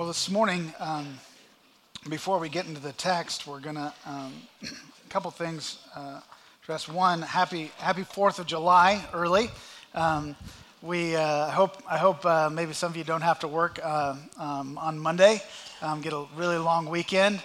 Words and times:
Well, 0.00 0.08
this 0.08 0.30
morning, 0.30 0.72
um, 0.78 1.20
before 2.08 2.38
we 2.38 2.48
get 2.48 2.66
into 2.66 2.80
the 2.80 2.92
text, 2.92 3.46
we're 3.46 3.60
going 3.60 3.74
to, 3.74 3.92
um, 4.06 4.32
a 4.62 5.08
couple 5.10 5.30
things 5.30 5.76
uh, 5.94 6.22
address. 6.62 6.88
One, 6.88 7.20
happy, 7.20 7.70
happy 7.76 8.04
4th 8.04 8.38
of 8.38 8.46
July 8.46 9.04
early. 9.12 9.50
Um, 9.94 10.36
we 10.80 11.16
uh, 11.16 11.50
hope, 11.50 11.82
I 11.86 11.98
hope 11.98 12.24
uh, 12.24 12.48
maybe 12.48 12.72
some 12.72 12.90
of 12.90 12.96
you 12.96 13.04
don't 13.04 13.20
have 13.20 13.40
to 13.40 13.48
work 13.48 13.78
uh, 13.82 14.16
um, 14.38 14.78
on 14.78 14.98
Monday, 14.98 15.42
um, 15.82 16.00
get 16.00 16.14
a 16.14 16.24
really 16.34 16.56
long 16.56 16.88
weekend. 16.88 17.42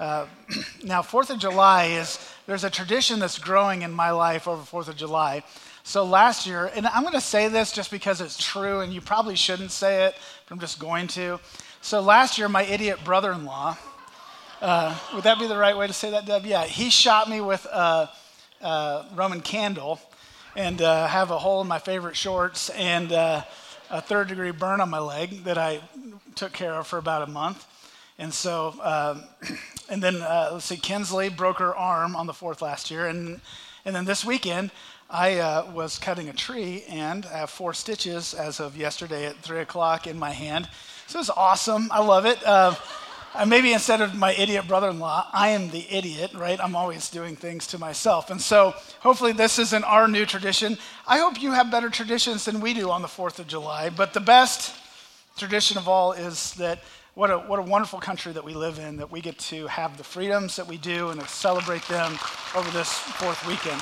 Uh, 0.00 0.24
now, 0.82 1.02
4th 1.02 1.28
of 1.28 1.38
July 1.38 1.88
is, 1.88 2.18
there's 2.46 2.64
a 2.64 2.70
tradition 2.70 3.18
that's 3.18 3.38
growing 3.38 3.82
in 3.82 3.92
my 3.92 4.12
life 4.12 4.48
over 4.48 4.62
4th 4.62 4.88
of 4.88 4.96
July. 4.96 5.42
So 5.82 6.06
last 6.06 6.46
year, 6.46 6.70
and 6.74 6.86
I'm 6.86 7.02
going 7.02 7.12
to 7.12 7.20
say 7.20 7.48
this 7.48 7.70
just 7.70 7.90
because 7.90 8.22
it's 8.22 8.42
true, 8.42 8.80
and 8.80 8.94
you 8.94 9.02
probably 9.02 9.36
shouldn't 9.36 9.72
say 9.72 10.06
it, 10.06 10.14
but 10.46 10.54
I'm 10.54 10.60
just 10.60 10.78
going 10.78 11.06
to. 11.08 11.38
So 11.80 12.00
last 12.00 12.38
year, 12.38 12.48
my 12.48 12.64
idiot 12.64 12.98
brother 13.04 13.32
in 13.32 13.44
law, 13.44 13.76
uh, 14.60 14.98
would 15.14 15.24
that 15.24 15.38
be 15.38 15.46
the 15.46 15.56
right 15.56 15.76
way 15.76 15.86
to 15.86 15.92
say 15.92 16.10
that, 16.10 16.26
Deb? 16.26 16.44
Yeah, 16.44 16.64
he 16.64 16.90
shot 16.90 17.30
me 17.30 17.40
with 17.40 17.64
a, 17.66 18.10
a 18.60 19.06
Roman 19.14 19.40
candle 19.40 20.00
and 20.56 20.82
uh, 20.82 21.06
have 21.06 21.30
a 21.30 21.38
hole 21.38 21.60
in 21.60 21.68
my 21.68 21.78
favorite 21.78 22.16
shorts 22.16 22.68
and 22.70 23.12
uh, 23.12 23.44
a 23.90 24.00
third 24.00 24.28
degree 24.28 24.50
burn 24.50 24.80
on 24.80 24.90
my 24.90 24.98
leg 24.98 25.44
that 25.44 25.56
I 25.56 25.80
took 26.34 26.52
care 26.52 26.74
of 26.74 26.86
for 26.88 26.98
about 26.98 27.22
a 27.22 27.30
month. 27.30 27.64
And 28.18 28.34
so, 28.34 28.74
um, 28.82 29.22
and 29.88 30.02
then 30.02 30.16
uh, 30.16 30.50
let's 30.54 30.64
see, 30.64 30.76
Kinsley 30.76 31.28
broke 31.28 31.60
her 31.60 31.74
arm 31.74 32.16
on 32.16 32.26
the 32.26 32.34
fourth 32.34 32.60
last 32.60 32.90
year. 32.90 33.06
And, 33.06 33.40
and 33.84 33.94
then 33.94 34.04
this 34.04 34.24
weekend, 34.24 34.72
I 35.08 35.38
uh, 35.38 35.70
was 35.72 35.96
cutting 35.96 36.28
a 36.28 36.32
tree 36.32 36.84
and 36.88 37.24
I 37.26 37.38
have 37.38 37.50
four 37.50 37.72
stitches 37.72 38.34
as 38.34 38.58
of 38.60 38.76
yesterday 38.76 39.26
at 39.26 39.36
three 39.36 39.60
o'clock 39.60 40.06
in 40.08 40.18
my 40.18 40.32
hand. 40.32 40.68
So 41.08 41.20
it's 41.20 41.30
awesome. 41.30 41.88
I 41.90 42.02
love 42.02 42.26
it. 42.26 42.38
Uh, 42.44 42.74
maybe 43.46 43.72
instead 43.72 44.02
of 44.02 44.14
my 44.14 44.34
idiot 44.34 44.68
brother 44.68 44.90
in 44.90 44.98
law, 44.98 45.26
I 45.32 45.48
am 45.48 45.70
the 45.70 45.86
idiot, 45.90 46.34
right? 46.34 46.60
I'm 46.62 46.76
always 46.76 47.08
doing 47.08 47.34
things 47.34 47.66
to 47.68 47.78
myself. 47.78 48.28
And 48.28 48.38
so 48.38 48.74
hopefully 49.00 49.32
this 49.32 49.58
isn't 49.58 49.84
our 49.84 50.06
new 50.06 50.26
tradition. 50.26 50.76
I 51.06 51.16
hope 51.20 51.40
you 51.40 51.52
have 51.52 51.70
better 51.70 51.88
traditions 51.88 52.44
than 52.44 52.60
we 52.60 52.74
do 52.74 52.90
on 52.90 53.00
the 53.00 53.08
4th 53.08 53.38
of 53.38 53.46
July. 53.46 53.88
But 53.88 54.12
the 54.12 54.20
best 54.20 54.76
tradition 55.38 55.78
of 55.78 55.88
all 55.88 56.12
is 56.12 56.52
that 56.56 56.80
what 57.14 57.30
a, 57.30 57.38
what 57.38 57.58
a 57.58 57.62
wonderful 57.62 58.00
country 58.00 58.34
that 58.34 58.44
we 58.44 58.52
live 58.52 58.78
in, 58.78 58.98
that 58.98 59.10
we 59.10 59.22
get 59.22 59.38
to 59.38 59.66
have 59.66 59.96
the 59.96 60.04
freedoms 60.04 60.56
that 60.56 60.66
we 60.66 60.76
do 60.76 61.08
and 61.08 61.22
to 61.22 61.26
celebrate 61.26 61.84
them 61.84 62.18
over 62.54 62.70
this 62.72 62.92
fourth 62.92 63.46
weekend. 63.46 63.80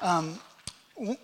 um, 0.00 0.38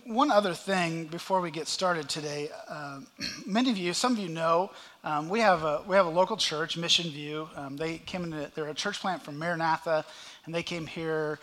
one 0.05 0.31
other 0.31 0.55
thing 0.55 1.05
before 1.05 1.43
we 1.43 1.51
get 1.51 1.69
started 1.69 2.09
today. 2.09 2.49
Uh, 2.67 3.01
many 3.47 3.71
of 3.71 3.77
you, 3.77 3.93
some 3.93 4.13
of 4.13 4.19
you 4.19 4.31
know, 4.31 4.71
um, 5.05 5.29
we, 5.29 5.41
have 5.41 5.65
a, 5.65 5.83
we 5.87 5.97
have 5.97 6.07
a 6.07 6.11
local 6.11 6.39
church, 6.39 6.79
Mission 6.79 7.11
View. 7.11 7.49
Um, 7.55 7.77
they 7.77 7.99
came 7.99 8.25
into, 8.25 8.51
they're 8.55 8.69
a 8.69 8.75
church 8.75 9.01
plant 9.01 9.23
from 9.23 9.39
Maranatha, 9.39 10.07
and 10.47 10.55
they 10.55 10.63
came 10.63 10.87
here 10.87 11.39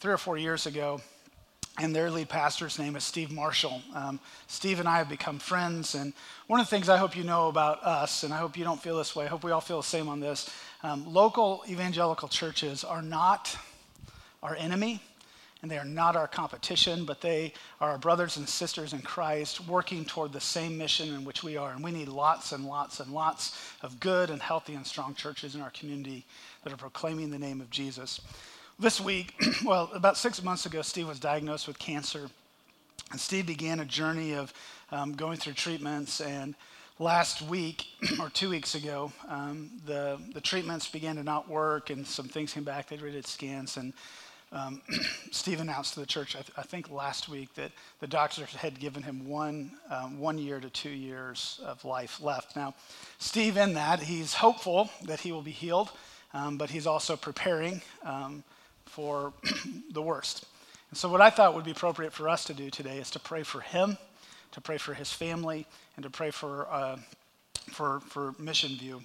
three 0.00 0.12
or 0.12 0.18
four 0.18 0.36
years 0.36 0.66
ago. 0.66 1.00
And 1.80 1.96
their 1.96 2.10
lead 2.10 2.28
pastor's 2.28 2.78
name 2.78 2.94
is 2.94 3.04
Steve 3.04 3.30
Marshall. 3.30 3.80
Um, 3.94 4.20
Steve 4.48 4.80
and 4.80 4.88
I 4.88 4.98
have 4.98 5.08
become 5.08 5.38
friends. 5.38 5.94
And 5.94 6.12
one 6.46 6.60
of 6.60 6.66
the 6.66 6.70
things 6.70 6.88
I 6.90 6.98
hope 6.98 7.16
you 7.16 7.24
know 7.24 7.48
about 7.48 7.82
us, 7.84 8.22
and 8.22 8.34
I 8.34 8.36
hope 8.36 8.58
you 8.58 8.64
don't 8.64 8.82
feel 8.82 8.98
this 8.98 9.16
way, 9.16 9.24
I 9.24 9.28
hope 9.28 9.44
we 9.44 9.52
all 9.52 9.60
feel 9.60 9.78
the 9.78 9.86
same 9.86 10.08
on 10.08 10.20
this 10.20 10.50
um, 10.82 11.06
local 11.06 11.62
evangelical 11.68 12.28
churches 12.28 12.84
are 12.84 13.00
not 13.00 13.56
our 14.42 14.56
enemy 14.56 15.00
and 15.62 15.70
they 15.70 15.78
are 15.78 15.84
not 15.84 16.14
our 16.14 16.28
competition, 16.28 17.04
but 17.04 17.20
they 17.20 17.52
are 17.80 17.90
our 17.90 17.98
brothers 17.98 18.36
and 18.36 18.48
sisters 18.48 18.92
in 18.92 19.00
Christ 19.00 19.66
working 19.66 20.04
toward 20.04 20.32
the 20.32 20.40
same 20.40 20.78
mission 20.78 21.12
in 21.14 21.24
which 21.24 21.42
we 21.42 21.56
are. 21.56 21.72
And 21.72 21.82
we 21.82 21.90
need 21.90 22.08
lots 22.08 22.52
and 22.52 22.64
lots 22.64 23.00
and 23.00 23.12
lots 23.12 23.58
of 23.82 23.98
good 23.98 24.30
and 24.30 24.40
healthy 24.40 24.74
and 24.74 24.86
strong 24.86 25.14
churches 25.14 25.56
in 25.56 25.60
our 25.60 25.70
community 25.70 26.24
that 26.62 26.72
are 26.72 26.76
proclaiming 26.76 27.30
the 27.30 27.38
name 27.38 27.60
of 27.60 27.70
Jesus. 27.70 28.20
This 28.78 29.00
week, 29.00 29.34
well, 29.64 29.90
about 29.92 30.16
six 30.16 30.42
months 30.42 30.64
ago, 30.64 30.82
Steve 30.82 31.08
was 31.08 31.18
diagnosed 31.18 31.66
with 31.66 31.78
cancer. 31.78 32.30
And 33.10 33.20
Steve 33.20 33.46
began 33.46 33.80
a 33.80 33.84
journey 33.84 34.34
of 34.34 34.52
um, 34.92 35.14
going 35.14 35.38
through 35.38 35.54
treatments. 35.54 36.20
And 36.20 36.54
last 37.00 37.42
week, 37.42 37.86
or 38.20 38.30
two 38.30 38.50
weeks 38.50 38.76
ago, 38.76 39.10
um, 39.28 39.70
the, 39.86 40.20
the 40.34 40.40
treatments 40.40 40.88
began 40.88 41.16
to 41.16 41.24
not 41.24 41.48
work, 41.48 41.90
and 41.90 42.06
some 42.06 42.28
things 42.28 42.52
came 42.52 42.62
back. 42.62 42.88
They 42.88 42.96
did 42.96 43.26
scans. 43.26 43.76
And 43.76 43.92
um, 44.52 44.80
Steve 45.30 45.60
announced 45.60 45.94
to 45.94 46.00
the 46.00 46.06
church, 46.06 46.34
I, 46.34 46.40
th- 46.40 46.52
I, 46.56 46.62
think 46.62 46.90
last 46.90 47.28
week, 47.28 47.54
that 47.54 47.70
the 48.00 48.06
doctors 48.06 48.54
had 48.54 48.80
given 48.80 49.02
him 49.02 49.28
one, 49.28 49.72
um, 49.90 50.18
one 50.18 50.38
year 50.38 50.60
to 50.60 50.70
two 50.70 50.90
years 50.90 51.60
of 51.64 51.84
life 51.84 52.20
left. 52.22 52.56
Now, 52.56 52.74
Steve, 53.18 53.56
in 53.56 53.74
that, 53.74 54.00
he's 54.00 54.34
hopeful 54.34 54.90
that 55.04 55.20
he 55.20 55.32
will 55.32 55.42
be 55.42 55.50
healed, 55.50 55.90
um, 56.32 56.56
but 56.56 56.70
he's 56.70 56.86
also 56.86 57.16
preparing 57.16 57.82
um, 58.04 58.42
for 58.86 59.32
the 59.92 60.02
worst. 60.02 60.46
And 60.90 60.98
so, 60.98 61.10
what 61.10 61.20
I 61.20 61.28
thought 61.28 61.54
would 61.54 61.64
be 61.64 61.72
appropriate 61.72 62.12
for 62.12 62.28
us 62.28 62.44
to 62.44 62.54
do 62.54 62.70
today 62.70 62.98
is 62.98 63.10
to 63.10 63.18
pray 63.18 63.42
for 63.42 63.60
him, 63.60 63.98
to 64.52 64.60
pray 64.60 64.78
for 64.78 64.94
his 64.94 65.12
family, 65.12 65.66
and 65.96 66.02
to 66.04 66.10
pray 66.10 66.30
for, 66.30 66.66
uh, 66.70 66.96
for, 67.70 68.00
for 68.00 68.34
Mission 68.38 68.76
View. 68.76 69.02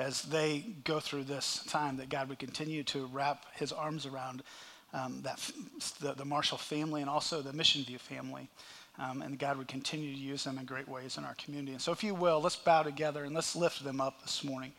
As 0.00 0.22
they 0.22 0.64
go 0.84 0.98
through 0.98 1.24
this 1.24 1.62
time, 1.68 1.98
that 1.98 2.08
God 2.08 2.30
would 2.30 2.38
continue 2.38 2.82
to 2.84 3.04
wrap 3.12 3.44
his 3.52 3.70
arms 3.70 4.06
around 4.06 4.42
um, 4.94 5.20
that, 5.24 5.38
the, 6.00 6.14
the, 6.14 6.24
Marshall 6.24 6.56
family 6.56 7.02
and 7.02 7.10
also 7.10 7.42
the 7.42 7.52
Mission 7.52 7.84
View 7.84 7.98
family. 7.98 8.48
Um, 8.98 9.20
and 9.20 9.38
God 9.38 9.58
would 9.58 9.68
continue 9.68 10.10
to 10.10 10.18
use 10.18 10.42
them 10.42 10.56
in 10.56 10.64
great 10.64 10.88
ways 10.88 11.18
in 11.18 11.24
our 11.24 11.34
community. 11.34 11.72
And 11.72 11.82
so, 11.82 11.92
if 11.92 12.02
you 12.02 12.14
will, 12.14 12.40
let's 12.40 12.56
bow 12.56 12.82
together 12.82 13.24
and 13.24 13.34
let's 13.34 13.54
lift 13.54 13.84
them 13.84 14.00
up 14.00 14.22
this 14.22 14.42
morning. 14.42 14.72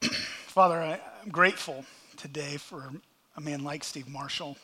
Father, 0.46 0.80
I'm 0.80 1.30
grateful 1.30 1.84
today 2.16 2.58
for 2.58 2.92
a 3.36 3.40
man 3.40 3.64
like 3.64 3.82
Steve 3.82 4.08
Marshall, 4.08 4.56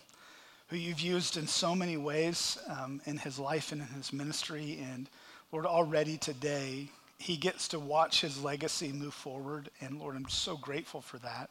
who 0.69 0.77
you've 0.77 1.01
used 1.01 1.37
in 1.37 1.49
so 1.49 1.75
many 1.75 1.97
ways 1.97 2.59
um, 2.69 3.01
in 3.07 3.19
his 3.19 3.41
life 3.41 3.73
and 3.73 3.81
in 3.81 3.89
his 3.89 4.13
ministry. 4.13 4.79
And 4.93 5.11
Lord, 5.51 5.67
already 5.67 6.17
today, 6.17 6.91
he 7.19 7.37
gets 7.37 7.69
to 7.69 7.79
watch 7.79 8.21
his 8.21 8.43
legacy 8.43 8.93
move 8.93 9.15
forward. 9.15 9.71
And 9.81 9.99
Lord, 9.99 10.17
I'm 10.17 10.29
so 10.29 10.57
grateful 10.57 11.01
for 11.01 11.19
that. 11.19 11.51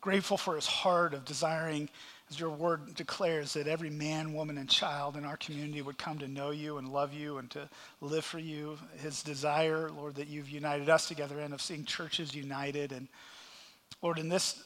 Grateful 0.00 0.36
for 0.36 0.54
his 0.54 0.66
heart 0.66 1.12
of 1.12 1.24
desiring, 1.24 1.88
as 2.30 2.38
your 2.38 2.50
word 2.50 2.94
declares, 2.94 3.52
that 3.54 3.66
every 3.66 3.90
man, 3.90 4.32
woman, 4.32 4.56
and 4.56 4.68
child 4.68 5.16
in 5.16 5.24
our 5.24 5.36
community 5.36 5.82
would 5.82 5.98
come 5.98 6.18
to 6.18 6.28
know 6.28 6.50
you 6.50 6.78
and 6.78 6.92
love 6.92 7.12
you 7.12 7.38
and 7.38 7.50
to 7.50 7.68
live 8.00 8.24
for 8.24 8.38
you. 8.38 8.78
His 8.98 9.24
desire, 9.24 9.90
Lord, 9.90 10.14
that 10.14 10.28
you've 10.28 10.48
united 10.48 10.88
us 10.88 11.08
together 11.08 11.40
and 11.40 11.52
of 11.52 11.60
seeing 11.60 11.84
churches 11.84 12.32
united. 12.32 12.92
And 12.92 13.08
Lord, 14.00 14.20
in 14.20 14.28
this, 14.28 14.62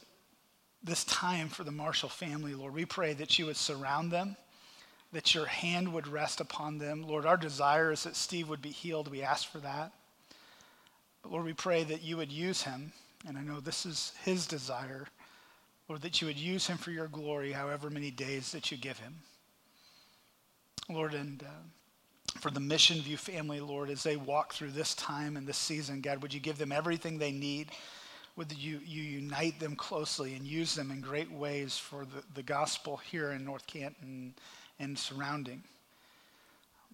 this 0.84 1.04
time 1.04 1.48
for 1.48 1.64
the 1.64 1.70
Marshall 1.70 2.10
family, 2.10 2.54
Lord, 2.54 2.74
we 2.74 2.84
pray 2.84 3.14
that 3.14 3.38
you 3.38 3.46
would 3.46 3.56
surround 3.56 4.12
them 4.12 4.36
that 5.12 5.34
your 5.34 5.46
hand 5.46 5.92
would 5.92 6.08
rest 6.08 6.40
upon 6.40 6.78
them. 6.78 7.02
Lord, 7.02 7.26
our 7.26 7.36
desire 7.36 7.92
is 7.92 8.04
that 8.04 8.16
Steve 8.16 8.48
would 8.48 8.62
be 8.62 8.70
healed. 8.70 9.10
We 9.10 9.22
ask 9.22 9.46
for 9.50 9.58
that. 9.58 9.92
Lord, 11.28 11.44
we 11.44 11.52
pray 11.52 11.84
that 11.84 12.02
you 12.02 12.16
would 12.16 12.32
use 12.32 12.62
him, 12.62 12.92
and 13.26 13.38
I 13.38 13.42
know 13.42 13.60
this 13.60 13.86
is 13.86 14.12
his 14.24 14.46
desire, 14.46 15.06
Lord, 15.88 16.02
that 16.02 16.20
you 16.20 16.26
would 16.26 16.38
use 16.38 16.66
him 16.66 16.78
for 16.78 16.90
your 16.90 17.08
glory, 17.08 17.52
however 17.52 17.90
many 17.90 18.10
days 18.10 18.52
that 18.52 18.70
you 18.70 18.76
give 18.76 18.98
him. 18.98 19.14
Lord, 20.88 21.14
and 21.14 21.42
uh, 21.42 22.38
for 22.40 22.50
the 22.50 22.60
Mission 22.60 23.00
View 23.00 23.16
family, 23.16 23.60
Lord, 23.60 23.88
as 23.88 24.02
they 24.02 24.16
walk 24.16 24.52
through 24.52 24.72
this 24.72 24.94
time 24.94 25.36
and 25.36 25.46
this 25.46 25.58
season, 25.58 26.00
God, 26.00 26.22
would 26.22 26.34
you 26.34 26.40
give 26.40 26.58
them 26.58 26.72
everything 26.72 27.18
they 27.18 27.32
need? 27.32 27.68
Would 28.36 28.52
you, 28.52 28.80
you 28.84 29.02
unite 29.02 29.60
them 29.60 29.76
closely 29.76 30.34
and 30.34 30.46
use 30.46 30.74
them 30.74 30.90
in 30.90 31.00
great 31.00 31.30
ways 31.30 31.78
for 31.78 32.04
the, 32.04 32.22
the 32.34 32.42
gospel 32.42 32.96
here 32.96 33.32
in 33.32 33.44
North 33.44 33.66
Canton 33.66 34.34
and 34.78 34.98
surrounding? 34.98 35.62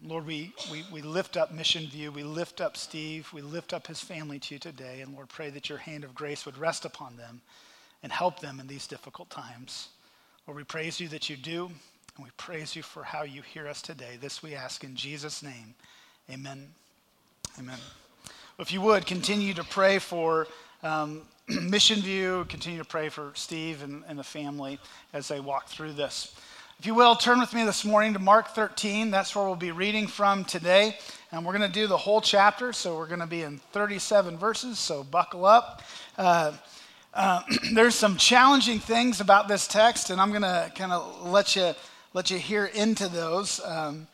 Lord, 0.04 0.26
we, 0.26 0.52
we, 0.70 0.84
we 0.92 1.02
lift 1.02 1.36
up 1.36 1.52
Mission 1.52 1.86
View. 1.88 2.12
We 2.12 2.22
lift 2.22 2.60
up 2.60 2.76
Steve. 2.76 3.28
We 3.32 3.42
lift 3.42 3.72
up 3.72 3.86
his 3.86 4.00
family 4.00 4.38
to 4.38 4.54
you 4.54 4.58
today. 4.58 5.00
And 5.00 5.12
Lord, 5.14 5.28
pray 5.28 5.50
that 5.50 5.68
your 5.68 5.78
hand 5.78 6.04
of 6.04 6.14
grace 6.14 6.46
would 6.46 6.56
rest 6.56 6.84
upon 6.84 7.16
them 7.16 7.40
and 8.02 8.12
help 8.12 8.38
them 8.38 8.60
in 8.60 8.68
these 8.68 8.86
difficult 8.86 9.28
times. 9.28 9.88
Lord, 10.46 10.56
we 10.56 10.64
praise 10.64 11.00
you 11.00 11.08
that 11.08 11.28
you 11.28 11.36
do, 11.36 11.66
and 11.66 12.24
we 12.24 12.30
praise 12.36 12.76
you 12.76 12.82
for 12.82 13.02
how 13.02 13.24
you 13.24 13.42
hear 13.42 13.66
us 13.66 13.82
today. 13.82 14.16
This 14.20 14.42
we 14.42 14.54
ask 14.54 14.84
in 14.84 14.94
Jesus' 14.94 15.42
name. 15.42 15.74
Amen. 16.30 16.68
Amen. 17.58 17.78
If 18.60 18.72
you 18.72 18.80
would, 18.82 19.04
continue 19.04 19.52
to 19.54 19.64
pray 19.64 19.98
for 19.98 20.46
um, 20.84 21.22
Mission 21.48 22.00
View, 22.00 22.46
continue 22.48 22.78
to 22.78 22.84
pray 22.84 23.08
for 23.08 23.32
Steve 23.34 23.82
and, 23.82 24.04
and 24.06 24.16
the 24.18 24.24
family 24.24 24.78
as 25.12 25.26
they 25.26 25.40
walk 25.40 25.66
through 25.66 25.92
this. 25.92 26.36
If 26.80 26.86
you 26.86 26.94
will, 26.94 27.16
turn 27.16 27.40
with 27.40 27.52
me 27.54 27.64
this 27.64 27.84
morning 27.84 28.12
to 28.12 28.20
Mark 28.20 28.50
13. 28.50 29.10
That's 29.10 29.34
where 29.34 29.44
we'll 29.44 29.56
be 29.56 29.72
reading 29.72 30.06
from 30.06 30.44
today. 30.44 30.96
And 31.32 31.44
we're 31.44 31.58
going 31.58 31.68
to 31.68 31.74
do 31.74 31.88
the 31.88 31.96
whole 31.96 32.20
chapter. 32.20 32.72
So 32.72 32.96
we're 32.96 33.08
going 33.08 33.18
to 33.18 33.26
be 33.26 33.42
in 33.42 33.58
37 33.72 34.38
verses. 34.38 34.78
So 34.78 35.02
buckle 35.02 35.44
up. 35.44 35.82
Uh, 36.16 36.52
uh, 37.12 37.42
there's 37.72 37.96
some 37.96 38.16
challenging 38.16 38.78
things 38.78 39.20
about 39.20 39.48
this 39.48 39.66
text, 39.66 40.10
and 40.10 40.20
I'm 40.20 40.30
going 40.30 40.42
to 40.42 40.70
kind 40.76 40.92
of 40.92 41.26
let 41.26 41.56
you, 41.56 41.74
let 42.14 42.30
you 42.30 42.38
hear 42.38 42.66
into 42.66 43.08
those. 43.08 43.60
Um, 43.64 44.06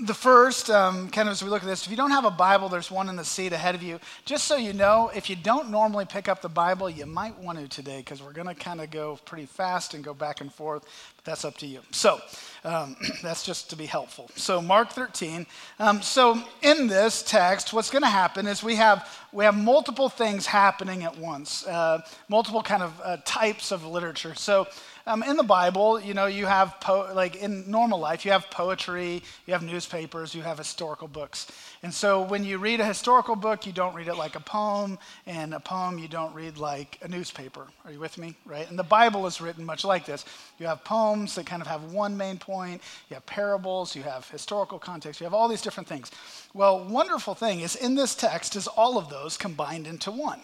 The 0.00 0.14
first, 0.14 0.70
um, 0.70 1.08
kind 1.08 1.28
of 1.28 1.32
as 1.32 1.42
we 1.42 1.48
look 1.50 1.62
at 1.62 1.68
this, 1.68 1.84
if 1.84 1.90
you 1.90 1.96
don't 1.96 2.10
have 2.10 2.24
a 2.24 2.32
Bible, 2.32 2.68
there's 2.68 2.90
one 2.90 3.08
in 3.08 3.14
the 3.14 3.24
seat 3.24 3.52
ahead 3.52 3.76
of 3.76 3.82
you. 3.82 4.00
Just 4.24 4.46
so 4.46 4.56
you 4.56 4.72
know, 4.72 5.08
if 5.14 5.30
you 5.30 5.36
don't 5.36 5.70
normally 5.70 6.04
pick 6.04 6.26
up 6.26 6.42
the 6.42 6.48
Bible, 6.48 6.90
you 6.90 7.06
might 7.06 7.38
want 7.38 7.60
to 7.60 7.68
today 7.68 7.98
because 7.98 8.20
we're 8.20 8.32
going 8.32 8.48
to 8.48 8.56
kind 8.56 8.80
of 8.80 8.90
go 8.90 9.20
pretty 9.24 9.46
fast 9.46 9.94
and 9.94 10.02
go 10.02 10.14
back 10.14 10.40
and 10.40 10.52
forth. 10.52 10.84
But 11.14 11.24
that's 11.24 11.44
up 11.44 11.56
to 11.58 11.66
you. 11.66 11.80
So 11.92 12.20
um, 12.64 12.96
that's 13.22 13.44
just 13.44 13.70
to 13.70 13.76
be 13.76 13.86
helpful. 13.86 14.28
So 14.34 14.60
Mark 14.60 14.90
13. 14.90 15.46
Um, 15.78 16.02
so 16.02 16.42
in 16.60 16.88
this 16.88 17.22
text, 17.22 17.72
what's 17.72 17.90
going 17.90 18.02
to 18.02 18.08
happen 18.08 18.48
is 18.48 18.64
we 18.64 18.74
have 18.74 19.08
we 19.30 19.44
have 19.44 19.56
multiple 19.56 20.08
things 20.08 20.46
happening 20.46 21.04
at 21.04 21.16
once, 21.18 21.66
uh, 21.66 22.00
multiple 22.28 22.62
kind 22.62 22.82
of 22.82 23.00
uh, 23.04 23.18
types 23.24 23.70
of 23.70 23.84
literature. 23.86 24.34
So 24.34 24.66
um, 25.08 25.22
in 25.22 25.36
the 25.36 25.42
Bible, 25.42 25.98
you 25.98 26.12
know, 26.12 26.26
you 26.26 26.44
have, 26.44 26.78
po- 26.80 27.10
like 27.14 27.36
in 27.36 27.68
normal 27.68 27.98
life, 27.98 28.24
you 28.26 28.30
have 28.30 28.50
poetry, 28.50 29.22
you 29.46 29.54
have 29.54 29.62
newspapers, 29.62 30.34
you 30.34 30.42
have 30.42 30.58
historical 30.58 31.08
books. 31.08 31.50
And 31.82 31.92
so 31.92 32.22
when 32.22 32.44
you 32.44 32.58
read 32.58 32.80
a 32.80 32.84
historical 32.84 33.34
book, 33.34 33.66
you 33.66 33.72
don't 33.72 33.94
read 33.94 34.08
it 34.08 34.16
like 34.16 34.36
a 34.36 34.40
poem, 34.40 34.98
and 35.26 35.54
a 35.54 35.60
poem 35.60 35.98
you 35.98 36.08
don't 36.08 36.34
read 36.34 36.58
like 36.58 36.98
a 37.02 37.08
newspaper. 37.08 37.66
Are 37.86 37.90
you 37.90 37.98
with 37.98 38.18
me? 38.18 38.36
Right? 38.44 38.68
And 38.68 38.78
the 38.78 38.84
Bible 38.84 39.26
is 39.26 39.40
written 39.40 39.64
much 39.64 39.82
like 39.84 40.04
this. 40.04 40.26
You 40.58 40.66
have 40.66 40.84
poems 40.84 41.34
that 41.36 41.46
kind 41.46 41.62
of 41.62 41.68
have 41.68 41.92
one 41.92 42.16
main 42.16 42.36
point, 42.36 42.82
you 43.08 43.14
have 43.14 43.24
parables, 43.24 43.96
you 43.96 44.02
have 44.02 44.28
historical 44.28 44.78
context, 44.78 45.20
you 45.20 45.24
have 45.24 45.34
all 45.34 45.48
these 45.48 45.62
different 45.62 45.88
things. 45.88 46.10
Well, 46.52 46.84
wonderful 46.84 47.34
thing 47.34 47.60
is 47.60 47.76
in 47.76 47.94
this 47.94 48.14
text 48.14 48.56
is 48.56 48.68
all 48.68 48.98
of 48.98 49.08
those 49.08 49.38
combined 49.38 49.86
into 49.86 50.10
one 50.10 50.40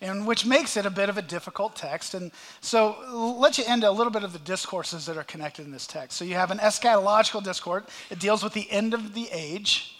and 0.00 0.26
which 0.26 0.46
makes 0.46 0.76
it 0.76 0.86
a 0.86 0.90
bit 0.90 1.08
of 1.08 1.18
a 1.18 1.22
difficult 1.22 1.76
text. 1.76 2.14
And 2.14 2.32
so 2.60 2.96
I'll 3.06 3.38
let 3.38 3.58
you 3.58 3.64
into 3.66 3.88
a 3.88 3.92
little 3.92 4.12
bit 4.12 4.24
of 4.24 4.32
the 4.32 4.38
discourses 4.40 5.06
that 5.06 5.16
are 5.16 5.24
connected 5.24 5.64
in 5.64 5.72
this 5.72 5.86
text. 5.86 6.16
So 6.16 6.24
you 6.24 6.34
have 6.34 6.50
an 6.50 6.58
eschatological 6.58 7.42
discourse, 7.42 7.84
it 8.10 8.18
deals 8.18 8.42
with 8.42 8.52
the 8.52 8.70
end 8.70 8.94
of 8.94 9.14
the 9.14 9.28
age. 9.30 9.90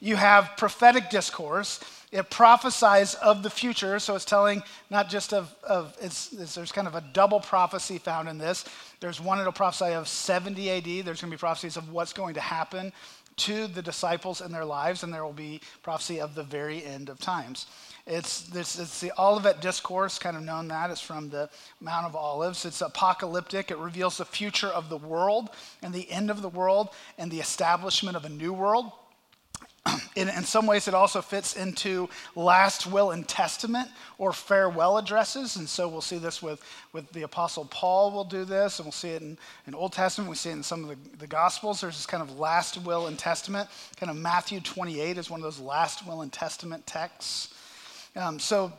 You 0.00 0.16
have 0.16 0.50
prophetic 0.58 1.08
discourse, 1.08 1.80
it 2.12 2.28
prophesies 2.28 3.14
of 3.14 3.42
the 3.42 3.50
future. 3.50 3.98
So 3.98 4.14
it's 4.14 4.24
telling 4.24 4.62
not 4.90 5.08
just 5.08 5.32
of, 5.32 5.54
of 5.62 5.96
it's, 6.00 6.32
it's, 6.32 6.54
there's 6.54 6.72
kind 6.72 6.86
of 6.86 6.94
a 6.94 7.00
double 7.12 7.40
prophecy 7.40 7.98
found 7.98 8.28
in 8.28 8.36
this. 8.36 8.64
There's 9.00 9.20
one 9.20 9.38
that'll 9.38 9.52
prophesy 9.52 9.94
of 9.94 10.06
70 10.06 10.70
AD, 10.70 10.84
there's 11.06 11.20
going 11.20 11.30
to 11.30 11.36
be 11.36 11.36
prophecies 11.36 11.76
of 11.76 11.90
what's 11.90 12.12
going 12.12 12.34
to 12.34 12.40
happen 12.40 12.92
to 13.36 13.66
the 13.66 13.82
disciples 13.82 14.40
in 14.40 14.52
their 14.52 14.64
lives, 14.64 15.02
and 15.02 15.12
there 15.12 15.24
will 15.24 15.32
be 15.32 15.60
prophecy 15.82 16.20
of 16.20 16.34
the 16.34 16.44
very 16.44 16.84
end 16.84 17.08
of 17.08 17.18
times. 17.18 17.66
It's, 18.06 18.54
it's 18.54 19.00
the 19.00 19.12
Olivet 19.18 19.62
Discourse, 19.62 20.18
kind 20.18 20.36
of 20.36 20.42
known 20.42 20.68
that. 20.68 20.90
It's 20.90 21.00
from 21.00 21.30
the 21.30 21.48
Mount 21.80 22.04
of 22.04 22.14
Olives. 22.14 22.66
It's 22.66 22.82
apocalyptic. 22.82 23.70
It 23.70 23.78
reveals 23.78 24.18
the 24.18 24.26
future 24.26 24.68
of 24.68 24.90
the 24.90 24.98
world 24.98 25.48
and 25.82 25.94
the 25.94 26.10
end 26.10 26.30
of 26.30 26.42
the 26.42 26.50
world 26.50 26.90
and 27.16 27.30
the 27.30 27.40
establishment 27.40 28.14
of 28.14 28.26
a 28.26 28.28
new 28.28 28.52
world. 28.52 28.92
In, 30.16 30.28
in, 30.28 30.44
some 30.44 30.66
ways, 30.66 30.86
it 30.88 30.94
also 30.94 31.20
fits 31.20 31.56
into 31.56 32.08
last 32.34 32.86
will 32.86 33.10
and 33.10 33.26
testament 33.26 33.88
or 34.16 34.32
farewell 34.32 34.96
addresses. 34.96 35.56
And 35.56 35.68
so 35.68 35.88
we'll 35.88 36.00
see 36.00 36.18
this 36.18 36.40
with, 36.40 36.62
with 36.92 37.10
the 37.12 37.22
Apostle 37.22 37.66
Paul, 37.66 38.12
will 38.12 38.24
do 38.24 38.44
this, 38.44 38.78
and 38.78 38.86
we'll 38.86 38.92
see 38.92 39.10
it 39.10 39.20
in, 39.20 39.36
in 39.66 39.74
Old 39.74 39.92
Testament. 39.92 40.30
We 40.30 40.36
see 40.36 40.50
it 40.50 40.54
in 40.54 40.62
some 40.62 40.84
of 40.84 40.90
the, 40.90 41.18
the 41.18 41.26
Gospels. 41.26 41.80
There's 41.80 41.96
this 41.96 42.06
kind 42.06 42.22
of 42.22 42.38
last 42.38 42.82
will 42.82 43.08
and 43.08 43.18
testament. 43.18 43.68
Kind 43.96 44.08
of 44.08 44.16
Matthew 44.16 44.60
28 44.60 45.18
is 45.18 45.28
one 45.28 45.40
of 45.40 45.44
those 45.44 45.60
last 45.60 46.06
will 46.06 46.22
and 46.22 46.32
testament 46.32 46.86
texts. 46.86 47.52
Um, 48.16 48.38
so, 48.38 48.72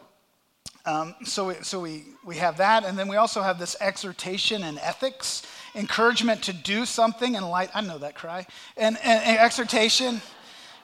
um, 0.86 1.14
so, 1.26 1.48
we, 1.48 1.56
so 1.56 1.82
we, 1.82 2.06
we 2.26 2.38
have 2.38 2.58
that, 2.58 2.86
and 2.86 2.98
then 2.98 3.10
we 3.10 3.18
also 3.18 3.42
have 3.42 3.60
this 3.60 3.76
exhortation 3.82 4.64
and 4.64 4.80
ethics, 4.80 5.46
encouragement 5.76 6.42
to 6.44 6.54
do 6.54 6.86
something 6.86 7.36
in 7.36 7.44
light. 7.44 7.70
I 7.74 7.82
know 7.82 7.98
that 7.98 8.16
cry, 8.16 8.48
and, 8.78 8.98
and, 9.04 9.24
and 9.26 9.38
exhortation 9.38 10.22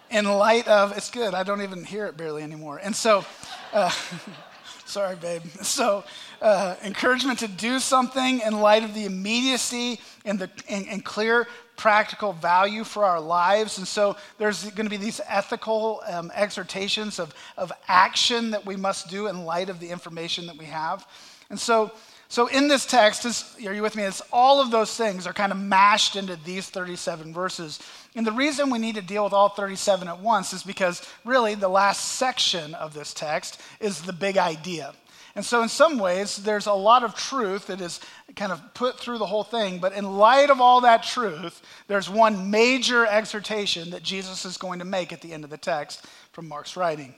in 0.10 0.26
light 0.26 0.68
of. 0.68 0.98
It's 0.98 1.10
good. 1.10 1.34
I 1.34 1.44
don't 1.44 1.62
even 1.62 1.86
hear 1.86 2.08
it 2.08 2.18
barely 2.18 2.44
anymore, 2.44 2.82
and 2.84 2.94
so. 2.94 3.24
Uh, 3.72 3.90
sorry, 4.86 5.16
babe. 5.16 5.44
So, 5.62 6.04
uh, 6.42 6.76
encouragement 6.84 7.40
to 7.40 7.48
do 7.48 7.80
something 7.80 8.42
in 8.42 8.60
light 8.60 8.84
of 8.84 8.94
the 8.94 9.06
immediacy 9.06 10.02
and 10.26 10.38
the 10.38 10.50
and, 10.68 10.86
and 10.90 11.06
clear 11.06 11.48
practical 11.82 12.32
value 12.32 12.84
for 12.84 13.04
our 13.04 13.20
lives. 13.20 13.80
And 13.80 13.88
so 13.88 14.16
there's 14.38 14.66
going 14.66 14.86
to 14.86 14.90
be 14.92 14.98
these 14.98 15.20
ethical 15.28 16.04
um, 16.08 16.32
exhortations 16.36 17.18
of, 17.18 17.34
of 17.58 17.72
action 17.88 18.52
that 18.52 18.64
we 18.68 18.76
must 18.76 19.10
do 19.10 19.26
in 19.26 19.46
light 19.46 19.68
of 19.68 19.80
the 19.80 19.90
information 19.90 20.46
that 20.46 20.56
we 20.56 20.66
have. 20.66 21.08
And 21.50 21.60
so, 21.60 21.92
so 22.30 22.46
in 22.46 22.68
this 22.68 22.86
text, 22.86 23.26
is, 23.26 23.56
are 23.66 23.74
you 23.74 23.82
with 23.82 23.96
me? 23.96 24.04
It's 24.04 24.22
all 24.32 24.62
of 24.62 24.70
those 24.70 24.96
things 24.96 25.26
are 25.26 25.34
kind 25.34 25.52
of 25.52 25.58
mashed 25.58 26.16
into 26.16 26.36
these 26.36 26.70
37 26.70 27.34
verses. 27.34 27.80
And 28.16 28.28
the 28.28 28.32
reason 28.32 28.70
we 28.70 28.78
need 28.78 28.94
to 28.94 29.02
deal 29.02 29.24
with 29.24 29.34
all 29.34 29.50
37 29.50 30.08
at 30.08 30.20
once 30.20 30.54
is 30.54 30.62
because 30.62 31.02
really 31.26 31.56
the 31.56 31.68
last 31.68 32.12
section 32.12 32.76
of 32.76 32.94
this 32.94 33.12
text 33.12 33.60
is 33.80 34.04
the 34.04 34.14
big 34.14 34.38
idea. 34.38 34.94
And 35.36 35.46
so, 35.46 35.62
in 35.62 35.70
some 35.70 35.98
ways, 35.98 36.38
there's 36.38 36.66
a 36.66 36.74
lot 36.74 37.04
of 37.04 37.16
truth 37.16 37.68
that 37.68 37.80
is 37.80 38.00
kind 38.36 38.52
of 38.52 38.74
put 38.74 39.00
through 39.00 39.18
the 39.18 39.26
whole 39.26 39.44
thing. 39.44 39.80
But 39.80 39.94
in 39.94 40.18
light 40.18 40.50
of 40.50 40.60
all 40.60 40.82
that 40.82 41.04
truth, 41.04 41.62
there's 41.88 42.10
one 42.10 42.52
major 42.52 43.06
exhortation 43.06 43.92
that 43.92 44.04
Jesus 44.04 44.46
is 44.46 44.58
going 44.58 44.80
to 44.80 44.86
make 44.86 45.14
at 45.14 45.22
the 45.22 45.32
end 45.34 45.44
of 45.44 45.50
the 45.50 45.58
text 45.58 46.06
from 46.32 46.48
Mark's 46.48 46.76
writing. 46.76 47.16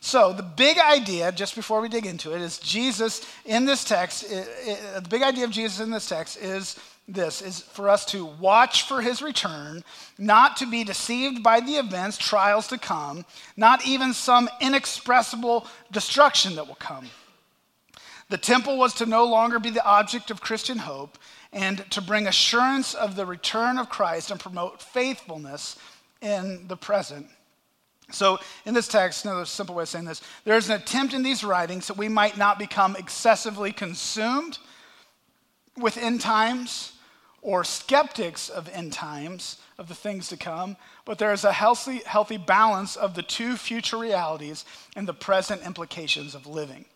So, 0.00 0.32
the 0.32 0.42
big 0.42 0.78
idea, 0.78 1.30
just 1.30 1.54
before 1.54 1.80
we 1.80 1.88
dig 1.88 2.06
into 2.06 2.34
it, 2.34 2.40
is 2.40 2.58
Jesus 2.58 3.24
in 3.44 3.66
this 3.66 3.84
text, 3.84 4.24
it, 4.24 4.48
it, 4.64 5.02
the 5.04 5.08
big 5.08 5.22
idea 5.22 5.44
of 5.44 5.50
Jesus 5.50 5.78
in 5.78 5.90
this 5.90 6.08
text 6.08 6.38
is 6.38 6.76
this 7.08 7.42
is 7.42 7.60
for 7.60 7.88
us 7.88 8.04
to 8.06 8.24
watch 8.24 8.86
for 8.86 9.00
his 9.00 9.22
return, 9.22 9.84
not 10.18 10.56
to 10.58 10.66
be 10.66 10.84
deceived 10.84 11.42
by 11.42 11.60
the 11.60 11.74
events, 11.74 12.16
trials 12.16 12.68
to 12.68 12.78
come, 12.78 13.24
not 13.56 13.86
even 13.86 14.12
some 14.12 14.48
inexpressible 14.60 15.66
destruction 15.90 16.54
that 16.54 16.66
will 16.66 16.76
come. 16.76 17.08
The 18.32 18.38
temple 18.38 18.78
was 18.78 18.94
to 18.94 19.04
no 19.04 19.26
longer 19.26 19.58
be 19.58 19.68
the 19.68 19.84
object 19.84 20.30
of 20.30 20.40
Christian 20.40 20.78
hope 20.78 21.18
and 21.52 21.84
to 21.90 22.00
bring 22.00 22.26
assurance 22.26 22.94
of 22.94 23.14
the 23.14 23.26
return 23.26 23.76
of 23.76 23.90
Christ 23.90 24.30
and 24.30 24.40
promote 24.40 24.80
faithfulness 24.80 25.76
in 26.22 26.66
the 26.66 26.78
present. 26.78 27.26
So, 28.10 28.38
in 28.64 28.72
this 28.72 28.88
text, 28.88 29.26
another 29.26 29.44
simple 29.44 29.74
way 29.74 29.82
of 29.82 29.90
saying 29.90 30.06
this, 30.06 30.22
there's 30.44 30.70
an 30.70 30.80
attempt 30.80 31.12
in 31.12 31.22
these 31.22 31.44
writings 31.44 31.86
that 31.88 31.98
we 31.98 32.08
might 32.08 32.38
not 32.38 32.58
become 32.58 32.96
excessively 32.96 33.70
consumed 33.70 34.56
with 35.76 35.98
end 35.98 36.22
times 36.22 36.92
or 37.42 37.64
skeptics 37.64 38.48
of 38.48 38.66
end 38.70 38.94
times, 38.94 39.58
of 39.76 39.88
the 39.88 39.94
things 39.94 40.28
to 40.28 40.38
come, 40.38 40.78
but 41.04 41.18
there 41.18 41.34
is 41.34 41.44
a 41.44 41.52
healthy, 41.52 41.98
healthy 42.06 42.38
balance 42.38 42.96
of 42.96 43.14
the 43.14 43.22
two 43.22 43.58
future 43.58 43.98
realities 43.98 44.64
and 44.96 45.06
the 45.06 45.12
present 45.12 45.60
implications 45.66 46.34
of 46.34 46.46
living. 46.46 46.86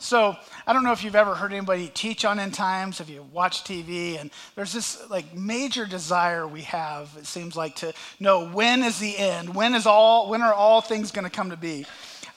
So 0.00 0.34
I 0.66 0.72
don't 0.72 0.82
know 0.82 0.92
if 0.92 1.04
you've 1.04 1.14
ever 1.14 1.34
heard 1.34 1.52
anybody 1.52 1.90
teach 1.92 2.24
on 2.24 2.40
end 2.40 2.54
times, 2.54 3.00
if 3.00 3.10
you 3.10 3.22
watch 3.32 3.64
TV, 3.64 4.18
and 4.18 4.30
there's 4.56 4.72
this 4.72 4.98
like 5.10 5.34
major 5.34 5.84
desire 5.84 6.48
we 6.48 6.62
have, 6.62 7.14
it 7.18 7.26
seems 7.26 7.54
like, 7.54 7.76
to 7.76 7.92
know 8.18 8.48
when 8.48 8.82
is 8.82 8.98
the 8.98 9.16
end? 9.16 9.54
When 9.54 9.74
is 9.74 9.86
all 9.86 10.30
when 10.30 10.40
are 10.40 10.54
all 10.54 10.80
things 10.80 11.12
going 11.12 11.24
to 11.24 11.30
come 11.30 11.50
to 11.50 11.56
be? 11.56 11.84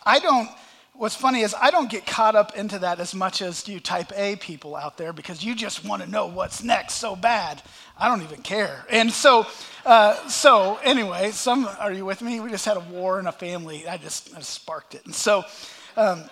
I 0.06 0.20
don't 0.20 0.50
what's 0.92 1.16
funny 1.16 1.42
is 1.42 1.56
I 1.60 1.72
don't 1.72 1.90
get 1.90 2.06
caught 2.06 2.36
up 2.36 2.56
into 2.56 2.80
that 2.80 3.00
as 3.00 3.16
much 3.16 3.42
as 3.42 3.68
you 3.68 3.80
type 3.80 4.12
A 4.16 4.36
people 4.36 4.76
out 4.76 4.98
there 4.98 5.14
because 5.14 5.44
you 5.44 5.56
just 5.56 5.86
want 5.86 6.04
to 6.04 6.10
know 6.10 6.28
what's 6.28 6.64
next 6.64 6.96
so 6.96 7.16
bad. 7.16 7.62
I 7.98 8.10
don't 8.10 8.24
even 8.24 8.42
care. 8.42 8.86
And 8.90 9.12
so, 9.12 9.48
uh, 9.86 10.28
so 10.28 10.80
anyway, 10.84 11.32
some 11.32 11.68
are 11.80 11.94
you 11.94 12.06
with 12.06 12.22
me? 12.22 12.42
We 12.42 12.50
just 12.50 12.66
had 12.66 12.78
a 12.78 12.82
war 12.82 13.20
in 13.20 13.28
a 13.28 13.32
family. 13.32 13.88
I 13.88 13.98
just, 13.98 14.36
I 14.36 14.42
sparked 14.42 14.96
it. 14.96 15.06
And 15.06 15.16
so, 15.16 15.46
um, 15.96 16.26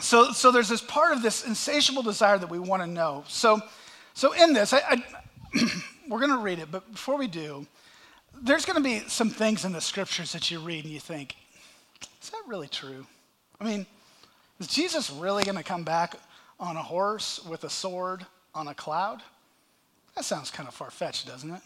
so, 0.00 0.32
so 0.32 0.50
there's 0.50 0.68
this 0.68 0.80
part 0.80 1.12
of 1.12 1.22
this 1.22 1.46
insatiable 1.46 2.02
desire 2.02 2.38
that 2.38 2.50
we 2.50 2.58
want 2.58 2.82
to 2.82 2.88
know. 2.88 3.24
So, 3.28 3.60
so 4.14 4.32
in 4.32 4.52
this, 4.52 4.72
I, 4.72 4.80
I, 4.88 5.02
we're 6.08 6.18
going 6.20 6.30
to 6.30 6.38
read 6.38 6.58
it, 6.58 6.70
but 6.70 6.90
before 6.90 7.16
we 7.16 7.26
do, 7.26 7.66
there's 8.42 8.64
going 8.64 8.76
to 8.76 8.82
be 8.82 9.00
some 9.08 9.30
things 9.30 9.64
in 9.64 9.72
the 9.72 9.80
scriptures 9.80 10.32
that 10.32 10.50
you 10.50 10.60
read 10.60 10.84
and 10.84 10.92
you 10.92 11.00
think, 11.00 11.36
is 12.22 12.30
that 12.30 12.42
really 12.46 12.68
true? 12.68 13.06
I 13.60 13.64
mean, 13.64 13.86
is 14.58 14.66
Jesus 14.66 15.10
really 15.10 15.44
going 15.44 15.56
to 15.56 15.62
come 15.62 15.84
back 15.84 16.16
on 16.58 16.76
a 16.76 16.82
horse 16.82 17.44
with 17.44 17.64
a 17.64 17.70
sword 17.70 18.24
on 18.54 18.68
a 18.68 18.74
cloud? 18.74 19.22
That 20.16 20.24
sounds 20.24 20.50
kind 20.50 20.68
of 20.68 20.74
far 20.74 20.90
fetched, 20.90 21.26
doesn't 21.26 21.50
it? 21.50 21.62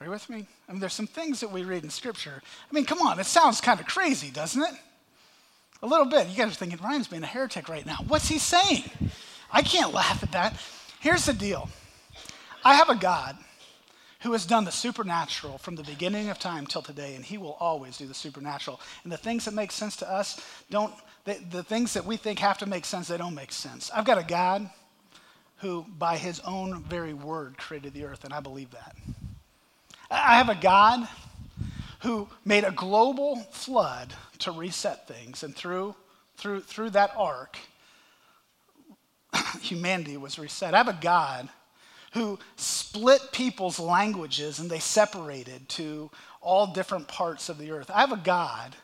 Are 0.00 0.06
you 0.06 0.10
with 0.10 0.30
me? 0.30 0.46
I 0.68 0.72
mean, 0.72 0.80
there's 0.80 0.94
some 0.94 1.06
things 1.06 1.40
that 1.40 1.52
we 1.52 1.62
read 1.62 1.84
in 1.84 1.90
Scripture. 1.90 2.42
I 2.70 2.74
mean, 2.74 2.86
come 2.86 3.02
on, 3.02 3.20
it 3.20 3.26
sounds 3.26 3.60
kind 3.60 3.80
of 3.80 3.86
crazy, 3.86 4.30
doesn't 4.30 4.62
it? 4.62 4.72
A 5.82 5.86
little 5.86 6.06
bit. 6.06 6.28
You 6.28 6.36
guys 6.36 6.52
are 6.52 6.54
thinking, 6.54 6.78
Ryan's 6.82 7.08
being 7.08 7.22
a 7.22 7.26
heretic 7.26 7.68
right 7.68 7.86
now. 7.86 7.98
What's 8.06 8.28
he 8.28 8.38
saying? 8.38 8.90
I 9.50 9.62
can't 9.62 9.92
laugh 9.94 10.22
at 10.22 10.32
that. 10.32 10.60
Here's 11.00 11.26
the 11.26 11.32
deal 11.32 11.68
I 12.64 12.74
have 12.74 12.90
a 12.90 12.94
God 12.94 13.36
who 14.20 14.32
has 14.32 14.44
done 14.44 14.64
the 14.64 14.72
supernatural 14.72 15.56
from 15.56 15.76
the 15.76 15.82
beginning 15.82 16.28
of 16.28 16.38
time 16.38 16.66
till 16.66 16.82
today, 16.82 17.14
and 17.14 17.24
he 17.24 17.38
will 17.38 17.56
always 17.58 17.96
do 17.96 18.06
the 18.06 18.12
supernatural. 18.12 18.78
And 19.02 19.10
the 19.10 19.16
things 19.16 19.46
that 19.46 19.54
make 19.54 19.72
sense 19.72 19.96
to 19.96 20.10
us 20.10 20.38
don't, 20.68 20.92
the, 21.24 21.38
the 21.50 21.62
things 21.62 21.94
that 21.94 22.04
we 22.04 22.18
think 22.18 22.38
have 22.38 22.58
to 22.58 22.66
make 22.66 22.84
sense, 22.84 23.08
they 23.08 23.16
don't 23.16 23.34
make 23.34 23.50
sense. 23.50 23.90
I've 23.94 24.04
got 24.04 24.18
a 24.18 24.22
God 24.22 24.68
who, 25.58 25.86
by 25.98 26.18
his 26.18 26.40
own 26.40 26.82
very 26.84 27.14
word, 27.14 27.56
created 27.56 27.94
the 27.94 28.04
earth, 28.04 28.24
and 28.24 28.34
I 28.34 28.40
believe 28.40 28.70
that. 28.72 28.94
I 30.10 30.36
have 30.36 30.50
a 30.50 30.54
God 30.54 31.08
who 32.00 32.28
made 32.44 32.64
a 32.64 32.70
global 32.70 33.36
flood 33.50 34.14
to 34.38 34.52
reset 34.52 35.06
things. 35.06 35.42
And 35.42 35.54
through, 35.54 35.94
through, 36.36 36.60
through 36.62 36.90
that 36.90 37.12
ark, 37.16 37.58
humanity 39.60 40.16
was 40.16 40.38
reset. 40.38 40.74
I 40.74 40.78
have 40.78 40.88
a 40.88 40.98
God 41.00 41.48
who 42.12 42.38
split 42.56 43.30
people's 43.32 43.78
languages 43.78 44.58
and 44.58 44.70
they 44.70 44.80
separated 44.80 45.68
to 45.68 46.10
all 46.40 46.66
different 46.68 47.06
parts 47.06 47.48
of 47.48 47.58
the 47.58 47.70
earth. 47.70 47.90
I 47.92 48.00
have 48.00 48.12
a 48.12 48.16
God 48.16 48.74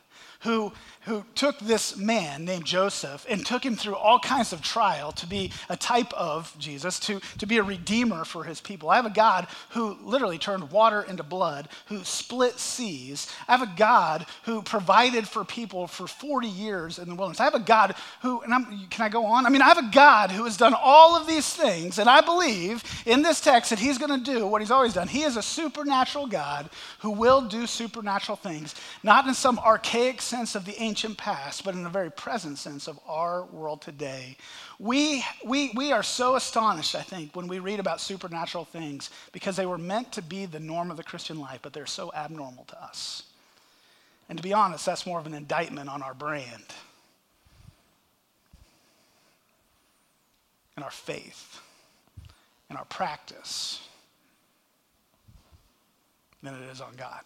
who, 0.47 0.71
who 1.01 1.25
took 1.35 1.59
this 1.59 1.97
man 1.97 2.45
named 2.45 2.63
Joseph 2.63 3.25
and 3.29 3.45
took 3.45 3.65
him 3.65 3.75
through 3.75 3.97
all 3.97 4.17
kinds 4.17 4.53
of 4.53 4.61
trial 4.61 5.11
to 5.11 5.27
be 5.27 5.51
a 5.67 5.75
type 5.75 6.13
of 6.13 6.55
Jesus, 6.57 6.99
to, 7.01 7.19
to 7.39 7.45
be 7.45 7.57
a 7.57 7.63
redeemer 7.63 8.23
for 8.23 8.45
his 8.45 8.61
people. 8.61 8.89
I 8.89 8.95
have 8.95 9.05
a 9.05 9.09
God 9.09 9.47
who 9.71 9.97
literally 10.01 10.37
turned 10.37 10.71
water 10.71 11.01
into 11.01 11.21
blood, 11.21 11.67
who 11.87 12.01
split 12.05 12.59
seas. 12.59 13.29
I 13.49 13.57
have 13.57 13.67
a 13.67 13.73
God 13.75 14.25
who 14.43 14.61
provided 14.61 15.27
for 15.27 15.43
people 15.43 15.85
for 15.85 16.07
40 16.07 16.47
years 16.47 16.97
in 16.97 17.09
the 17.09 17.15
wilderness. 17.15 17.41
I 17.41 17.45
have 17.45 17.53
a 17.53 17.59
God 17.59 17.95
who, 18.21 18.39
and 18.41 18.53
I'm, 18.53 18.87
can 18.87 19.05
I 19.05 19.09
go 19.09 19.25
on? 19.25 19.45
I 19.45 19.49
mean, 19.49 19.61
I 19.61 19.67
have 19.67 19.77
a 19.77 19.91
God 19.91 20.31
who 20.31 20.45
has 20.45 20.55
done 20.55 20.73
all 20.77 21.17
of 21.17 21.27
these 21.27 21.53
things, 21.53 21.99
and 21.99 22.09
I 22.09 22.21
believe 22.21 22.83
in 23.05 23.21
this 23.21 23.41
text 23.41 23.71
that 23.71 23.79
he's 23.79 23.97
going 23.97 24.23
to 24.23 24.31
do 24.31 24.47
what 24.47 24.61
he's 24.61 24.71
always 24.71 24.93
done. 24.93 25.09
He 25.09 25.23
is 25.23 25.35
a 25.35 25.41
supernatural 25.41 26.27
God 26.27 26.69
who 26.99 27.11
will 27.11 27.41
do 27.41 27.67
supernatural 27.67 28.37
things, 28.37 28.75
not 29.03 29.27
in 29.27 29.33
some 29.33 29.59
archaic 29.59 30.21
sense 30.21 30.36
of 30.55 30.65
the 30.65 30.79
ancient 30.81 31.17
past, 31.17 31.63
but 31.63 31.73
in 31.73 31.85
a 31.85 31.89
very 31.89 32.11
present 32.11 32.57
sense 32.57 32.87
of 32.87 32.99
our 33.07 33.45
world 33.45 33.81
today. 33.81 34.37
We, 34.79 35.23
we, 35.43 35.71
we 35.75 35.91
are 35.91 36.03
so 36.03 36.35
astonished, 36.35 36.95
I 36.95 37.01
think, 37.01 37.35
when 37.35 37.47
we 37.47 37.59
read 37.59 37.79
about 37.79 37.99
supernatural 37.99 38.65
things 38.65 39.09
because 39.31 39.55
they 39.55 39.65
were 39.65 39.77
meant 39.77 40.11
to 40.13 40.21
be 40.21 40.45
the 40.45 40.59
norm 40.59 40.91
of 40.91 40.97
the 40.97 41.03
Christian 41.03 41.39
life, 41.39 41.59
but 41.61 41.73
they're 41.73 41.85
so 41.85 42.11
abnormal 42.13 42.65
to 42.65 42.83
us. 42.83 43.23
And 44.29 44.37
to 44.37 44.43
be 44.43 44.53
honest, 44.53 44.85
that's 44.85 45.05
more 45.05 45.19
of 45.19 45.25
an 45.25 45.33
indictment 45.33 45.89
on 45.89 46.03
our 46.03 46.13
brand 46.13 46.63
and 50.75 50.83
our 50.83 50.91
faith 50.91 51.59
and 52.69 52.77
our 52.77 52.85
practice 52.85 53.87
than 56.43 56.53
it 56.53 56.69
is 56.71 56.81
on 56.81 56.95
God. 56.95 57.21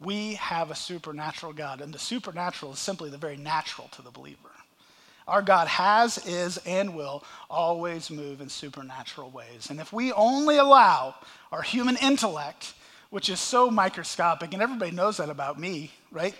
We 0.00 0.34
have 0.34 0.70
a 0.70 0.76
supernatural 0.76 1.52
God, 1.52 1.80
and 1.80 1.92
the 1.92 1.98
supernatural 1.98 2.72
is 2.72 2.78
simply 2.78 3.10
the 3.10 3.18
very 3.18 3.36
natural 3.36 3.88
to 3.92 4.02
the 4.02 4.10
believer. 4.10 4.50
Our 5.26 5.42
God 5.42 5.68
has, 5.68 6.24
is, 6.26 6.58
and 6.64 6.94
will 6.94 7.22
always 7.50 8.10
move 8.10 8.40
in 8.40 8.48
supernatural 8.48 9.30
ways. 9.30 9.68
And 9.68 9.80
if 9.80 9.92
we 9.92 10.12
only 10.12 10.56
allow 10.56 11.16
our 11.52 11.62
human 11.62 11.96
intellect, 11.96 12.72
which 13.10 13.28
is 13.28 13.40
so 13.40 13.70
microscopic, 13.70 14.54
and 14.54 14.62
everybody 14.62 14.90
knows 14.90 15.18
that 15.18 15.28
about 15.28 15.58
me, 15.58 15.90
right? 16.10 16.34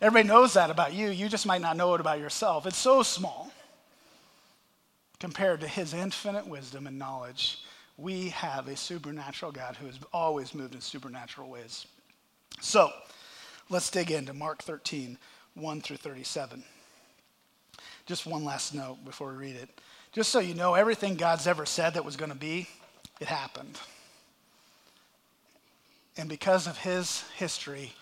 Everybody 0.00 0.28
knows 0.28 0.54
that 0.54 0.70
about 0.70 0.94
you. 0.94 1.10
You 1.10 1.28
just 1.28 1.46
might 1.46 1.60
not 1.60 1.76
know 1.76 1.94
it 1.94 2.00
about 2.00 2.20
yourself. 2.20 2.66
It's 2.66 2.78
so 2.78 3.02
small 3.02 3.52
compared 5.18 5.60
to 5.60 5.68
his 5.68 5.92
infinite 5.92 6.46
wisdom 6.46 6.86
and 6.86 6.98
knowledge. 6.98 7.58
We 7.98 8.30
have 8.30 8.68
a 8.68 8.76
supernatural 8.76 9.52
God 9.52 9.76
who 9.76 9.86
has 9.86 9.98
always 10.12 10.54
moved 10.54 10.74
in 10.74 10.80
supernatural 10.80 11.50
ways. 11.50 11.86
So 12.60 12.92
let's 13.68 13.90
dig 13.90 14.10
into 14.10 14.34
Mark 14.34 14.62
13, 14.62 15.18
1 15.54 15.80
through 15.80 15.96
37. 15.96 16.62
Just 18.06 18.26
one 18.26 18.44
last 18.44 18.74
note 18.74 19.04
before 19.04 19.30
we 19.30 19.36
read 19.36 19.56
it. 19.56 19.68
Just 20.12 20.30
so 20.30 20.40
you 20.40 20.54
know, 20.54 20.74
everything 20.74 21.14
God's 21.14 21.46
ever 21.46 21.64
said 21.64 21.94
that 21.94 22.04
was 22.04 22.16
going 22.16 22.32
to 22.32 22.36
be, 22.36 22.68
it 23.20 23.28
happened. 23.28 23.78
And 26.16 26.28
because 26.28 26.66
of 26.66 26.76
his 26.76 27.22
history, 27.36 27.92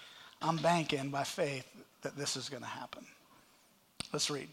I'm 0.41 0.57
banking 0.57 1.11
by 1.11 1.25
faith 1.25 1.67
that 2.03 2.17
this 2.17 2.37
is 2.37 2.49
going 2.49 2.63
to 2.63 2.69
happen. 2.69 3.07
Let's 4.13 4.31
read. 4.31 4.49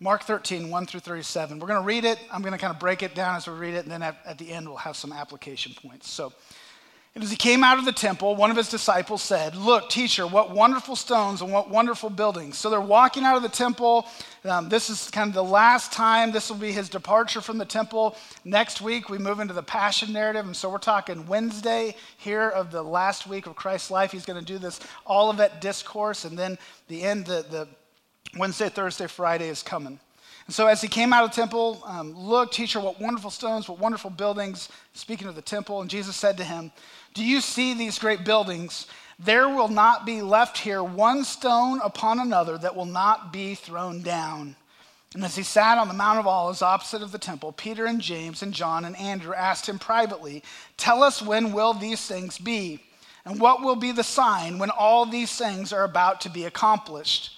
Mark 0.00 0.24
13, 0.24 0.70
1 0.70 0.86
through 0.86 1.00
37. 1.00 1.58
We're 1.58 1.66
going 1.66 1.80
to 1.80 1.86
read 1.86 2.04
it. 2.04 2.18
I'm 2.32 2.42
going 2.42 2.52
to 2.52 2.58
kind 2.58 2.72
of 2.72 2.78
break 2.78 3.02
it 3.02 3.14
down 3.14 3.36
as 3.36 3.48
we 3.48 3.54
read 3.54 3.74
it, 3.74 3.84
and 3.84 3.90
then 3.90 4.02
at, 4.02 4.18
at 4.24 4.38
the 4.38 4.50
end, 4.50 4.68
we'll 4.68 4.76
have 4.76 4.96
some 4.96 5.12
application 5.12 5.72
points. 5.74 6.10
So, 6.10 6.32
and 7.14 7.24
as 7.24 7.30
he 7.30 7.36
came 7.36 7.64
out 7.64 7.78
of 7.78 7.84
the 7.84 7.92
temple, 7.92 8.36
one 8.36 8.50
of 8.50 8.56
his 8.56 8.68
disciples 8.68 9.22
said, 9.22 9.56
Look, 9.56 9.90
teacher, 9.90 10.26
what 10.26 10.52
wonderful 10.52 10.94
stones 10.94 11.42
and 11.42 11.50
what 11.52 11.68
wonderful 11.68 12.10
buildings. 12.10 12.58
So 12.58 12.70
they're 12.70 12.80
walking 12.80 13.24
out 13.24 13.36
of 13.36 13.42
the 13.42 13.48
temple. 13.48 14.06
Um, 14.44 14.68
this 14.68 14.88
is 14.88 15.10
kind 15.10 15.28
of 15.28 15.34
the 15.34 15.42
last 15.42 15.90
time. 15.92 16.30
This 16.30 16.48
will 16.48 16.58
be 16.58 16.70
his 16.70 16.88
departure 16.88 17.40
from 17.40 17.58
the 17.58 17.64
temple. 17.64 18.16
Next 18.44 18.80
week, 18.80 19.08
we 19.08 19.18
move 19.18 19.40
into 19.40 19.54
the 19.54 19.64
Passion 19.64 20.12
narrative. 20.12 20.46
And 20.46 20.54
so 20.54 20.70
we're 20.70 20.78
talking 20.78 21.26
Wednesday 21.26 21.96
here 22.18 22.48
of 22.48 22.70
the 22.70 22.82
last 22.82 23.26
week 23.26 23.46
of 23.46 23.56
Christ's 23.56 23.90
life. 23.90 24.12
He's 24.12 24.26
going 24.26 24.38
to 24.38 24.46
do 24.46 24.58
this 24.58 24.78
Olivet 25.08 25.60
discourse. 25.60 26.24
And 26.24 26.38
then 26.38 26.56
the 26.86 27.02
end, 27.02 27.26
the, 27.26 27.44
the 27.50 27.68
Wednesday, 28.36 28.68
Thursday, 28.68 29.08
Friday 29.08 29.48
is 29.48 29.62
coming. 29.62 29.98
And 30.48 30.54
so 30.54 30.66
as 30.66 30.80
he 30.80 30.88
came 30.88 31.12
out 31.12 31.24
of 31.24 31.30
the 31.30 31.36
temple, 31.36 31.82
um, 31.84 32.14
look, 32.16 32.50
teacher, 32.52 32.80
what 32.80 32.98
wonderful 32.98 33.30
stones, 33.30 33.68
what 33.68 33.78
wonderful 33.78 34.08
buildings, 34.08 34.70
speaking 34.94 35.28
of 35.28 35.34
the 35.34 35.42
temple. 35.42 35.82
And 35.82 35.90
Jesus 35.90 36.16
said 36.16 36.38
to 36.38 36.44
him, 36.44 36.72
Do 37.18 37.24
you 37.24 37.40
see 37.40 37.74
these 37.74 37.98
great 37.98 38.24
buildings? 38.24 38.86
There 39.18 39.48
will 39.48 39.66
not 39.66 40.06
be 40.06 40.22
left 40.22 40.56
here 40.56 40.84
one 40.84 41.24
stone 41.24 41.80
upon 41.82 42.20
another 42.20 42.56
that 42.58 42.76
will 42.76 42.84
not 42.84 43.32
be 43.32 43.56
thrown 43.56 44.02
down. 44.02 44.54
And 45.14 45.24
as 45.24 45.34
he 45.34 45.42
sat 45.42 45.78
on 45.78 45.88
the 45.88 45.94
Mount 45.94 46.20
of 46.20 46.28
Olives 46.28 46.62
opposite 46.62 47.02
of 47.02 47.10
the 47.10 47.18
temple, 47.18 47.50
Peter 47.50 47.86
and 47.86 48.00
James 48.00 48.44
and 48.44 48.54
John 48.54 48.84
and 48.84 48.96
Andrew 48.96 49.34
asked 49.34 49.68
him 49.68 49.80
privately, 49.80 50.44
Tell 50.76 51.02
us 51.02 51.20
when 51.20 51.52
will 51.52 51.74
these 51.74 52.06
things 52.06 52.38
be? 52.38 52.84
And 53.24 53.40
what 53.40 53.62
will 53.62 53.74
be 53.74 53.90
the 53.90 54.04
sign 54.04 54.60
when 54.60 54.70
all 54.70 55.04
these 55.04 55.36
things 55.36 55.72
are 55.72 55.82
about 55.82 56.20
to 56.20 56.30
be 56.30 56.44
accomplished? 56.44 57.36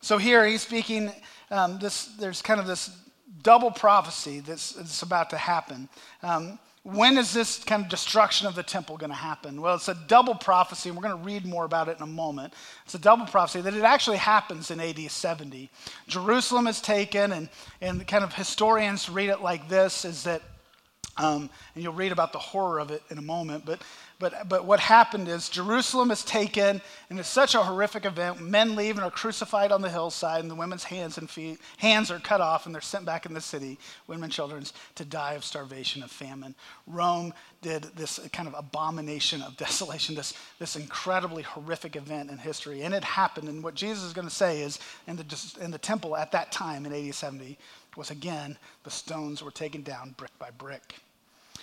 So 0.00 0.18
here 0.18 0.46
he's 0.46 0.62
speaking 0.62 1.10
um, 1.50 1.80
this, 1.80 2.04
there's 2.20 2.40
kind 2.40 2.60
of 2.60 2.68
this 2.68 2.96
double 3.42 3.72
prophecy 3.72 4.38
that's, 4.38 4.74
that's 4.74 5.02
about 5.02 5.30
to 5.30 5.38
happen. 5.38 5.88
Um, 6.22 6.60
when 6.94 7.18
is 7.18 7.34
this 7.34 7.62
kind 7.64 7.84
of 7.84 7.90
destruction 7.90 8.46
of 8.46 8.54
the 8.54 8.62
temple 8.62 8.96
going 8.96 9.10
to 9.10 9.16
happen? 9.16 9.60
Well, 9.60 9.74
it's 9.74 9.88
a 9.88 9.94
double 10.06 10.34
prophecy, 10.34 10.88
and 10.88 10.96
we're 10.96 11.06
going 11.06 11.18
to 11.18 11.24
read 11.24 11.44
more 11.44 11.66
about 11.66 11.88
it 11.88 11.98
in 11.98 12.02
a 12.02 12.06
moment. 12.06 12.54
It's 12.86 12.94
a 12.94 12.98
double 12.98 13.26
prophecy 13.26 13.60
that 13.60 13.74
it 13.74 13.82
actually 13.82 14.16
happens 14.16 14.70
in 14.70 14.80
AD 14.80 14.98
70. 14.98 15.68
Jerusalem 16.06 16.66
is 16.66 16.80
taken, 16.80 17.32
and, 17.32 17.50
and 17.82 18.06
kind 18.06 18.24
of 18.24 18.32
historians 18.32 19.10
read 19.10 19.28
it 19.28 19.42
like 19.42 19.68
this 19.68 20.06
is 20.06 20.24
that, 20.24 20.40
um, 21.18 21.50
and 21.74 21.84
you'll 21.84 21.92
read 21.92 22.12
about 22.12 22.32
the 22.32 22.38
horror 22.38 22.78
of 22.78 22.90
it 22.90 23.02
in 23.10 23.18
a 23.18 23.22
moment, 23.22 23.66
but 23.66 23.82
but, 24.20 24.48
but 24.48 24.64
what 24.64 24.80
happened 24.80 25.28
is 25.28 25.48
Jerusalem 25.48 26.10
is 26.10 26.24
taken, 26.24 26.80
and 27.08 27.20
it's 27.20 27.28
such 27.28 27.54
a 27.54 27.62
horrific 27.62 28.04
event. 28.04 28.40
Men 28.40 28.74
leave 28.74 28.96
and 28.96 29.04
are 29.04 29.12
crucified 29.12 29.70
on 29.70 29.80
the 29.80 29.88
hillside, 29.88 30.40
and 30.40 30.50
the 30.50 30.56
women's 30.56 30.82
hands 30.82 31.18
and 31.18 31.30
feet, 31.30 31.60
hands 31.76 32.10
are 32.10 32.18
cut 32.18 32.40
off, 32.40 32.66
and 32.66 32.74
they're 32.74 32.82
sent 32.82 33.04
back 33.04 33.26
in 33.26 33.34
the 33.34 33.40
city, 33.40 33.78
women 34.08 34.24
and 34.24 34.32
children, 34.32 34.64
to 34.96 35.04
die 35.04 35.34
of 35.34 35.44
starvation, 35.44 36.02
of 36.02 36.10
famine. 36.10 36.56
Rome 36.88 37.32
did 37.62 37.84
this 37.94 38.18
kind 38.32 38.48
of 38.48 38.54
abomination 38.54 39.40
of 39.40 39.56
desolation, 39.56 40.16
this, 40.16 40.34
this 40.58 40.74
incredibly 40.74 41.44
horrific 41.44 41.94
event 41.94 42.30
in 42.30 42.38
history. 42.38 42.82
And 42.82 42.94
it 42.94 43.04
happened. 43.04 43.48
And 43.48 43.62
what 43.62 43.74
Jesus 43.74 44.02
is 44.02 44.12
going 44.12 44.28
to 44.28 44.34
say 44.34 44.62
is 44.62 44.80
in 45.06 45.14
the, 45.14 45.56
in 45.60 45.70
the 45.70 45.78
temple 45.78 46.16
at 46.16 46.32
that 46.32 46.50
time 46.50 46.86
in 46.86 46.92
AD 46.92 47.14
70 47.14 47.56
was 47.96 48.10
again, 48.10 48.56
the 48.84 48.90
stones 48.90 49.42
were 49.42 49.50
taken 49.50 49.82
down 49.82 50.14
brick 50.16 50.36
by 50.38 50.50
brick. 50.50 50.94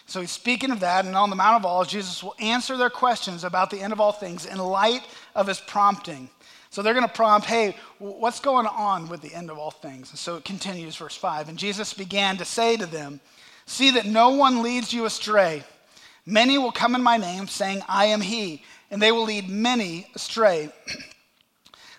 So 0.07 0.21
he's 0.21 0.31
speaking 0.31 0.71
of 0.71 0.81
that, 0.81 1.05
and 1.05 1.15
on 1.15 1.29
the 1.29 1.35
Mount 1.35 1.57
of 1.57 1.65
Olives, 1.65 1.89
Jesus 1.89 2.23
will 2.23 2.35
answer 2.39 2.77
their 2.77 2.91
questions 2.91 3.43
about 3.43 3.71
the 3.71 3.81
end 3.81 3.91
of 3.91 3.99
all 3.99 4.11
things 4.11 4.45
in 4.45 4.57
light 4.57 5.01
of 5.33 5.47
his 5.47 5.59
prompting. 5.59 6.29
So 6.69 6.81
they're 6.81 6.93
going 6.93 7.07
to 7.07 7.13
prompt, 7.13 7.47
hey, 7.47 7.75
what's 7.99 8.39
going 8.39 8.67
on 8.67 9.07
with 9.07 9.21
the 9.21 9.33
end 9.33 9.49
of 9.49 9.57
all 9.57 9.71
things? 9.71 10.11
And 10.11 10.19
so 10.19 10.35
it 10.35 10.45
continues, 10.45 10.95
verse 10.95 11.15
5. 11.15 11.49
And 11.49 11.57
Jesus 11.57 11.93
began 11.93 12.37
to 12.37 12.45
say 12.45 12.77
to 12.77 12.85
them, 12.85 13.19
See 13.65 13.91
that 13.91 14.05
no 14.05 14.29
one 14.31 14.61
leads 14.61 14.93
you 14.93 15.05
astray. 15.05 15.63
Many 16.25 16.57
will 16.57 16.71
come 16.71 16.93
in 16.93 17.01
my 17.01 17.17
name, 17.17 17.47
saying, 17.47 17.81
I 17.87 18.05
am 18.05 18.21
he, 18.21 18.63
and 18.91 19.01
they 19.01 19.11
will 19.11 19.23
lead 19.23 19.49
many 19.49 20.07
astray. 20.15 20.71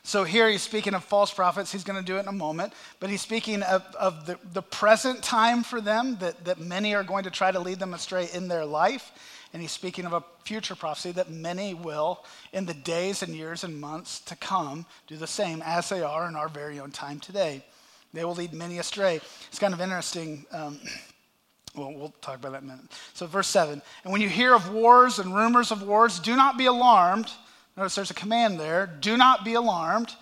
So 0.07 0.23
here 0.23 0.49
he's 0.49 0.63
speaking 0.63 0.95
of 0.95 1.03
false 1.03 1.33
prophets. 1.33 1.73
He's 1.73 1.83
going 1.83 1.99
to 1.99 2.05
do 2.05 2.17
it 2.17 2.21
in 2.21 2.29
a 2.29 2.33
moment. 2.33 2.73
But 3.01 3.11
he's 3.11 3.23
speaking 3.23 3.65
of, 3.65 3.83
of 3.99 4.25
the, 4.25 4.39
the 4.53 4.63
present 4.63 5.21
time 5.21 5.65
for 5.65 5.81
them, 5.81 6.17
that, 6.21 6.45
that 6.45 6.61
many 6.61 6.95
are 6.95 7.03
going 7.03 7.25
to 7.25 7.31
try 7.31 7.51
to 7.51 7.59
lead 7.59 7.81
them 7.81 7.93
astray 7.93 8.29
in 8.33 8.47
their 8.47 8.65
life. 8.65 9.11
And 9.53 9.61
he's 9.61 9.73
speaking 9.73 10.07
of 10.07 10.13
a 10.13 10.23
future 10.45 10.77
prophecy 10.77 11.11
that 11.11 11.29
many 11.29 11.75
will, 11.75 12.25
in 12.53 12.67
the 12.67 12.73
days 12.73 13.25
and 13.25 13.35
years 13.35 13.65
and 13.65 13.81
months 13.81 14.21
to 14.21 14.37
come, 14.37 14.87
do 15.09 15.17
the 15.17 15.27
same 15.27 15.61
as 15.67 15.89
they 15.89 16.03
are 16.03 16.29
in 16.29 16.37
our 16.37 16.49
very 16.49 16.79
own 16.79 16.93
time 16.93 17.19
today. 17.19 17.65
They 18.13 18.25
will 18.25 18.37
lead 18.37 18.53
many 18.53 18.79
astray. 18.79 19.21
It's 19.49 19.59
kind 19.59 19.75
of 19.75 19.81
interesting. 19.81 20.47
Um, 20.53 20.79
well, 21.75 21.93
we'll 21.93 22.15
talk 22.21 22.37
about 22.37 22.53
that 22.53 22.63
in 22.63 22.69
a 22.69 22.73
minute. 22.75 22.93
So, 23.15 23.27
verse 23.27 23.49
7 23.49 23.83
And 24.05 24.13
when 24.13 24.21
you 24.21 24.29
hear 24.29 24.55
of 24.55 24.71
wars 24.71 25.19
and 25.19 25.35
rumors 25.35 25.73
of 25.73 25.83
wars, 25.83 26.21
do 26.21 26.37
not 26.37 26.57
be 26.57 26.67
alarmed 26.67 27.29
Notice 27.77 27.95
there's 27.95 28.11
a 28.11 28.15
command 28.15 28.59
there 28.59 28.87
do 28.87 29.17
not 29.17 29.45
be 29.45 29.55
alarmed. 29.55 30.15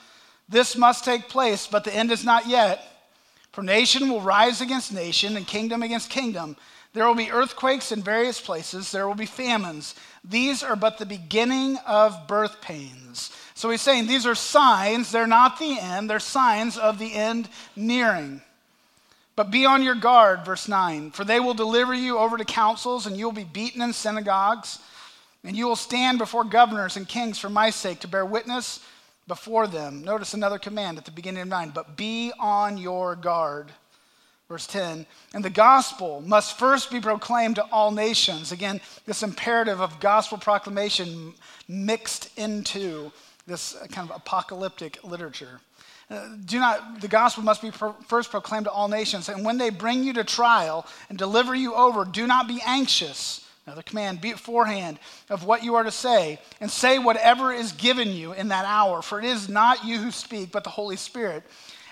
This 0.49 0.77
must 0.77 1.05
take 1.05 1.29
place, 1.29 1.67
but 1.67 1.85
the 1.85 1.95
end 1.95 2.11
is 2.11 2.25
not 2.25 2.47
yet. 2.47 2.87
For 3.53 3.63
nation 3.63 4.09
will 4.09 4.21
rise 4.21 4.61
against 4.61 4.93
nation 4.93 5.37
and 5.37 5.47
kingdom 5.47 5.83
against 5.83 6.11
kingdom. 6.11 6.57
There 6.93 7.07
will 7.07 7.15
be 7.15 7.31
earthquakes 7.31 7.93
in 7.93 8.03
various 8.03 8.41
places. 8.41 8.91
There 8.91 9.07
will 9.07 9.15
be 9.15 9.27
famines. 9.27 9.95
These 10.25 10.63
are 10.63 10.77
but 10.77 10.99
the 10.99 11.07
beginning 11.07 11.77
of 11.87 12.27
birth 12.27 12.61
pains. 12.61 13.31
So 13.55 13.71
he's 13.71 13.83
saying 13.83 14.07
these 14.07 14.27
are 14.27 14.35
signs, 14.35 15.13
they're 15.13 15.27
not 15.27 15.59
the 15.59 15.79
end, 15.79 16.11
they're 16.11 16.21
signs 16.21 16.77
of 16.77 16.99
the 16.99 17.15
end 17.15 17.49
nearing. 17.77 18.43
But 19.37 19.51
be 19.51 19.67
on 19.67 19.83
your 19.83 19.97
guard, 19.97 20.45
verse 20.45 20.69
9, 20.69 21.11
for 21.11 21.25
they 21.25 21.41
will 21.41 21.55
deliver 21.55 21.95
you 21.95 22.19
over 22.19 22.37
to 22.37 22.45
councils, 22.45 23.07
and 23.07 23.17
you 23.17 23.25
will 23.25 23.33
be 23.33 23.45
beaten 23.45 23.83
in 23.83 23.93
synagogues, 23.93 24.79
and 25.45 25.55
you 25.57 25.67
will 25.67 25.77
stand 25.77 26.19
before 26.19 26.43
governors 26.43 26.97
and 26.97 27.07
kings 27.07 27.39
for 27.39 27.51
my 27.51 27.71
sake 27.71 28.01
to 28.01 28.09
bear 28.09 28.25
witness 28.25 28.81
before 29.29 29.67
them. 29.67 30.03
Notice 30.03 30.35
another 30.35 30.59
command 30.59 30.99
at 30.99 31.05
the 31.05 31.11
beginning 31.11 31.43
of 31.43 31.49
9, 31.49 31.71
but 31.75 31.97
be 31.97 32.33
on 32.41 32.79
your 32.79 33.15
guard. 33.15 33.71
Verse 34.49 34.67
10, 34.67 35.07
and 35.33 35.43
the 35.43 35.51
gospel 35.51 36.21
must 36.21 36.59
first 36.59 36.91
be 36.91 37.01
proclaimed 37.01 37.57
to 37.57 37.65
all 37.73 37.91
nations. 37.91 38.53
Again, 38.53 38.81
this 39.07 39.23
imperative 39.23 39.81
of 39.81 40.01
gospel 40.01 40.37
proclamation 40.37 41.33
mixed 41.67 42.31
into 42.39 43.11
this 43.47 43.75
kind 43.91 44.11
of 44.11 44.17
apocalyptic 44.17 45.03
literature. 45.03 45.61
Uh, 46.11 46.29
do 46.45 46.59
not, 46.59 47.01
the 47.01 47.09
gospel 47.09 47.43
must 47.43 47.63
be 47.63 47.71
pro- 47.71 47.95
first 48.07 48.31
proclaimed 48.31 48.67
to 48.67 48.71
all 48.71 48.89
nations. 48.89 49.31
And 49.31 49.45
when 49.45 49.57
they 49.57 49.71
bring 49.71 50.05
you 50.05 50.13
to 50.13 50.25
trial 50.25 50.87
and 51.09 51.17
deliver 51.17 51.55
you 51.55 51.75
over, 51.75 52.05
do 52.05 52.27
not 52.27 52.47
be 52.47 52.61
anxious. 52.67 53.44
Another 53.67 53.83
command, 53.83 54.21
beforehand 54.21 54.99
of 55.31 55.45
what 55.45 55.65
you 55.65 55.75
are 55.75 55.85
to 55.85 55.91
say, 55.91 56.39
and 56.61 56.71
say 56.71 56.99
whatever 56.99 57.53
is 57.53 57.73
given 57.73 58.11
you 58.11 58.33
in 58.33 58.49
that 58.49 58.67
hour, 58.67 59.01
for 59.01 59.19
it 59.19 59.25
is 59.25 59.49
not 59.49 59.85
you 59.85 59.99
who 59.99 60.11
speak, 60.11 60.53
but 60.53 60.65
the 60.65 60.71
Holy 60.71 60.97
Spirit. 60.97 61.45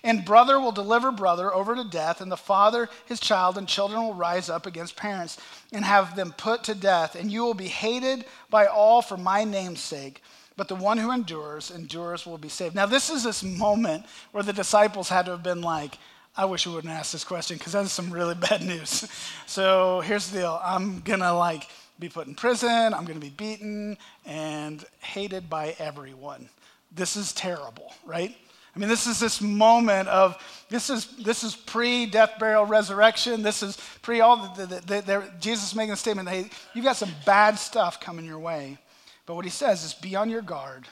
And 0.04 0.24
brother 0.24 0.60
will 0.60 0.72
deliver 0.72 1.12
brother 1.12 1.54
over 1.54 1.74
to 1.74 1.84
death, 1.84 2.20
and 2.20 2.30
the 2.30 2.36
father 2.36 2.90
his 3.06 3.20
child, 3.20 3.56
and 3.56 3.66
children 3.66 4.02
will 4.02 4.14
rise 4.14 4.50
up 4.50 4.66
against 4.66 4.96
parents 4.96 5.38
and 5.72 5.84
have 5.84 6.14
them 6.14 6.34
put 6.36 6.64
to 6.64 6.74
death. 6.74 7.14
And 7.14 7.32
you 7.32 7.42
will 7.42 7.54
be 7.54 7.68
hated 7.68 8.26
by 8.50 8.66
all 8.66 9.00
for 9.00 9.16
my 9.16 9.44
name's 9.44 9.80
sake 9.80 10.22
but 10.56 10.68
the 10.68 10.74
one 10.74 10.98
who 10.98 11.10
endures, 11.10 11.70
endures 11.70 12.26
will 12.26 12.38
be 12.38 12.48
saved. 12.48 12.74
Now, 12.74 12.86
this 12.86 13.10
is 13.10 13.24
this 13.24 13.42
moment 13.42 14.04
where 14.32 14.42
the 14.42 14.52
disciples 14.52 15.08
had 15.08 15.24
to 15.26 15.32
have 15.32 15.42
been 15.42 15.62
like, 15.62 15.98
I 16.34 16.46
wish 16.46 16.66
we 16.66 16.74
wouldn't 16.74 16.92
ask 16.92 17.12
this 17.12 17.24
question 17.24 17.58
because 17.58 17.72
that's 17.72 17.92
some 17.92 18.10
really 18.10 18.34
bad 18.50 18.62
news. 18.62 19.06
So 19.46 20.00
here's 20.00 20.30
the 20.30 20.40
deal 20.40 20.60
I'm 20.62 21.00
going 21.00 21.20
to 21.20 21.32
like 21.32 21.68
be 21.98 22.08
put 22.08 22.26
in 22.26 22.34
prison, 22.34 22.94
I'm 22.94 23.04
going 23.04 23.20
to 23.20 23.26
be 23.26 23.30
beaten 23.30 23.96
and 24.24 24.84
hated 25.00 25.48
by 25.50 25.76
everyone. 25.78 26.48
This 26.90 27.16
is 27.16 27.32
terrible, 27.32 27.92
right? 28.04 28.34
I 28.74 28.78
mean, 28.78 28.88
this 28.88 29.06
is 29.06 29.20
this 29.20 29.40
moment 29.42 30.08
of 30.08 30.42
this 30.70 30.88
is 30.88 31.06
this 31.16 31.44
is 31.44 31.54
pre-death, 31.54 32.38
burial, 32.38 32.64
resurrection. 32.64 33.42
This 33.42 33.62
is 33.62 33.76
pre 34.00 34.20
all 34.20 34.48
the, 34.54 34.66
the, 34.66 34.80
the, 34.80 35.00
the 35.02 35.30
Jesus 35.38 35.74
making 35.74 35.92
a 35.92 35.96
statement. 35.96 36.28
Hey, 36.28 36.48
you've 36.74 36.84
got 36.84 36.96
some 36.96 37.10
bad 37.26 37.58
stuff 37.58 38.00
coming 38.00 38.24
your 38.24 38.38
way. 38.38 38.78
But 39.26 39.34
what 39.34 39.44
he 39.44 39.50
says 39.50 39.84
is 39.84 39.92
be 39.92 40.16
on 40.16 40.30
your 40.30 40.42
guard 40.42 40.88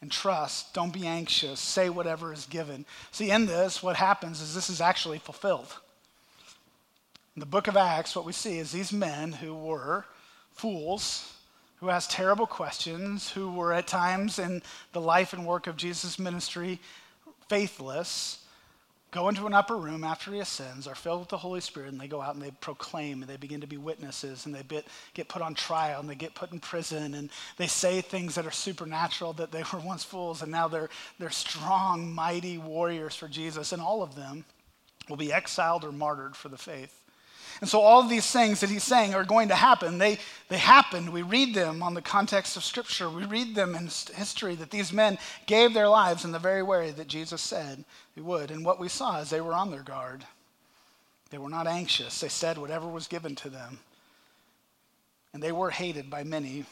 and 0.00 0.10
trust. 0.10 0.74
Don't 0.74 0.92
be 0.92 1.06
anxious. 1.06 1.60
Say 1.60 1.88
whatever 1.88 2.32
is 2.32 2.46
given. 2.46 2.84
See, 3.10 3.30
in 3.30 3.46
this, 3.46 3.82
what 3.82 3.96
happens 3.96 4.40
is 4.40 4.54
this 4.54 4.70
is 4.70 4.80
actually 4.80 5.18
fulfilled. 5.18 5.74
In 7.34 7.40
the 7.40 7.46
book 7.46 7.68
of 7.68 7.76
Acts, 7.76 8.16
what 8.16 8.24
we 8.24 8.32
see 8.32 8.58
is 8.58 8.72
these 8.72 8.92
men 8.92 9.32
who 9.32 9.54
were 9.54 10.06
fools, 10.52 11.34
who 11.76 11.90
asked 11.90 12.10
terrible 12.10 12.46
questions, 12.46 13.30
who 13.30 13.50
were 13.50 13.72
at 13.72 13.86
times 13.86 14.38
in 14.38 14.62
the 14.92 15.00
life 15.00 15.32
and 15.32 15.46
work 15.46 15.66
of 15.66 15.76
Jesus' 15.76 16.18
ministry 16.18 16.80
faithless, 17.48 18.45
go 19.16 19.28
into 19.28 19.46
an 19.46 19.54
upper 19.54 19.76
room 19.76 20.04
after 20.04 20.30
he 20.32 20.40
ascends, 20.40 20.86
are 20.86 20.94
filled 20.94 21.20
with 21.20 21.28
the 21.30 21.38
Holy 21.38 21.60
Spirit, 21.60 21.90
and 21.90 22.00
they 22.00 22.06
go 22.06 22.20
out 22.20 22.34
and 22.34 22.42
they 22.42 22.50
proclaim 22.60 23.22
and 23.22 23.30
they 23.30 23.36
begin 23.36 23.62
to 23.62 23.66
be 23.66 23.78
witnesses 23.78 24.46
and 24.46 24.54
they 24.54 24.62
get 25.14 25.28
put 25.28 25.42
on 25.42 25.54
trial 25.54 26.00
and 26.00 26.08
they 26.08 26.14
get 26.14 26.34
put 26.34 26.52
in 26.52 26.60
prison 26.60 27.14
and 27.14 27.30
they 27.56 27.66
say 27.66 28.00
things 28.00 28.34
that 28.34 28.46
are 28.46 28.50
supernatural 28.50 29.32
that 29.32 29.52
they 29.52 29.62
were 29.72 29.80
once 29.80 30.04
fools 30.04 30.42
and 30.42 30.52
now 30.52 30.68
they're, 30.68 30.90
they're 31.18 31.30
strong, 31.30 32.12
mighty 32.12 32.58
warriors 32.58 33.16
for 33.16 33.28
Jesus. 33.28 33.72
And 33.72 33.80
all 33.80 34.02
of 34.02 34.14
them 34.14 34.44
will 35.08 35.16
be 35.16 35.32
exiled 35.32 35.84
or 35.84 35.92
martyred 35.92 36.36
for 36.36 36.48
the 36.48 36.58
faith. 36.58 37.00
And 37.60 37.70
so 37.70 37.80
all 37.80 38.02
these 38.02 38.30
things 38.30 38.60
that 38.60 38.70
he's 38.70 38.84
saying 38.84 39.14
are 39.14 39.24
going 39.24 39.48
to 39.48 39.54
happen. 39.54 39.98
They, 39.98 40.18
they 40.48 40.58
happened. 40.58 41.10
We 41.10 41.22
read 41.22 41.54
them 41.54 41.82
on 41.82 41.94
the 41.94 42.02
context 42.02 42.56
of 42.56 42.64
Scripture. 42.64 43.08
We 43.08 43.24
read 43.24 43.54
them 43.54 43.74
in 43.74 43.84
history 44.14 44.54
that 44.56 44.70
these 44.70 44.92
men 44.92 45.18
gave 45.46 45.72
their 45.72 45.88
lives 45.88 46.24
in 46.24 46.32
the 46.32 46.38
very 46.38 46.62
way 46.62 46.90
that 46.90 47.08
Jesus 47.08 47.40
said 47.40 47.84
they 48.14 48.22
would. 48.22 48.50
And 48.50 48.64
what 48.64 48.78
we 48.78 48.88
saw 48.88 49.20
is 49.20 49.30
they 49.30 49.40
were 49.40 49.54
on 49.54 49.70
their 49.70 49.82
guard. 49.82 50.24
They 51.30 51.38
were 51.38 51.48
not 51.48 51.66
anxious. 51.66 52.20
They 52.20 52.28
said 52.28 52.58
whatever 52.58 52.86
was 52.86 53.08
given 53.08 53.34
to 53.36 53.48
them. 53.48 53.78
And 55.32 55.42
they 55.42 55.52
were 55.52 55.70
hated 55.70 56.10
by 56.10 56.24
many 56.24 56.64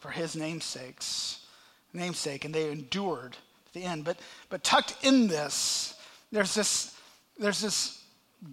for 0.00 0.10
his 0.10 0.34
namesakes, 0.34 1.46
namesake, 1.92 2.44
and 2.44 2.52
they 2.52 2.70
endured 2.70 3.32
to 3.32 3.74
the 3.74 3.84
end. 3.84 4.04
But, 4.04 4.18
but 4.50 4.64
tucked 4.64 4.96
in 5.02 5.28
this, 5.28 5.94
there's 6.32 6.54
this, 6.54 6.96
there's 7.38 7.60
this 7.60 8.01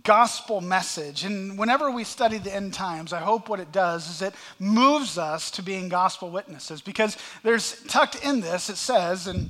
gospel 0.03 0.61
message. 0.61 1.23
And 1.23 1.57
whenever 1.57 1.89
we 1.91 2.03
study 2.03 2.37
the 2.37 2.53
end 2.53 2.73
times, 2.73 3.13
I 3.13 3.19
hope 3.19 3.49
what 3.49 3.59
it 3.59 3.71
does 3.71 4.09
is 4.09 4.21
it 4.21 4.33
moves 4.59 5.17
us 5.17 5.51
to 5.51 5.63
being 5.63 5.89
gospel 5.89 6.29
witnesses 6.29 6.81
because 6.81 7.17
there's 7.43 7.81
tucked 7.83 8.23
in 8.23 8.41
this, 8.41 8.69
it 8.69 8.77
says, 8.77 9.27
and 9.27 9.49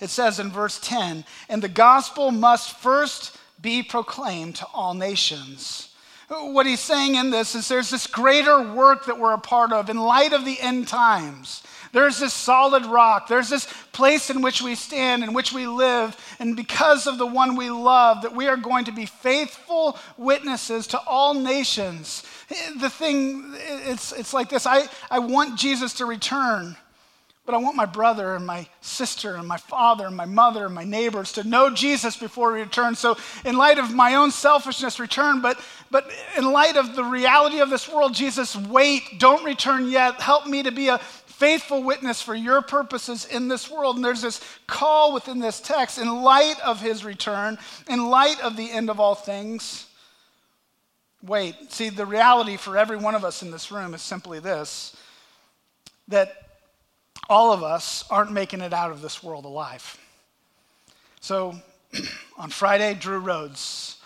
it 0.00 0.10
says 0.10 0.38
in 0.38 0.50
verse 0.50 0.78
10, 0.80 1.24
and 1.48 1.62
the 1.62 1.68
gospel 1.68 2.30
must 2.30 2.78
first 2.78 3.36
be 3.60 3.82
proclaimed 3.82 4.56
to 4.56 4.66
all 4.72 4.94
nations. 4.94 5.94
What 6.28 6.66
he's 6.66 6.80
saying 6.80 7.14
in 7.14 7.30
this 7.30 7.54
is 7.54 7.68
there's 7.68 7.90
this 7.90 8.06
greater 8.06 8.74
work 8.74 9.06
that 9.06 9.18
we're 9.18 9.32
a 9.32 9.38
part 9.38 9.72
of 9.72 9.88
in 9.88 9.96
light 9.96 10.34
of 10.34 10.44
the 10.44 10.60
end 10.60 10.86
times. 10.86 11.62
There's 11.92 12.18
this 12.18 12.34
solid 12.34 12.86
rock. 12.86 13.28
There's 13.28 13.48
this 13.48 13.66
place 13.92 14.30
in 14.30 14.42
which 14.42 14.62
we 14.62 14.74
stand, 14.74 15.24
in 15.24 15.32
which 15.32 15.52
we 15.52 15.66
live. 15.66 16.16
And 16.38 16.56
because 16.56 17.06
of 17.06 17.18
the 17.18 17.26
one 17.26 17.56
we 17.56 17.70
love, 17.70 18.22
that 18.22 18.34
we 18.34 18.46
are 18.46 18.56
going 18.56 18.84
to 18.86 18.92
be 18.92 19.06
faithful 19.06 19.98
witnesses 20.16 20.86
to 20.88 20.98
all 21.00 21.34
nations. 21.34 22.22
The 22.80 22.90
thing, 22.90 23.54
it's, 23.56 24.12
it's 24.12 24.32
like 24.32 24.48
this 24.48 24.66
I, 24.66 24.88
I 25.10 25.18
want 25.18 25.58
Jesus 25.58 25.94
to 25.94 26.06
return. 26.06 26.76
But 27.48 27.54
I 27.54 27.58
want 27.60 27.76
my 27.76 27.86
brother 27.86 28.34
and 28.34 28.46
my 28.46 28.68
sister 28.82 29.36
and 29.36 29.48
my 29.48 29.56
father 29.56 30.06
and 30.06 30.14
my 30.14 30.26
mother 30.26 30.66
and 30.66 30.74
my 30.74 30.84
neighbors 30.84 31.32
to 31.32 31.44
know 31.44 31.70
Jesus 31.70 32.14
before 32.14 32.54
he 32.54 32.62
returns. 32.62 32.98
So, 32.98 33.16
in 33.42 33.56
light 33.56 33.78
of 33.78 33.94
my 33.94 34.16
own 34.16 34.30
selfishness, 34.30 35.00
return. 35.00 35.40
But, 35.40 35.58
but 35.90 36.10
in 36.36 36.52
light 36.52 36.76
of 36.76 36.94
the 36.94 37.04
reality 37.04 37.60
of 37.60 37.70
this 37.70 37.88
world, 37.88 38.12
Jesus, 38.12 38.54
wait, 38.54 39.18
don't 39.18 39.42
return 39.46 39.88
yet. 39.88 40.20
Help 40.20 40.46
me 40.46 40.62
to 40.62 40.70
be 40.70 40.88
a 40.88 41.00
faithful 41.38 41.84
witness 41.84 42.20
for 42.20 42.34
your 42.34 42.60
purposes 42.60 43.24
in 43.24 43.46
this 43.46 43.70
world. 43.70 43.94
And 43.94 44.04
there's 44.04 44.22
this 44.22 44.40
call 44.66 45.14
within 45.14 45.38
this 45.38 45.60
text 45.60 45.96
in 45.96 46.22
light 46.22 46.56
of 46.64 46.80
his 46.80 47.04
return, 47.04 47.58
in 47.88 48.10
light 48.10 48.40
of 48.42 48.56
the 48.56 48.68
end 48.68 48.90
of 48.90 48.98
all 48.98 49.14
things. 49.14 49.86
Wait, 51.22 51.54
see, 51.68 51.90
the 51.90 52.04
reality 52.04 52.56
for 52.56 52.76
every 52.76 52.96
one 52.96 53.14
of 53.14 53.24
us 53.24 53.42
in 53.42 53.52
this 53.52 53.70
room 53.70 53.94
is 53.94 54.02
simply 54.02 54.40
this 54.40 54.96
that 56.08 56.32
all 57.28 57.52
of 57.52 57.62
us 57.62 58.04
aren't 58.10 58.32
making 58.32 58.62
it 58.62 58.72
out 58.72 58.90
of 58.90 59.00
this 59.00 59.22
world 59.22 59.44
alive. 59.44 59.96
So 61.20 61.54
on 62.38 62.50
Friday, 62.50 62.94
Drew 62.94 63.18
Rhodes, 63.18 63.98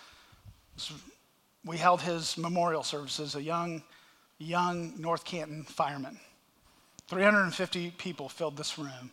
we 1.65 1.79
held 1.79 2.03
his 2.03 2.37
memorial 2.37 2.83
services, 2.83 3.37
a 3.37 3.43
young, 3.43 3.83
young 4.39 5.01
North 5.01 5.25
Canton 5.25 5.63
fireman. 5.63 6.19
350 7.13 7.91
people 7.99 8.27
filled 8.27 8.57
this 8.57 8.79
room, 8.79 9.11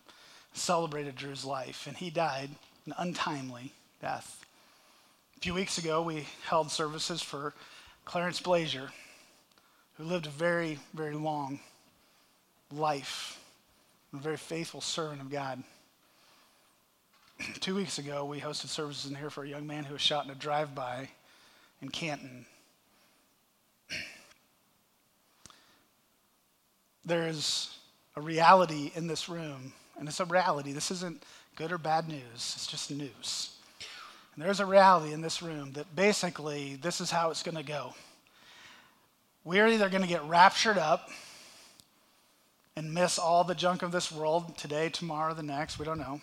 celebrated 0.54 1.18
Drew's 1.18 1.44
life, 1.44 1.86
and 1.86 1.98
he 1.98 2.10
died 2.10 2.50
an 2.86 2.94
untimely 2.98 3.74
death. 4.02 4.46
A 5.36 5.42
few 5.42 5.54
weeks 5.54 5.78
ago, 5.78 6.02
we 6.02 6.26
held 6.46 6.72
services 6.72 7.22
for 7.22 7.54
Clarence 8.06 8.40
Blazier, 8.40 8.92
who 9.98 10.06
lived 10.06 10.28
a 10.28 10.30
very, 10.30 10.80
very 10.94 11.16
long 11.16 11.60
life, 12.74 13.38
a 14.14 14.18
very 14.18 14.38
faithful 14.38 14.80
servant 14.80 15.20
of 15.20 15.30
God. 15.30 15.62
Two 17.60 17.76
weeks 17.76 17.98
ago, 17.98 18.24
we 18.24 18.40
hosted 18.40 18.68
services 18.68 19.12
in 19.12 19.18
here 19.18 19.30
for 19.30 19.44
a 19.44 19.50
young 19.50 19.68
man 19.68 19.84
who 19.84 19.92
was 19.92 20.02
shot 20.02 20.24
in 20.24 20.32
a 20.32 20.36
drive 20.36 20.74
by 20.74 21.10
in 21.82 21.90
Canton. 21.90 22.46
There 27.06 27.28
is 27.28 27.79
a 28.16 28.22
reality 28.22 28.92
in 28.96 29.08
this 29.08 29.30
room, 29.30 29.74
and 29.98 30.08
it's 30.08 30.20
a 30.20 30.26
reality. 30.26 30.72
This 30.72 30.92
isn't 30.92 31.24
good 31.56 31.72
or 31.72 31.78
bad 31.78 32.08
news, 32.08 32.22
it's 32.36 32.68
just 32.68 32.92
news. 32.92 33.52
And 34.36 34.46
there's 34.46 34.60
a 34.62 34.66
reality 34.66 35.12
in 35.12 35.22
this 35.22 35.42
room 35.42 35.74
that 35.74 35.96
basically 35.96 36.78
this 36.82 37.02
is 37.02 37.12
how 37.12 37.30
it's 37.30 37.44
going 37.44 37.58
to 37.58 37.64
go. 37.64 37.94
We're 39.44 39.68
either 39.68 39.90
going 39.90 40.02
to 40.02 40.08
get 40.08 40.24
raptured 40.24 40.78
up 40.78 41.10
and 42.76 42.94
miss 42.94 43.20
all 43.20 43.44
the 43.44 43.56
junk 43.56 43.82
of 43.82 43.92
this 43.92 44.12
world 44.12 44.58
today, 44.58 44.88
tomorrow, 44.88 45.34
the 45.34 45.44
next, 45.44 45.80
we 45.80 45.86
don't 45.86 45.98
know. 45.98 46.22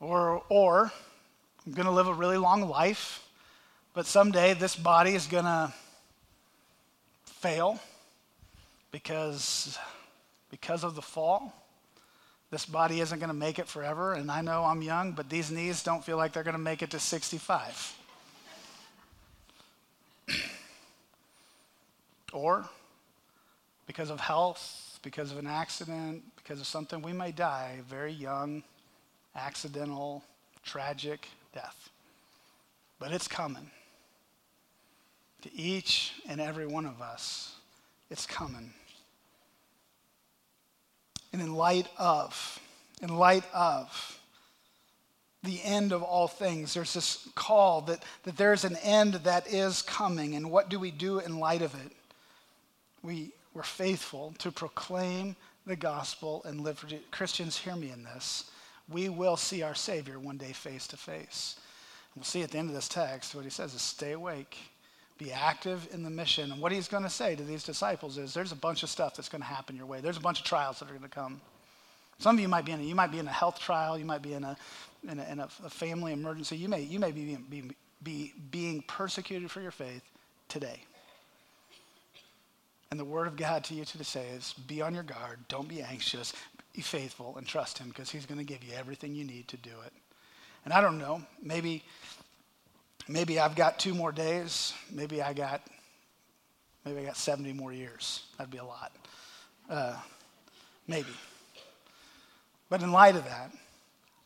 Or, 0.00 0.42
or 0.50 0.92
I'm 1.66 1.72
going 1.72 1.86
to 1.86 1.92
live 1.92 2.08
a 2.08 2.14
really 2.14 2.36
long 2.36 2.68
life, 2.68 3.26
but 3.94 4.04
someday 4.04 4.52
this 4.52 4.76
body 4.76 5.14
is 5.14 5.26
going 5.26 5.44
to 5.44 5.72
fail 7.24 7.80
because, 8.90 9.78
because 10.50 10.84
of 10.84 10.94
the 10.94 11.02
fall, 11.02 11.52
this 12.50 12.64
body 12.64 13.00
isn't 13.00 13.18
going 13.18 13.28
to 13.28 13.34
make 13.34 13.58
it 13.58 13.66
forever. 13.66 14.14
And 14.14 14.30
I 14.30 14.40
know 14.40 14.64
I'm 14.64 14.82
young, 14.82 15.12
but 15.12 15.28
these 15.28 15.50
knees 15.50 15.82
don't 15.82 16.04
feel 16.04 16.16
like 16.16 16.32
they're 16.32 16.44
going 16.44 16.54
to 16.54 16.58
make 16.58 16.82
it 16.82 16.90
to 16.90 17.00
65. 17.00 17.96
or 22.32 22.64
because 23.86 24.10
of 24.10 24.20
health, 24.20 24.98
because 25.02 25.32
of 25.32 25.38
an 25.38 25.46
accident, 25.46 26.22
because 26.36 26.60
of 26.60 26.66
something, 26.66 27.02
we 27.02 27.12
may 27.12 27.32
die 27.32 27.80
very 27.88 28.12
young, 28.12 28.62
accidental, 29.34 30.22
tragic 30.64 31.28
death. 31.52 31.90
But 32.98 33.12
it's 33.12 33.28
coming. 33.28 33.70
To 35.42 35.54
each 35.54 36.14
and 36.28 36.40
every 36.40 36.66
one 36.66 36.86
of 36.86 37.00
us, 37.00 37.55
it's 38.10 38.26
coming. 38.26 38.72
And 41.32 41.42
in 41.42 41.54
light 41.54 41.88
of, 41.98 42.60
in 43.02 43.16
light 43.16 43.44
of 43.52 44.18
the 45.42 45.62
end 45.62 45.92
of 45.92 46.02
all 46.02 46.28
things, 46.28 46.74
there's 46.74 46.94
this 46.94 47.28
call 47.34 47.82
that, 47.82 48.02
that 48.24 48.36
there's 48.36 48.64
an 48.64 48.76
end 48.82 49.14
that 49.14 49.46
is 49.46 49.82
coming. 49.82 50.34
And 50.34 50.50
what 50.50 50.68
do 50.68 50.78
we 50.78 50.90
do 50.90 51.18
in 51.18 51.38
light 51.38 51.62
of 51.62 51.74
it? 51.74 51.92
We, 53.02 53.32
we're 53.54 53.62
faithful 53.62 54.34
to 54.38 54.50
proclaim 54.50 55.36
the 55.66 55.76
gospel 55.76 56.42
and 56.44 56.60
live 56.60 56.84
Christians, 57.10 57.58
hear 57.58 57.76
me 57.76 57.90
in 57.90 58.04
this. 58.04 58.50
We 58.88 59.08
will 59.08 59.36
see 59.36 59.62
our 59.62 59.74
Savior 59.74 60.18
one 60.18 60.36
day 60.36 60.52
face 60.52 60.86
to 60.88 60.96
face. 60.96 61.56
We'll 62.14 62.24
see 62.24 62.42
at 62.42 62.50
the 62.50 62.58
end 62.58 62.68
of 62.68 62.74
this 62.74 62.88
text 62.88 63.34
what 63.34 63.44
he 63.44 63.50
says 63.50 63.74
is 63.74 63.82
stay 63.82 64.12
awake, 64.12 64.56
be 65.18 65.32
active 65.32 65.88
in 65.92 66.02
the 66.02 66.10
mission. 66.10 66.52
And 66.52 66.60
what 66.60 66.72
he's 66.72 66.88
going 66.88 67.02
to 67.02 67.10
say 67.10 67.36
to 67.36 67.42
these 67.42 67.64
disciples 67.64 68.18
is 68.18 68.34
there's 68.34 68.52
a 68.52 68.56
bunch 68.56 68.82
of 68.82 68.90
stuff 68.90 69.16
that's 69.16 69.28
going 69.28 69.40
to 69.40 69.46
happen 69.46 69.76
your 69.76 69.86
way. 69.86 70.00
There's 70.00 70.18
a 70.18 70.20
bunch 70.20 70.40
of 70.40 70.46
trials 70.46 70.78
that 70.78 70.86
are 70.86 70.92
going 70.92 71.02
to 71.02 71.08
come. 71.08 71.40
Some 72.18 72.36
of 72.36 72.40
you 72.40 72.48
might 72.48 72.64
be 72.64 72.72
in 72.72 72.80
a, 72.80 72.82
you 72.82 72.94
might 72.94 73.12
be 73.12 73.18
in 73.18 73.26
a 73.26 73.32
health 73.32 73.58
trial, 73.58 73.98
you 73.98 74.04
might 74.04 74.22
be 74.22 74.32
in 74.32 74.44
a, 74.44 74.56
in 75.10 75.18
a, 75.18 75.24
in 75.30 75.40
a, 75.40 75.48
family 75.48 76.12
emergency. 76.12 76.56
You 76.56 76.68
may, 76.68 76.80
you 76.80 76.98
may 76.98 77.12
be, 77.12 77.36
be, 77.36 77.64
be 78.02 78.32
being 78.50 78.82
persecuted 78.82 79.50
for 79.50 79.60
your 79.60 79.70
faith 79.70 80.02
today. 80.48 80.80
And 82.90 83.00
the 83.00 83.04
word 83.04 83.26
of 83.26 83.36
God 83.36 83.64
to 83.64 83.74
you 83.74 83.84
to 83.84 84.04
say 84.04 84.28
is 84.28 84.54
be 84.66 84.80
on 84.80 84.94
your 84.94 85.02
guard, 85.02 85.40
don't 85.48 85.68
be 85.68 85.82
anxious, 85.82 86.32
be 86.72 86.80
faithful, 86.82 87.34
and 87.36 87.46
trust 87.46 87.78
him 87.78 87.88
because 87.88 88.10
he's 88.10 88.26
going 88.26 88.38
to 88.38 88.44
give 88.44 88.62
you 88.62 88.74
everything 88.74 89.14
you 89.14 89.24
need 89.24 89.48
to 89.48 89.56
do 89.56 89.70
it. 89.84 89.92
And 90.64 90.72
I 90.72 90.80
don't 90.80 90.98
know, 90.98 91.22
maybe 91.42 91.82
maybe 93.08 93.38
I've 93.38 93.54
got 93.54 93.78
two 93.78 93.94
more 93.94 94.12
days, 94.12 94.72
maybe 94.90 95.22
I 95.22 95.32
got 95.32 95.62
maybe 96.84 97.00
I 97.00 97.04
got 97.04 97.16
70 97.16 97.52
more 97.52 97.72
years. 97.72 98.26
That'd 98.38 98.52
be 98.52 98.58
a 98.58 98.64
lot. 98.64 98.92
Uh, 99.68 99.96
maybe. 100.86 101.10
But 102.68 102.82
in 102.82 102.92
light 102.92 103.16
of 103.16 103.24
that, 103.24 103.50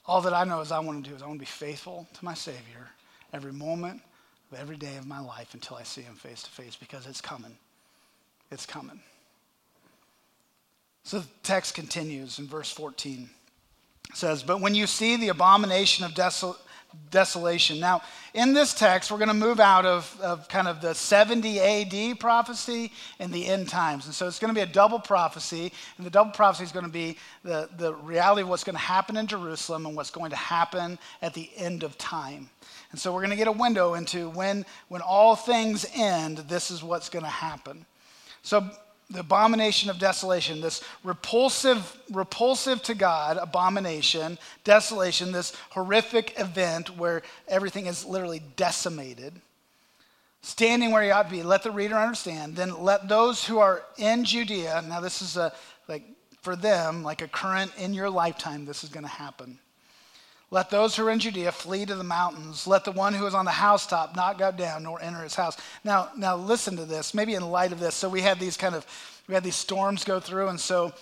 all 0.07 0.21
that 0.23 0.35
I 0.35 0.45
know 0.45 0.61
is 0.61 0.73
I 0.73 0.79
want 0.81 1.05
to 1.05 1.11
do 1.11 1.17
is 1.17 1.23
I 1.23 1.27
want 1.27 1.39
to 1.39 1.41
be 1.41 1.47
faithful 1.47 2.07
to 2.15 2.25
my 2.25 2.35
Savior 2.35 2.91
every 3.33 3.53
moment 3.53 4.03
of 4.51 4.59
every 4.59 4.77
day 4.77 4.97
of 4.97 5.07
my 5.07 5.21
life 5.21 5.55
until 5.55 5.77
I 5.77 5.85
see 5.85 6.03
him 6.03 6.15
face 6.15 6.43
to 6.43 6.51
face 6.51 6.77
because 6.77 7.07
it's 7.07 7.21
coming. 7.21 7.57
It's 8.51 8.67
coming. 8.67 9.01
So 11.05 11.21
the 11.21 11.29
text 11.43 11.75
continues 11.75 12.39
in 12.39 12.47
verse 12.47 12.71
14. 12.71 13.31
It 14.11 14.17
says, 14.17 14.43
But 14.43 14.61
when 14.61 14.75
you 14.75 14.87
see 14.87 15.17
the 15.17 15.29
abomination 15.29 16.05
of 16.05 16.13
desol- 16.13 16.59
desolation. 17.11 17.81
Now, 17.81 18.03
in 18.35 18.53
this 18.53 18.75
text, 18.75 19.11
we're 19.11 19.19
going 19.19 19.29
to 19.29 19.35
move 19.35 19.61
out 19.61 19.85
of, 19.85 20.19
of 20.21 20.49
kind 20.49 20.69
of 20.69 20.81
the 20.81 20.95
70 20.95 21.61
AD 21.61 22.21
prophecy 22.21 22.93
and 23.19 23.33
the 23.33 23.47
end 23.47 23.69
times. 23.69 24.07
And 24.07 24.15
so 24.15 24.27
it's 24.27 24.39
going 24.39 24.55
to 24.55 24.59
be 24.59 24.63
a 24.63 24.73
double 24.73 24.99
prophecy. 24.99 25.73
And 25.97 26.07
the 26.07 26.11
double 26.11 26.33
prophecy 26.33 26.65
is 26.65 26.73
going 26.73 26.87
to 26.87 26.93
be 26.93 27.17
the, 27.43 27.69
the 27.77 27.95
reality 27.95 28.43
of 28.43 28.49
what's 28.49 28.65
going 28.65 28.77
to 28.77 28.81
happen 28.81 29.17
in 29.17 29.27
Jerusalem 29.27 29.87
and 29.87 29.97
what's 29.97 30.11
going 30.11 30.31
to 30.31 30.37
happen 30.37 30.99
at 31.23 31.35
the 31.35 31.51
end 31.57 31.83
of 31.83 31.99
time. 31.99 32.49
And 32.93 33.01
so 33.01 33.13
we're 33.13 33.21
going 33.21 33.31
to 33.31 33.37
get 33.37 33.49
a 33.49 33.53
window 33.53 33.95
into 33.95 34.31
when, 34.31 34.65
when 34.89 35.01
all 35.01 35.37
things 35.37 35.87
end, 35.95 36.39
this 36.39 36.71
is 36.71 36.83
what's 36.83 37.09
going 37.09 37.25
to 37.25 37.31
happen. 37.31 37.87
So, 38.43 38.69
the 39.11 39.21
abomination 39.21 39.91
of 39.91 39.99
desolation, 39.99 40.61
this 40.61 40.83
repulsive, 41.03 41.99
repulsive 42.13 42.83
to 42.85 42.95
God 42.95 43.39
abomination, 43.39 44.39
desolation, 44.65 45.33
this 45.33 45.53
horrific 45.71 46.39
event 46.39 46.97
where 46.97 47.23
everything 47.49 47.87
is 47.87 48.05
literally 48.05 48.43
decimated. 48.57 49.35
Standing 50.43 50.91
where 50.91 51.03
he 51.03 51.11
ought 51.11 51.25
to 51.25 51.31
be, 51.31 51.43
let 51.43 51.63
the 51.63 51.71
reader 51.71 51.97
understand. 51.97 52.57
Then 52.57 52.83
let 52.83 53.09
those 53.09 53.45
who 53.45 53.59
are 53.59 53.83
in 53.99 54.25
Judea, 54.25 54.85
now 54.89 55.01
this 55.01 55.21
is 55.21 55.37
a 55.37 55.53
like 55.89 56.05
for 56.41 56.57
them, 56.57 57.03
like 57.03 57.21
a 57.21 57.29
current 57.29 57.73
in 57.77 57.93
your 57.93 58.09
lifetime, 58.09 58.65
this 58.65 58.83
is 58.85 58.91
going 58.91 59.05
to 59.05 59.11
happen. 59.11 59.59
Let 60.53 60.71
those 60.71 60.97
who 60.97 61.07
are 61.07 61.11
in 61.11 61.21
Judea 61.21 61.53
flee 61.53 61.87
to 61.87 61.95
the 61.95 62.03
mountains. 62.03 62.67
Let 62.67 62.85
the 62.85 62.91
one 62.91 63.15
who 63.15 63.27
is 63.27 63.35
on 63.35 63.45
the 63.45 63.53
housetop 63.53 64.17
not 64.17 64.37
go 64.37 64.51
down 64.51 64.83
nor 64.83 65.01
enter 65.01 65.23
his 65.23 65.37
house. 65.37 65.57
Now, 65.85 66.11
now 66.17 66.37
listen 66.37 66.77
to 66.77 66.85
this. 66.85 67.15
Maybe 67.15 67.35
in 67.35 67.51
light 67.51 67.71
of 67.71 67.79
this, 67.79 67.95
so 67.95 68.09
we 68.09 68.23
had 68.23 68.41
these 68.41 68.57
kind 68.57 68.75
of 68.75 68.85
we 69.29 69.35
had 69.35 69.45
these 69.45 69.55
storms 69.55 70.03
go 70.03 70.19
through, 70.19 70.49
and 70.49 70.59
so 70.59 70.93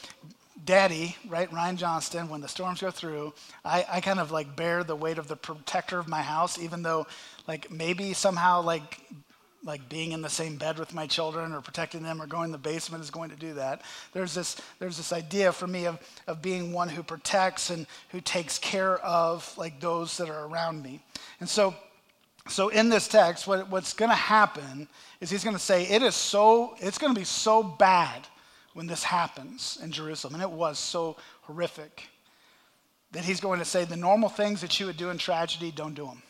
Daddy, 0.65 1.17
right, 1.29 1.51
Ryan 1.51 1.79
Johnston, 1.79 2.29
when 2.29 2.43
the 2.43 2.49
storms 2.49 2.83
go 2.83 2.91
through, 2.91 3.33
I, 3.65 3.87
I 3.91 4.01
kind 4.03 4.21
of 4.21 4.31
like 4.31 4.55
bear 4.55 4.85
the 4.85 4.97
weight 4.97 5.17
of 5.17 5.29
the 5.29 5.37
protector 5.37 5.99
of 5.99 6.09
my 6.09 6.21
house, 6.21 6.59
even 6.59 6.83
though 6.83 7.07
like 7.47 7.71
maybe 7.71 8.13
somehow 8.13 8.61
like 8.61 9.01
like 9.65 9.89
being 9.89 10.13
in 10.13 10.23
the 10.23 10.31
same 10.31 10.57
bed 10.57 10.79
with 10.79 10.95
my 10.95 11.07
children 11.07 11.53
or 11.53 11.61
protecting 11.61 12.03
them 12.03 12.23
or 12.23 12.27
going 12.27 12.47
in 12.47 12.53
the 12.53 12.59
basement 12.59 13.03
is 13.03 13.11
going 13.11 13.31
to 13.31 13.37
do 13.37 13.55
that. 13.55 13.83
There's 14.13 14.33
this, 14.33 14.57
there's 14.79 14.97
this 14.97 15.13
idea 15.13 15.53
for 15.53 15.67
me 15.67 15.87
of, 15.87 15.99
of 16.27 16.41
being 16.41 16.73
one 16.73 16.89
who 16.89 17.03
protects 17.03 17.71
and 17.71 17.87
who 18.11 18.21
takes 18.21 18.59
care 18.59 18.99
of 18.99 19.53
like 19.59 19.81
those 19.81 20.17
that 20.19 20.31
are 20.31 20.47
around 20.47 20.83
me. 20.83 21.01
And 21.41 21.49
so, 21.49 21.75
so 22.49 22.69
in 22.69 22.89
this 22.89 23.09
text, 23.09 23.47
what, 23.47 23.69
what's 23.69 23.93
going 23.95 24.11
to 24.11 24.15
happen 24.15 24.89
is 25.21 25.29
he's 25.29 25.45
going 25.45 25.57
to 25.57 25.63
say, 25.63 25.85
it 25.85 26.03
is 26.03 26.15
so, 26.15 26.77
it's 26.79 26.99
going 26.99 27.13
to 27.13 27.19
be 27.19 27.25
so 27.25 27.63
bad 27.63 28.27
when 28.75 28.87
this 28.87 29.03
happens 29.03 29.79
in 29.83 29.91
Jerusalem. 29.91 30.35
And 30.35 30.43
it 30.43 30.51
was 30.51 30.79
so 30.79 31.17
horrific 31.43 32.09
that 33.11 33.25
he's 33.25 33.41
going 33.41 33.59
to 33.59 33.65
say 33.65 33.85
the 33.85 33.97
normal 33.97 34.29
things 34.29 34.61
that 34.61 34.79
you 34.79 34.87
would 34.87 34.97
do 34.97 35.11
in 35.11 35.19
tragedy, 35.19 35.73
don't 35.73 35.95
do 35.95 36.05
them. 36.05 36.23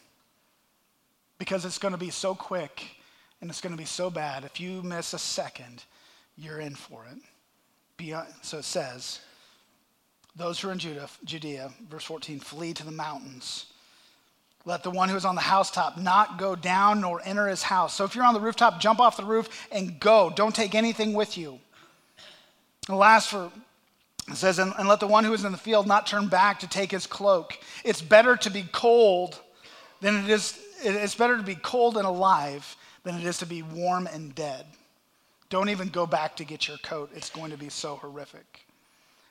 Because 1.38 1.64
it's 1.64 1.78
going 1.78 1.92
to 1.92 1.98
be 1.98 2.10
so 2.10 2.34
quick 2.34 2.97
and 3.40 3.51
it's 3.51 3.61
going 3.61 3.72
to 3.72 3.79
be 3.79 3.85
so 3.85 4.11
bad. 4.11 4.44
If 4.44 4.61
you 4.61 4.83
miss 4.83 5.12
a 5.12 5.18
second, 5.18 5.85
you're 6.37 6.61
in 6.61 6.74
for 6.74 7.05
it. 7.11 7.18
Beyond, 7.96 8.29
so 8.42 8.59
it 8.59 8.64
says, 8.64 9.20
those 10.37 10.61
who 10.61 10.68
are 10.68 10.72
in 10.72 10.79
Judah, 10.79 11.09
Judea, 11.24 11.72
verse 11.88 12.05
14, 12.05 12.38
flee 12.38 12.72
to 12.74 12.85
the 12.85 12.92
mountains. 12.92 13.66
Let 14.64 14.83
the 14.83 14.90
one 14.90 15.09
who 15.09 15.16
is 15.16 15.24
on 15.24 15.35
the 15.35 15.40
housetop 15.40 15.98
not 15.98 16.38
go 16.38 16.55
down 16.55 17.01
nor 17.01 17.20
enter 17.24 17.48
his 17.48 17.62
house. 17.62 17.94
So 17.94 18.05
if 18.05 18.14
you're 18.14 18.24
on 18.24 18.35
the 18.35 18.40
rooftop, 18.40 18.81
jump 18.81 19.01
off 19.01 19.16
the 19.16 19.24
roof 19.24 19.66
and 19.72 19.98
go. 19.98 20.31
Don't 20.35 20.55
take 20.55 20.74
anything 20.74 21.14
with 21.14 21.38
you. 21.38 21.59
And 22.88 22.96
last 22.96 23.31
for 23.31 23.51
it 24.31 24.37
says, 24.37 24.59
and, 24.59 24.74
and 24.79 24.87
let 24.88 25.01
the 25.01 25.07
one 25.07 25.24
who 25.24 25.33
is 25.33 25.44
in 25.44 25.53
the 25.53 25.59
field 25.59 25.87
not 25.87 26.07
turn 26.07 26.29
back 26.29 26.61
to 26.61 26.68
take 26.68 26.90
his 26.90 27.07
cloak. 27.07 27.59
It's 27.83 28.03
better 28.03 28.37
to 28.37 28.51
be 28.51 28.68
cold 28.72 29.40
than 30.01 30.24
it 30.24 30.31
is, 30.31 30.59
it's 30.83 31.14
better 31.14 31.37
to 31.37 31.42
be 31.42 31.55
cold 31.55 31.96
and 31.96 32.07
alive 32.07 32.77
than 33.08 33.16
it 33.16 33.24
is 33.24 33.38
to 33.38 33.46
be 33.46 33.62
warm 33.62 34.06
and 34.06 34.34
dead. 34.34 34.66
Don't 35.48 35.70
even 35.70 35.88
go 35.88 36.04
back 36.04 36.36
to 36.36 36.44
get 36.44 36.68
your 36.68 36.76
coat. 36.78 37.10
It's 37.14 37.30
going 37.30 37.50
to 37.52 37.56
be 37.56 37.70
so 37.70 37.96
horrific. 37.96 38.66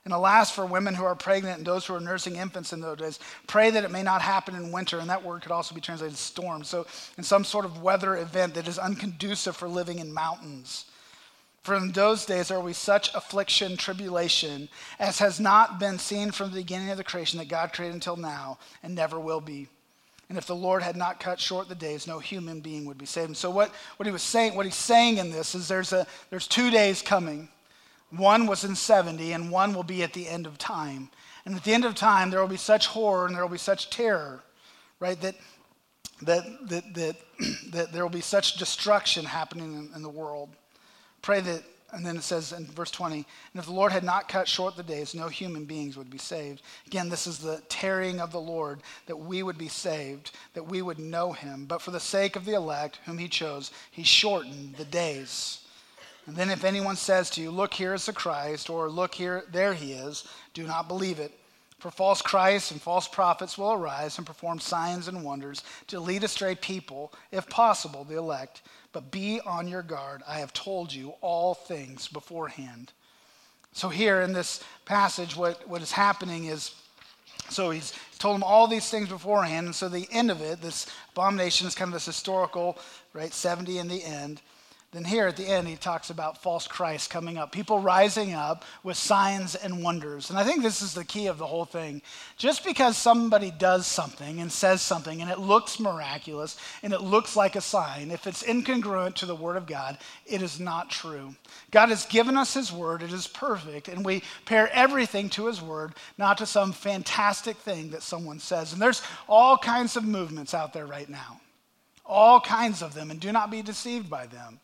And 0.04 0.12
alas, 0.12 0.50
for 0.50 0.66
women 0.66 0.94
who 0.94 1.04
are 1.04 1.14
pregnant 1.14 1.58
and 1.58 1.66
those 1.66 1.86
who 1.86 1.94
are 1.94 2.00
nursing 2.00 2.34
infants 2.34 2.72
in 2.72 2.80
those 2.80 2.98
days, 2.98 3.20
pray 3.46 3.70
that 3.70 3.84
it 3.84 3.92
may 3.92 4.02
not 4.02 4.20
happen 4.20 4.56
in 4.56 4.72
winter. 4.72 4.98
And 4.98 5.08
that 5.10 5.22
word 5.22 5.42
could 5.42 5.52
also 5.52 5.76
be 5.76 5.80
translated 5.80 6.16
storm. 6.16 6.64
So, 6.64 6.88
in 7.16 7.22
some 7.22 7.44
sort 7.44 7.64
of 7.64 7.80
weather 7.80 8.16
event 8.16 8.54
that 8.54 8.66
is 8.66 8.80
unconducive 8.80 9.54
for 9.54 9.68
living 9.68 10.00
in 10.00 10.12
mountains. 10.12 10.86
For 11.62 11.76
in 11.76 11.92
those 11.92 12.26
days 12.26 12.50
will 12.50 12.62
be 12.64 12.72
such 12.72 13.14
affliction, 13.14 13.76
tribulation, 13.76 14.68
as 14.98 15.20
has 15.20 15.38
not 15.38 15.78
been 15.78 16.00
seen 16.00 16.32
from 16.32 16.50
the 16.50 16.56
beginning 16.56 16.90
of 16.90 16.96
the 16.96 17.04
creation 17.04 17.38
that 17.38 17.48
God 17.48 17.72
created 17.72 17.94
until 17.94 18.16
now, 18.16 18.58
and 18.82 18.96
never 18.96 19.20
will 19.20 19.40
be. 19.40 19.68
And 20.28 20.36
if 20.36 20.46
the 20.46 20.54
Lord 20.54 20.82
had 20.82 20.96
not 20.96 21.20
cut 21.20 21.40
short 21.40 21.68
the 21.68 21.74
days, 21.74 22.06
no 22.06 22.18
human 22.18 22.60
being 22.60 22.84
would 22.84 22.98
be 22.98 23.06
saved. 23.06 23.28
And 23.28 23.36
so 23.36 23.50
what, 23.50 23.72
what 23.96 24.06
he 24.06 24.12
was 24.12 24.22
saying, 24.22 24.54
what 24.54 24.66
he's 24.66 24.74
saying 24.74 25.16
in 25.16 25.30
this 25.30 25.54
is 25.54 25.68
there's 25.68 25.92
a 25.92 26.06
there's 26.30 26.46
two 26.46 26.70
days 26.70 27.00
coming. 27.00 27.48
One 28.10 28.46
was 28.46 28.64
in 28.64 28.74
70, 28.74 29.32
and 29.32 29.50
one 29.50 29.74
will 29.74 29.82
be 29.82 30.02
at 30.02 30.12
the 30.12 30.28
end 30.28 30.46
of 30.46 30.58
time. 30.58 31.10
And 31.44 31.54
at 31.54 31.64
the 31.64 31.72
end 31.72 31.84
of 31.84 31.94
time, 31.94 32.30
there 32.30 32.40
will 32.40 32.48
be 32.48 32.56
such 32.56 32.86
horror 32.88 33.26
and 33.26 33.34
there 33.34 33.42
will 33.42 33.52
be 33.52 33.58
such 33.58 33.90
terror, 33.90 34.42
right? 35.00 35.18
That 35.20 35.34
that 36.22 36.44
that 36.68 36.94
that, 36.94 37.16
that 37.72 37.92
there 37.92 38.02
will 38.02 38.10
be 38.10 38.20
such 38.20 38.56
destruction 38.56 39.24
happening 39.24 39.72
in, 39.74 39.90
in 39.96 40.02
the 40.02 40.10
world. 40.10 40.50
Pray 41.22 41.40
that 41.40 41.62
and 41.92 42.04
then 42.04 42.16
it 42.16 42.22
says 42.22 42.52
in 42.52 42.66
verse 42.66 42.90
20, 42.90 43.16
and 43.16 43.24
if 43.54 43.64
the 43.64 43.72
Lord 43.72 43.92
had 43.92 44.04
not 44.04 44.28
cut 44.28 44.46
short 44.46 44.76
the 44.76 44.82
days, 44.82 45.14
no 45.14 45.28
human 45.28 45.64
beings 45.64 45.96
would 45.96 46.10
be 46.10 46.18
saved. 46.18 46.62
Again, 46.86 47.08
this 47.08 47.26
is 47.26 47.38
the 47.38 47.62
tarrying 47.68 48.20
of 48.20 48.30
the 48.30 48.40
Lord, 48.40 48.80
that 49.06 49.16
we 49.16 49.42
would 49.42 49.56
be 49.56 49.68
saved, 49.68 50.32
that 50.52 50.66
we 50.66 50.82
would 50.82 50.98
know 50.98 51.32
him. 51.32 51.64
But 51.64 51.80
for 51.80 51.90
the 51.90 52.00
sake 52.00 52.36
of 52.36 52.44
the 52.44 52.54
elect, 52.54 52.98
whom 53.06 53.16
he 53.16 53.28
chose, 53.28 53.70
he 53.90 54.02
shortened 54.02 54.76
the 54.76 54.84
days. 54.84 55.64
And 56.26 56.36
then 56.36 56.50
if 56.50 56.62
anyone 56.62 56.96
says 56.96 57.30
to 57.30 57.40
you, 57.40 57.50
Look, 57.50 57.72
here 57.72 57.94
is 57.94 58.04
the 58.04 58.12
Christ, 58.12 58.68
or 58.68 58.90
Look, 58.90 59.14
here, 59.14 59.44
there 59.50 59.72
he 59.72 59.92
is, 59.92 60.24
do 60.52 60.64
not 60.64 60.88
believe 60.88 61.18
it. 61.18 61.32
For 61.78 61.90
false 61.92 62.20
Christs 62.20 62.72
and 62.72 62.82
false 62.82 63.06
prophets 63.06 63.56
will 63.56 63.72
arise 63.72 64.18
and 64.18 64.26
perform 64.26 64.58
signs 64.58 65.06
and 65.06 65.22
wonders 65.22 65.62
to 65.86 66.00
lead 66.00 66.24
astray 66.24 66.56
people, 66.56 67.12
if 67.30 67.48
possible, 67.48 68.04
the 68.04 68.18
elect. 68.18 68.62
But 68.98 69.12
be 69.12 69.40
on 69.42 69.68
your 69.68 69.84
guard. 69.84 70.24
I 70.26 70.40
have 70.40 70.52
told 70.52 70.92
you 70.92 71.14
all 71.20 71.54
things 71.54 72.08
beforehand. 72.08 72.90
So, 73.72 73.88
here 73.88 74.22
in 74.22 74.32
this 74.32 74.60
passage, 74.86 75.36
what, 75.36 75.68
what 75.68 75.82
is 75.82 75.92
happening 75.92 76.46
is 76.46 76.74
so 77.48 77.70
he's 77.70 77.92
told 78.18 78.34
them 78.34 78.42
all 78.42 78.66
these 78.66 78.90
things 78.90 79.08
beforehand. 79.08 79.66
And 79.66 79.74
so, 79.74 79.88
the 79.88 80.08
end 80.10 80.32
of 80.32 80.40
it, 80.40 80.60
this 80.60 80.88
abomination 81.12 81.68
is 81.68 81.76
kind 81.76 81.90
of 81.90 81.92
this 81.92 82.06
historical, 82.06 82.76
right? 83.12 83.32
70 83.32 83.78
in 83.78 83.86
the 83.86 84.02
end. 84.02 84.42
Then 84.90 85.04
here 85.04 85.26
at 85.26 85.36
the 85.36 85.46
end, 85.46 85.68
he 85.68 85.76
talks 85.76 86.08
about 86.08 86.42
false 86.42 86.66
Christ 86.66 87.10
coming 87.10 87.36
up, 87.36 87.52
people 87.52 87.78
rising 87.78 88.32
up 88.32 88.64
with 88.82 88.96
signs 88.96 89.54
and 89.54 89.82
wonders. 89.82 90.30
And 90.30 90.38
I 90.38 90.44
think 90.44 90.62
this 90.62 90.80
is 90.80 90.94
the 90.94 91.04
key 91.04 91.26
of 91.26 91.36
the 91.36 91.46
whole 91.46 91.66
thing. 91.66 92.00
Just 92.38 92.64
because 92.64 92.96
somebody 92.96 93.50
does 93.50 93.86
something 93.86 94.40
and 94.40 94.50
says 94.50 94.80
something 94.80 95.20
and 95.20 95.30
it 95.30 95.40
looks 95.40 95.78
miraculous 95.78 96.56
and 96.82 96.94
it 96.94 97.02
looks 97.02 97.36
like 97.36 97.54
a 97.54 97.60
sign, 97.60 98.10
if 98.10 98.26
it's 98.26 98.42
incongruent 98.42 99.14
to 99.16 99.26
the 99.26 99.36
Word 99.36 99.58
of 99.58 99.66
God, 99.66 99.98
it 100.24 100.40
is 100.40 100.58
not 100.58 100.88
true. 100.88 101.34
God 101.70 101.90
has 101.90 102.06
given 102.06 102.38
us 102.38 102.54
His 102.54 102.72
Word, 102.72 103.02
it 103.02 103.12
is 103.12 103.26
perfect, 103.26 103.88
and 103.88 104.02
we 104.02 104.22
pair 104.46 104.70
everything 104.72 105.28
to 105.30 105.48
His 105.48 105.60
Word, 105.60 105.96
not 106.16 106.38
to 106.38 106.46
some 106.46 106.72
fantastic 106.72 107.58
thing 107.58 107.90
that 107.90 108.02
someone 108.02 108.38
says. 108.38 108.72
And 108.72 108.80
there's 108.80 109.02
all 109.28 109.58
kinds 109.58 109.96
of 109.96 110.04
movements 110.04 110.54
out 110.54 110.72
there 110.72 110.86
right 110.86 111.10
now, 111.10 111.42
all 112.06 112.40
kinds 112.40 112.80
of 112.80 112.94
them, 112.94 113.10
and 113.10 113.20
do 113.20 113.32
not 113.32 113.50
be 113.50 113.60
deceived 113.60 114.08
by 114.08 114.24
them. 114.24 114.60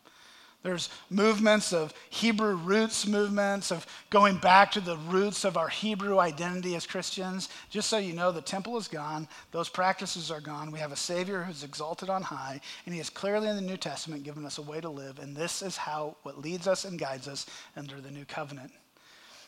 There's 0.65 0.89
movements 1.11 1.73
of 1.73 1.93
Hebrew 2.09 2.55
roots, 2.55 3.05
movements 3.05 3.71
of 3.71 3.85
going 4.09 4.37
back 4.37 4.71
to 4.71 4.81
the 4.81 4.97
roots 4.97 5.45
of 5.45 5.57
our 5.57 5.67
Hebrew 5.67 6.17
identity 6.17 6.75
as 6.75 6.87
Christians. 6.87 7.49
Just 7.69 7.87
so 7.87 7.99
you 7.99 8.13
know, 8.13 8.31
the 8.31 8.41
temple 8.41 8.75
is 8.75 8.87
gone, 8.87 9.27
those 9.51 9.69
practices 9.69 10.31
are 10.31 10.41
gone. 10.41 10.71
We 10.71 10.79
have 10.79 10.91
a 10.91 10.95
Savior 10.95 11.43
who's 11.43 11.63
exalted 11.63 12.09
on 12.09 12.23
high, 12.23 12.59
and 12.87 12.95
He 12.95 12.97
has 12.97 13.11
clearly 13.11 13.47
in 13.47 13.55
the 13.55 13.61
New 13.61 13.77
Testament 13.77 14.23
given 14.23 14.43
us 14.43 14.57
a 14.57 14.63
way 14.63 14.81
to 14.81 14.89
live, 14.89 15.19
and 15.19 15.35
this 15.35 15.61
is 15.61 15.77
how 15.77 16.15
what 16.23 16.41
leads 16.41 16.67
us 16.67 16.83
and 16.83 16.97
guides 16.97 17.27
us 17.27 17.45
under 17.77 18.01
the 18.01 18.09
new 18.09 18.25
covenant. 18.25 18.71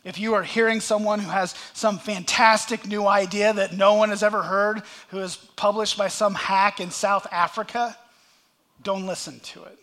If 0.03 0.19
you 0.19 0.35
are 0.35 0.43
hearing 0.43 0.79
someone 0.79 1.17
who 1.17 1.31
has 1.31 1.55
some 1.73 1.97
fantastic 1.97 2.85
new 2.85 3.07
idea 3.07 3.53
that 3.53 3.73
no 3.73 3.95
one 3.95 4.09
has 4.09 4.21
ever 4.21 4.43
heard, 4.43 4.83
who 5.07 5.17
is 5.17 5.35
published 5.35 5.97
by 5.97 6.09
some 6.09 6.35
hack 6.35 6.79
in 6.79 6.91
South 6.91 7.25
Africa, 7.31 7.97
don't 8.83 9.07
listen 9.07 9.39
to 9.39 9.63
it 9.63 9.79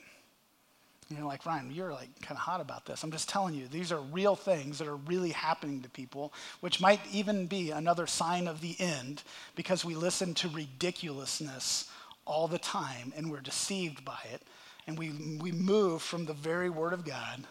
you're 1.10 1.26
like, 1.26 1.44
Ryan, 1.46 1.70
you're 1.72 1.92
like 1.92 2.08
kind 2.20 2.36
of 2.36 2.38
hot 2.38 2.60
about 2.60 2.86
this. 2.86 3.02
I'm 3.02 3.10
just 3.10 3.28
telling 3.28 3.54
you, 3.54 3.68
these 3.68 3.92
are 3.92 4.00
real 4.00 4.36
things 4.36 4.78
that 4.78 4.88
are 4.88 4.96
really 4.96 5.30
happening 5.30 5.82
to 5.82 5.88
people, 5.90 6.32
which 6.60 6.80
might 6.80 7.00
even 7.12 7.46
be 7.46 7.70
another 7.70 8.06
sign 8.06 8.48
of 8.48 8.60
the 8.60 8.76
end 8.78 9.22
because 9.54 9.84
we 9.84 9.94
listen 9.94 10.34
to 10.34 10.48
ridiculousness 10.48 11.90
all 12.26 12.48
the 12.48 12.58
time 12.58 13.12
and 13.16 13.30
we're 13.30 13.40
deceived 13.40 14.04
by 14.04 14.18
it. 14.32 14.42
And 14.86 14.98
we, 14.98 15.10
we 15.40 15.52
move 15.52 16.02
from 16.02 16.26
the 16.26 16.34
very 16.34 16.70
word 16.70 16.92
of 16.92 17.04
God 17.04 17.44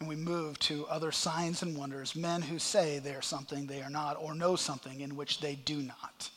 and 0.00 0.08
we 0.08 0.16
move 0.16 0.58
to 0.60 0.86
other 0.86 1.12
signs 1.12 1.62
and 1.62 1.76
wonders, 1.76 2.14
men 2.14 2.42
who 2.42 2.58
say 2.58 2.98
they 2.98 3.14
are 3.14 3.22
something 3.22 3.66
they 3.66 3.80
are 3.80 3.90
not, 3.90 4.18
or 4.20 4.34
know 4.34 4.56
something 4.56 5.00
in 5.00 5.16
which 5.16 5.40
they 5.40 5.54
do 5.54 5.76
not. 5.76 6.28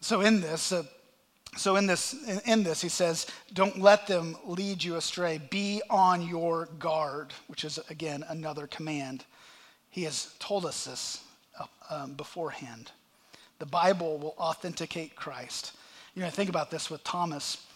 So, 0.00 0.20
in 0.20 0.40
this, 0.40 0.72
uh, 0.72 0.82
so 1.56 1.76
in 1.76 1.86
this, 1.86 2.14
in 2.46 2.62
this, 2.62 2.80
he 2.80 2.88
says, 2.88 3.26
don't 3.52 3.78
let 3.78 4.06
them 4.06 4.36
lead 4.46 4.82
you 4.82 4.96
astray. 4.96 5.38
Be 5.50 5.82
on 5.90 6.26
your 6.26 6.66
guard, 6.78 7.32
which 7.46 7.64
is, 7.64 7.78
again, 7.90 8.24
another 8.28 8.66
command. 8.66 9.24
He 9.90 10.04
has 10.04 10.34
told 10.38 10.64
us 10.64 10.86
this 10.86 11.22
uh, 11.60 11.66
um, 11.90 12.14
beforehand. 12.14 12.90
The 13.58 13.66
Bible 13.66 14.16
will 14.16 14.34
authenticate 14.38 15.14
Christ. 15.14 15.72
You 16.14 16.22
know, 16.22 16.30
think 16.30 16.48
about 16.48 16.70
this 16.70 16.90
with 16.90 17.04
Thomas. 17.04 17.66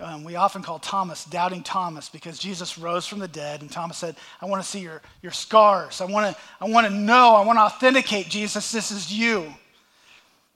Um, 0.00 0.22
we 0.22 0.36
often 0.36 0.62
call 0.62 0.78
Thomas 0.78 1.24
doubting 1.24 1.62
Thomas 1.62 2.08
because 2.08 2.38
Jesus 2.38 2.78
rose 2.78 3.06
from 3.06 3.18
the 3.18 3.28
dead, 3.28 3.62
and 3.62 3.70
Thomas 3.70 3.98
said, 3.98 4.16
I 4.40 4.46
want 4.46 4.62
to 4.62 4.68
see 4.68 4.80
your, 4.80 5.02
your 5.22 5.32
scars. 5.32 6.00
I 6.00 6.04
want 6.04 6.34
to 6.34 6.42
I 6.60 6.68
want 6.68 6.86
to 6.86 6.92
know. 6.92 7.34
I 7.34 7.44
want 7.44 7.58
to 7.58 7.62
authenticate 7.62 8.28
Jesus. 8.28 8.70
This 8.72 8.90
is 8.90 9.12
you. 9.12 9.52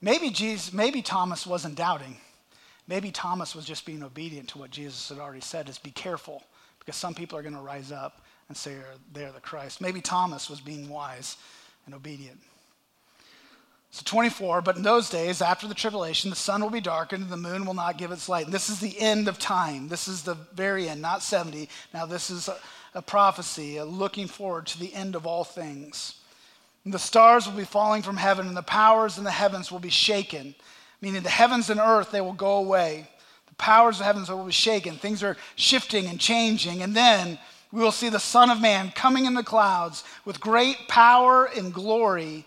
Maybe, 0.01 0.29
Jesus, 0.29 0.71
maybe 0.71 1.01
Thomas 1.01 1.45
wasn't 1.45 1.75
doubting. 1.75 2.17
Maybe 2.89 3.11
Thomas 3.11 3.53
was 3.53 3.65
just 3.65 3.85
being 3.85 4.01
obedient 4.01 4.49
to 4.49 4.57
what 4.57 4.71
Jesus 4.71 5.09
had 5.09 5.19
already 5.19 5.41
said 5.41 5.69
is 5.69 5.77
be 5.77 5.91
careful 5.91 6.43
because 6.79 6.95
some 6.95 7.13
people 7.13 7.37
are 7.37 7.43
going 7.43 7.53
to 7.53 7.61
rise 7.61 7.91
up 7.91 8.25
and 8.47 8.57
say 8.57 8.77
they're 9.13 9.31
the 9.31 9.39
Christ. 9.39 9.79
Maybe 9.79 10.01
Thomas 10.01 10.49
was 10.49 10.59
being 10.59 10.89
wise 10.89 11.37
and 11.85 11.93
obedient. 11.93 12.39
So 13.91 14.01
24, 14.05 14.63
but 14.63 14.75
in 14.75 14.81
those 14.81 15.07
days, 15.07 15.39
after 15.39 15.67
the 15.67 15.75
tribulation, 15.75 16.31
the 16.31 16.35
sun 16.35 16.63
will 16.63 16.71
be 16.71 16.81
darkened 16.81 17.21
and 17.21 17.31
the 17.31 17.37
moon 17.37 17.63
will 17.63 17.75
not 17.75 17.99
give 17.99 18.11
its 18.11 18.27
light. 18.27 18.45
And 18.45 18.53
this 18.53 18.71
is 18.71 18.79
the 18.79 18.99
end 18.99 19.27
of 19.27 19.37
time. 19.37 19.87
This 19.87 20.07
is 20.07 20.23
the 20.23 20.35
very 20.55 20.89
end, 20.89 20.99
not 20.99 21.21
70. 21.21 21.69
Now, 21.93 22.07
this 22.07 22.31
is 22.31 22.47
a, 22.47 22.57
a 22.95 23.03
prophecy, 23.03 23.77
a 23.77 23.85
looking 23.85 24.25
forward 24.25 24.65
to 24.65 24.79
the 24.79 24.93
end 24.95 25.13
of 25.13 25.27
all 25.27 25.43
things. 25.43 26.15
And 26.85 26.93
the 26.93 26.97
stars 26.97 27.45
will 27.45 27.55
be 27.55 27.65
falling 27.65 28.01
from 28.01 28.17
heaven, 28.17 28.47
and 28.47 28.57
the 28.57 28.63
powers 28.63 29.19
in 29.19 29.23
the 29.23 29.31
heavens 29.31 29.71
will 29.71 29.79
be 29.79 29.89
shaken 29.89 30.55
meaning 31.01 31.23
the 31.23 31.29
heavens 31.29 31.69
and 31.69 31.79
earth, 31.79 32.11
they 32.11 32.21
will 32.21 32.33
go 32.33 32.57
away. 32.57 33.07
The 33.47 33.55
powers 33.55 33.99
of 33.99 34.05
heavens 34.05 34.29
will 34.29 34.45
be 34.45 34.51
shaken. 34.51 34.95
Things 34.95 35.23
are 35.23 35.37
shifting 35.55 36.07
and 36.07 36.19
changing. 36.19 36.81
And 36.81 36.95
then 36.95 37.39
we 37.71 37.81
will 37.81 37.91
see 37.91 38.09
the 38.09 38.19
Son 38.19 38.49
of 38.49 38.61
Man 38.61 38.91
coming 38.95 39.25
in 39.25 39.33
the 39.33 39.43
clouds 39.43 40.03
with 40.25 40.39
great 40.39 40.87
power 40.87 41.45
and 41.45 41.73
glory. 41.73 42.45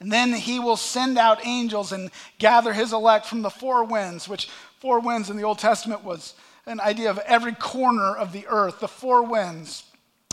And 0.00 0.10
then 0.10 0.32
he 0.32 0.58
will 0.58 0.76
send 0.76 1.18
out 1.18 1.46
angels 1.46 1.92
and 1.92 2.10
gather 2.38 2.72
his 2.72 2.92
elect 2.92 3.26
from 3.26 3.42
the 3.42 3.50
four 3.50 3.84
winds, 3.84 4.28
which 4.28 4.48
four 4.80 4.98
winds 4.98 5.30
in 5.30 5.36
the 5.36 5.44
Old 5.44 5.58
Testament 5.58 6.02
was 6.02 6.34
an 6.66 6.80
idea 6.80 7.10
of 7.10 7.18
every 7.18 7.54
corner 7.54 8.16
of 8.16 8.32
the 8.32 8.46
earth, 8.48 8.80
the 8.80 8.88
four 8.88 9.22
winds. 9.22 9.84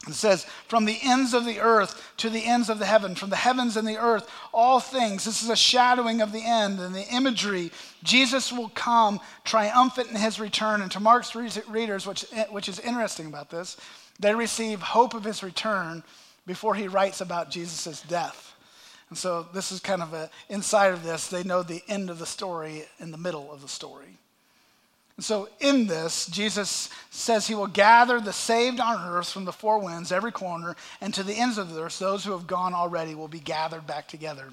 It 0.08 0.14
says, 0.14 0.46
from 0.68 0.86
the 0.86 0.98
ends 1.04 1.34
of 1.34 1.46
the 1.46 1.60
earth 1.60 2.14
to 2.18 2.30
the 2.30 2.46
ends 2.46 2.70
of 2.70 2.80
the 2.80 2.86
heaven, 2.86 3.16
from 3.16 3.30
the 3.30 3.36
heavens 3.36 3.76
and 3.78 3.88
the 3.88 3.98
earth, 3.98 4.30
all 4.54 4.80
things. 4.80 5.26
This 5.26 5.44
is 5.44 5.50
a 5.50 5.56
shadowing 5.56 6.22
of 6.22 6.32
the 6.32 6.44
end 6.44 6.80
and 6.80 6.96
the 6.96 7.08
imagery. 7.08 7.72
Jesus 8.04 8.52
will 8.52 8.70
come 8.70 9.20
triumphant 9.44 10.10
in 10.10 10.16
his 10.16 10.40
return. 10.40 10.82
And 10.82 10.92
to 10.92 11.00
Mark's 11.00 11.36
readers, 11.36 12.08
which, 12.08 12.26
which 12.50 12.70
is 12.70 12.80
interesting 12.80 13.28
about 13.28 13.50
this, 13.50 13.78
they 14.20 14.34
receive 14.34 14.82
hope 14.82 15.14
of 15.14 15.26
his 15.26 15.44
return 15.44 16.04
before 16.48 16.76
he 16.76 16.88
writes 16.88 17.22
about 17.22 17.52
Jesus' 17.52 18.02
death. 18.02 18.56
And 19.10 19.18
so 19.18 19.48
this 19.54 19.72
is 19.72 19.80
kind 19.80 20.02
of 20.02 20.14
a 20.14 20.30
inside 20.50 20.94
of 20.94 21.04
this. 21.04 21.28
They 21.28 21.44
know 21.44 21.62
the 21.62 21.84
end 21.88 22.10
of 22.10 22.20
the 22.20 22.26
story 22.26 22.86
in 23.00 23.12
the 23.12 23.18
middle 23.18 23.52
of 23.52 23.62
the 23.62 23.68
story. 23.68 24.18
And 25.20 25.24
so, 25.26 25.50
in 25.60 25.86
this, 25.86 26.28
Jesus 26.28 26.88
says 27.10 27.46
he 27.46 27.54
will 27.54 27.68
gather 27.68 28.22
the 28.22 28.32
saved 28.32 28.80
on 28.80 29.06
earth 29.06 29.30
from 29.30 29.44
the 29.44 29.52
four 29.52 29.78
winds, 29.78 30.14
every 30.14 30.32
corner, 30.32 30.78
and 31.02 31.14
to 31.14 31.24
the 31.24 31.34
ends 31.34 31.58
of 31.58 31.74
the 31.74 31.82
earth, 31.84 32.00
those 32.00 32.24
who 32.24 32.32
have 32.32 32.48
gone 32.48 32.74
already 32.74 33.16
will 33.16 33.28
be 33.28 33.42
gathered 33.42 33.86
back 33.86 34.08
together. 34.08 34.46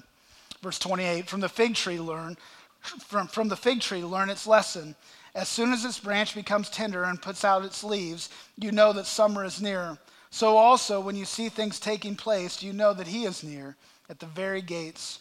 Verse 0.61 0.77
28 0.77 1.29
From 1.29 1.39
the 1.39 1.47
fig 1.47 1.75
tree, 1.75 2.01
learn, 2.01 2.35
from, 2.81 3.29
from 3.29 3.47
the 3.47 3.55
fig 3.55 3.79
tree, 3.79 4.03
learn 4.03 4.29
its 4.29 4.45
lesson. 4.45 4.93
As 5.33 5.47
soon 5.47 5.71
as 5.71 5.85
its 5.85 6.01
branch 6.01 6.35
becomes 6.35 6.69
tender 6.69 7.05
and 7.05 7.21
puts 7.21 7.45
out 7.45 7.63
its 7.63 7.81
leaves, 7.81 8.27
you 8.57 8.73
know 8.73 8.91
that 8.91 9.05
summer 9.05 9.45
is 9.45 9.61
near. 9.61 9.97
So, 10.31 10.57
also, 10.57 10.99
when 10.99 11.15
you 11.15 11.23
see 11.23 11.47
things 11.47 11.79
taking 11.79 12.17
place, 12.17 12.61
you 12.61 12.73
know 12.73 12.93
that 12.93 13.07
he 13.07 13.23
is 13.23 13.41
near 13.41 13.77
at 14.09 14.19
the 14.19 14.25
very 14.25 14.61
gates. 14.61 15.19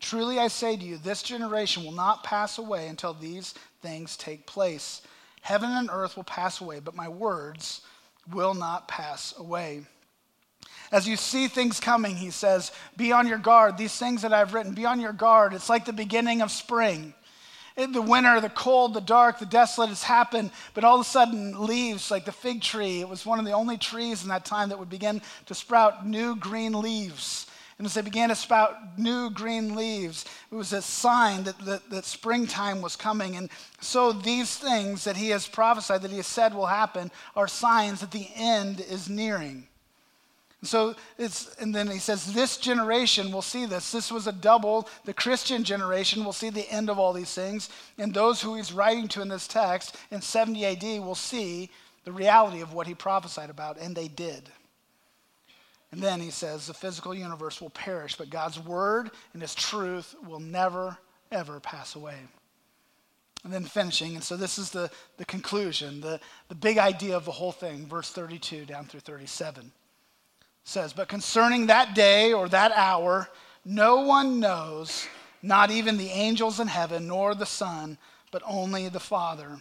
Truly 0.00 0.38
I 0.38 0.48
say 0.48 0.76
to 0.76 0.84
you, 0.84 0.96
this 0.96 1.22
generation 1.22 1.84
will 1.84 1.92
not 1.92 2.24
pass 2.24 2.58
away 2.58 2.88
until 2.88 3.14
these 3.14 3.54
things 3.82 4.16
take 4.16 4.46
place. 4.46 5.02
Heaven 5.40 5.70
and 5.70 5.90
earth 5.92 6.16
will 6.16 6.24
pass 6.24 6.60
away, 6.60 6.80
but 6.80 6.94
my 6.94 7.08
words 7.08 7.80
will 8.32 8.54
not 8.54 8.88
pass 8.88 9.34
away. 9.38 9.82
As 10.90 11.06
you 11.06 11.16
see 11.16 11.48
things 11.48 11.80
coming, 11.80 12.16
he 12.16 12.30
says, 12.30 12.72
be 12.96 13.12
on 13.12 13.26
your 13.26 13.38
guard. 13.38 13.76
These 13.76 13.96
things 13.96 14.22
that 14.22 14.32
I've 14.32 14.54
written, 14.54 14.72
be 14.72 14.86
on 14.86 15.00
your 15.00 15.12
guard. 15.12 15.52
It's 15.52 15.68
like 15.68 15.84
the 15.84 15.92
beginning 15.92 16.40
of 16.40 16.50
spring. 16.50 17.12
In 17.76 17.92
the 17.92 18.02
winter, 18.02 18.40
the 18.40 18.48
cold, 18.48 18.94
the 18.94 19.00
dark, 19.00 19.38
the 19.38 19.46
desolate 19.46 19.90
has 19.90 20.02
happened, 20.02 20.50
but 20.74 20.82
all 20.82 20.96
of 20.96 21.02
a 21.02 21.08
sudden, 21.08 21.64
leaves 21.64 22.10
like 22.10 22.24
the 22.24 22.32
fig 22.32 22.60
tree, 22.60 23.00
it 23.00 23.08
was 23.08 23.24
one 23.24 23.38
of 23.38 23.44
the 23.44 23.52
only 23.52 23.76
trees 23.76 24.22
in 24.22 24.30
that 24.30 24.44
time 24.44 24.70
that 24.70 24.78
would 24.78 24.90
begin 24.90 25.22
to 25.46 25.54
sprout 25.54 26.06
new 26.06 26.34
green 26.34 26.72
leaves. 26.72 27.46
And 27.78 27.86
as 27.86 27.94
they 27.94 28.02
began 28.02 28.28
to 28.30 28.34
sprout 28.34 28.98
new 28.98 29.30
green 29.30 29.76
leaves, 29.76 30.24
it 30.50 30.54
was 30.54 30.72
a 30.72 30.82
sign 30.82 31.44
that, 31.44 31.58
that, 31.60 31.88
that, 31.90 32.04
springtime 32.04 32.82
was 32.82 32.96
coming. 32.96 33.36
And 33.36 33.48
so 33.80 34.12
these 34.12 34.56
things 34.56 35.04
that 35.04 35.16
he 35.16 35.30
has 35.30 35.46
prophesied, 35.46 36.02
that 36.02 36.10
he 36.10 36.16
has 36.16 36.26
said 36.26 36.54
will 36.54 36.66
happen, 36.66 37.12
are 37.36 37.46
signs 37.46 38.00
that 38.00 38.10
the 38.10 38.28
end 38.34 38.80
is 38.80 39.08
nearing. 39.08 39.68
So 40.64 40.96
it's, 41.18 41.54
and 41.60 41.72
then 41.72 41.86
he 41.86 42.00
says, 42.00 42.32
this 42.32 42.56
generation 42.56 43.30
will 43.30 43.42
see 43.42 43.64
this. 43.64 43.92
This 43.92 44.10
was 44.10 44.26
a 44.26 44.32
double. 44.32 44.88
The 45.04 45.14
Christian 45.14 45.62
generation 45.62 46.24
will 46.24 46.32
see 46.32 46.50
the 46.50 46.68
end 46.68 46.90
of 46.90 46.98
all 46.98 47.12
these 47.12 47.32
things. 47.32 47.70
And 47.96 48.12
those 48.12 48.42
who 48.42 48.56
he's 48.56 48.72
writing 48.72 49.06
to 49.08 49.22
in 49.22 49.28
this 49.28 49.46
text 49.46 49.96
in 50.10 50.20
70 50.20 50.66
AD 50.66 50.82
will 51.00 51.14
see 51.14 51.70
the 52.04 52.10
reality 52.10 52.60
of 52.60 52.72
what 52.72 52.88
he 52.88 52.94
prophesied 52.94 53.50
about, 53.50 53.78
and 53.78 53.94
they 53.94 54.08
did. 54.08 54.48
And 55.90 56.02
then 56.02 56.20
he 56.20 56.30
says, 56.30 56.66
the 56.66 56.74
physical 56.74 57.14
universe 57.14 57.60
will 57.60 57.70
perish, 57.70 58.16
but 58.16 58.30
God's 58.30 58.58
word 58.58 59.10
and 59.32 59.40
his 59.40 59.54
truth 59.54 60.14
will 60.26 60.40
never, 60.40 60.98
ever 61.32 61.60
pass 61.60 61.94
away. 61.94 62.16
And 63.44 63.52
then 63.52 63.64
finishing, 63.64 64.14
and 64.14 64.22
so 64.22 64.36
this 64.36 64.58
is 64.58 64.70
the, 64.70 64.90
the 65.16 65.24
conclusion, 65.24 66.00
the, 66.00 66.20
the 66.48 66.54
big 66.54 66.76
idea 66.76 67.16
of 67.16 67.24
the 67.24 67.32
whole 67.32 67.52
thing, 67.52 67.86
verse 67.86 68.10
32 68.10 68.66
down 68.66 68.84
through 68.84 69.00
37 69.00 69.72
says, 70.68 70.92
But 70.92 71.08
concerning 71.08 71.66
that 71.66 71.94
day 71.94 72.32
or 72.32 72.48
that 72.48 72.72
hour, 72.72 73.28
no 73.64 74.02
one 74.02 74.38
knows, 74.40 75.06
not 75.42 75.70
even 75.70 75.96
the 75.96 76.10
angels 76.10 76.60
in 76.60 76.68
heaven, 76.68 77.06
nor 77.06 77.34
the 77.34 77.46
Son, 77.46 77.96
but 78.30 78.42
only 78.46 78.88
the 78.88 79.00
Father. 79.00 79.60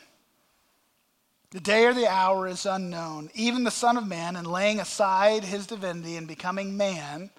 The 1.51 1.59
day 1.61 1.85
or 1.85 1.93
the 1.93 2.07
hour 2.07 2.47
is 2.47 2.65
unknown. 2.65 3.29
Even 3.33 3.63
the 3.63 3.71
Son 3.71 3.95
of 3.95 4.05
Man, 4.05 4.35
in 4.35 4.43
laying 4.43 4.81
aside 4.81 5.45
his 5.45 5.65
divinity 5.65 6.17
and 6.17 6.27
becoming 6.27 6.75
man, 6.75 7.29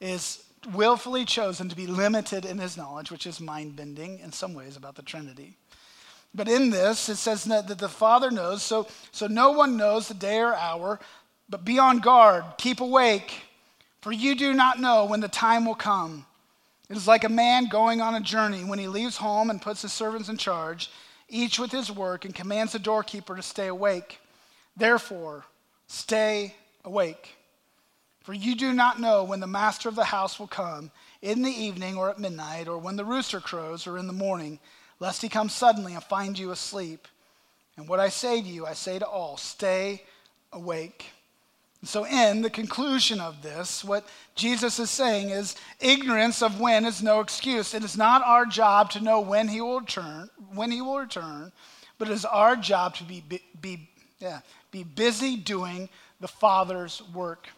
is 0.00 0.42
willfully 0.72 1.26
chosen 1.26 1.68
to 1.68 1.76
be 1.76 1.86
limited 1.86 2.46
in 2.46 2.58
his 2.58 2.78
knowledge, 2.78 3.10
which 3.10 3.26
is 3.26 3.40
mind 3.40 3.76
bending 3.76 4.18
in 4.20 4.32
some 4.32 4.54
ways 4.54 4.78
about 4.78 4.94
the 4.94 5.02
Trinity. 5.02 5.56
But 6.34 6.48
in 6.48 6.70
this, 6.70 7.10
it 7.10 7.16
says 7.16 7.44
that 7.44 7.68
the 7.78 7.88
Father 7.88 8.30
knows, 8.30 8.62
so, 8.62 8.88
so 9.12 9.26
no 9.26 9.52
one 9.52 9.76
knows 9.76 10.08
the 10.08 10.14
day 10.14 10.40
or 10.40 10.54
hour, 10.54 10.98
but 11.48 11.66
be 11.66 11.78
on 11.78 11.98
guard, 11.98 12.44
keep 12.56 12.80
awake, 12.80 13.42
for 14.00 14.10
you 14.10 14.34
do 14.34 14.54
not 14.54 14.80
know 14.80 15.04
when 15.04 15.20
the 15.20 15.28
time 15.28 15.66
will 15.66 15.74
come. 15.74 16.24
It 16.88 16.96
is 16.96 17.06
like 17.06 17.24
a 17.24 17.28
man 17.28 17.66
going 17.66 18.00
on 18.00 18.14
a 18.14 18.20
journey 18.20 18.64
when 18.64 18.78
he 18.78 18.88
leaves 18.88 19.18
home 19.18 19.50
and 19.50 19.60
puts 19.60 19.82
his 19.82 19.92
servants 19.92 20.30
in 20.30 20.38
charge 20.38 20.90
each 21.28 21.58
with 21.58 21.72
his 21.72 21.90
work, 21.90 22.24
and 22.24 22.34
commands 22.34 22.72
the 22.72 22.78
doorkeeper 22.78 23.36
to 23.36 23.42
stay 23.42 23.68
awake. 23.68 24.20
Therefore, 24.76 25.44
stay 25.86 26.54
awake. 26.84 27.36
For 28.22 28.32
you 28.32 28.54
do 28.54 28.72
not 28.72 29.00
know 29.00 29.24
when 29.24 29.40
the 29.40 29.46
master 29.46 29.88
of 29.88 29.94
the 29.94 30.04
house 30.04 30.38
will 30.38 30.46
come, 30.46 30.90
in 31.20 31.42
the 31.42 31.50
evening 31.50 31.96
or 31.96 32.10
at 32.10 32.18
midnight, 32.18 32.68
or 32.68 32.78
when 32.78 32.96
the 32.96 33.04
rooster 33.04 33.40
crows 33.40 33.86
or 33.86 33.98
in 33.98 34.06
the 34.06 34.12
morning, 34.12 34.58
lest 35.00 35.22
he 35.22 35.28
come 35.28 35.48
suddenly 35.48 35.94
and 35.94 36.04
find 36.04 36.38
you 36.38 36.50
asleep. 36.50 37.08
And 37.76 37.88
what 37.88 38.00
I 38.00 38.08
say 38.08 38.40
to 38.40 38.48
you, 38.48 38.66
I 38.66 38.74
say 38.74 38.98
to 38.98 39.06
all 39.06 39.36
stay 39.36 40.02
awake. 40.52 41.10
So, 41.82 42.06
in 42.06 42.40
the 42.40 42.48
conclusion 42.48 43.20
of 43.20 43.42
this, 43.42 43.84
what 43.84 44.08
Jesus 44.34 44.78
is 44.78 44.90
saying 44.90 45.28
is 45.30 45.54
ignorance 45.80 46.40
of 46.40 46.58
when 46.58 46.86
is 46.86 47.02
no 47.02 47.20
excuse. 47.20 47.74
It 47.74 47.84
is 47.84 47.96
not 47.96 48.22
our 48.22 48.46
job 48.46 48.90
to 48.92 49.02
know 49.02 49.20
when 49.20 49.48
he 49.48 49.60
will 49.60 49.80
return, 49.80 50.30
when 50.56 50.70
he 50.70 50.80
will 50.80 50.98
return, 50.98 51.52
but 51.98 52.08
it 52.08 52.12
is 52.12 52.24
our 52.24 52.56
job 52.56 52.94
to 52.96 53.04
be, 53.04 53.22
be, 53.60 53.88
yeah, 54.18 54.40
be 54.70 54.84
busy 54.84 55.36
doing 55.36 55.88
the 56.20 56.28
Father's 56.28 57.02
work. 57.12 57.48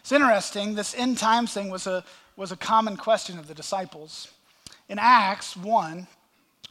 It's 0.00 0.12
interesting, 0.12 0.74
this 0.74 0.94
end 0.94 1.18
times 1.18 1.52
thing 1.52 1.70
was 1.70 1.86
a, 1.86 2.04
was 2.36 2.52
a 2.52 2.56
common 2.56 2.96
question 2.96 3.38
of 3.38 3.48
the 3.48 3.54
disciples. 3.54 4.28
In 4.88 4.98
Acts 4.98 5.56
1, 5.56 6.06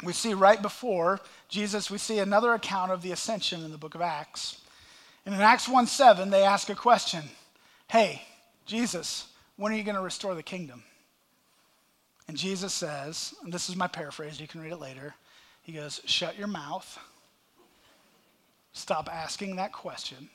we 0.03 0.13
see 0.13 0.33
right 0.33 0.61
before 0.61 1.19
Jesus, 1.49 1.89
we 1.89 1.97
see 1.97 2.19
another 2.19 2.53
account 2.53 2.91
of 2.91 3.01
the 3.01 3.11
ascension 3.11 3.63
in 3.63 3.71
the 3.71 3.77
book 3.77 3.95
of 3.95 4.01
Acts. 4.01 4.61
And 5.25 5.33
in 5.33 5.41
Acts 5.41 5.67
1 5.67 5.87
7, 5.87 6.29
they 6.29 6.43
ask 6.43 6.69
a 6.69 6.75
question 6.75 7.23
Hey, 7.87 8.21
Jesus, 8.65 9.27
when 9.55 9.71
are 9.71 9.75
you 9.75 9.83
going 9.83 9.95
to 9.95 10.01
restore 10.01 10.35
the 10.35 10.43
kingdom? 10.43 10.83
And 12.27 12.37
Jesus 12.37 12.73
says, 12.73 13.33
and 13.43 13.53
this 13.53 13.69
is 13.69 13.75
my 13.75 13.87
paraphrase, 13.87 14.39
you 14.39 14.47
can 14.47 14.61
read 14.61 14.73
it 14.73 14.79
later. 14.79 15.15
He 15.67 15.73
goes, 15.73 16.01
Shut 16.05 16.37
your 16.37 16.47
mouth. 16.47 16.97
Stop 18.71 19.09
asking 19.11 19.57
that 19.57 19.73
question. 19.73 20.29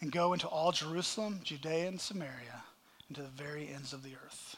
And 0.00 0.12
go 0.12 0.34
into 0.34 0.46
all 0.46 0.70
Jerusalem, 0.70 1.40
Judea, 1.42 1.88
and 1.88 2.00
Samaria, 2.00 2.62
and 3.08 3.16
to 3.16 3.22
the 3.22 3.28
very 3.28 3.70
ends 3.74 3.92
of 3.92 4.04
the 4.04 4.12
earth. 4.24 4.54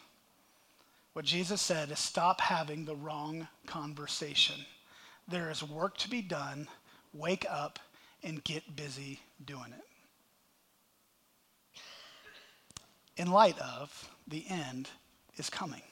What 1.15 1.25
Jesus 1.25 1.63
said 1.63 1.91
is 1.91 1.99
stop 1.99 2.43
having 2.43 2.85
the 2.85 2.95
wrong 2.95 3.49
conversation. 3.67 4.57
There 5.27 5.51
is 5.51 5.63
work 5.63 5.97
to 5.97 6.11
be 6.11 6.21
done. 6.21 6.69
Wake 7.15 7.47
up 7.49 7.79
and 8.23 8.45
get 8.45 8.77
busy 8.77 9.21
doing 9.43 9.73
it. 9.73 9.85
In 13.17 13.31
light 13.31 13.59
of 13.59 14.11
the 14.29 14.45
end 14.51 14.91
is 15.39 15.49
coming. 15.49 15.83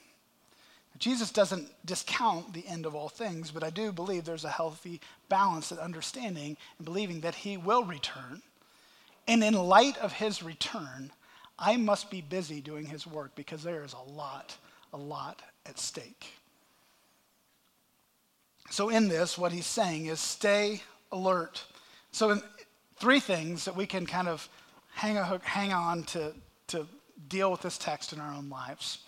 Jesus 0.98 1.30
doesn't 1.30 1.68
discount 1.84 2.52
the 2.52 2.66
end 2.66 2.86
of 2.86 2.94
all 2.94 3.08
things, 3.08 3.50
but 3.50 3.62
I 3.62 3.70
do 3.70 3.92
believe 3.92 4.24
there's 4.24 4.44
a 4.44 4.50
healthy 4.50 5.00
balance 5.28 5.70
and 5.70 5.80
understanding 5.80 6.56
and 6.78 6.84
believing 6.84 7.20
that 7.20 7.34
he 7.34 7.56
will 7.56 7.84
return. 7.84 8.42
And 9.26 9.44
in 9.44 9.54
light 9.54 9.98
of 9.98 10.12
his 10.12 10.42
return, 10.42 11.12
I 11.58 11.76
must 11.76 12.10
be 12.10 12.20
busy 12.20 12.60
doing 12.60 12.86
his 12.86 13.06
work 13.06 13.34
because 13.34 13.62
there 13.62 13.84
is 13.84 13.92
a 13.92 14.10
lot, 14.10 14.56
a 14.92 14.96
lot 14.96 15.42
at 15.66 15.78
stake. 15.78 16.32
So, 18.70 18.90
in 18.90 19.08
this, 19.08 19.38
what 19.38 19.52
he's 19.52 19.66
saying 19.66 20.06
is 20.06 20.20
stay 20.20 20.82
alert 21.10 21.64
so, 22.12 22.30
in 22.30 22.42
three 22.96 23.20
things 23.20 23.64
that 23.64 23.76
we 23.76 23.86
can 23.86 24.06
kind 24.06 24.28
of 24.28 24.48
hang, 24.94 25.16
a, 25.16 25.24
hook, 25.24 25.44
hang 25.44 25.72
on 25.72 26.04
to, 26.04 26.32
to 26.68 26.86
deal 27.28 27.50
with 27.50 27.60
this 27.62 27.78
text 27.78 28.12
in 28.12 28.20
our 28.20 28.32
own 28.32 28.48
lives. 28.48 28.98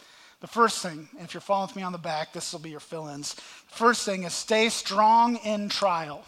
The 0.41 0.47
first 0.47 0.83
thing, 0.83 1.07
if 1.19 1.35
you're 1.35 1.43
following 1.43 1.69
with 1.69 1.77
me 1.77 1.83
on 1.83 1.93
the 1.93 1.99
back, 1.99 2.33
this 2.33 2.53
will 2.53 2.61
be 2.61 2.71
your 2.71 2.81
fill 2.81 3.09
ins. 3.09 3.35
First 3.69 4.07
thing 4.07 4.23
is 4.25 4.33
stay 4.33 4.71
strong 4.71 5.37
in 5.37 5.69
trial. 5.69 6.25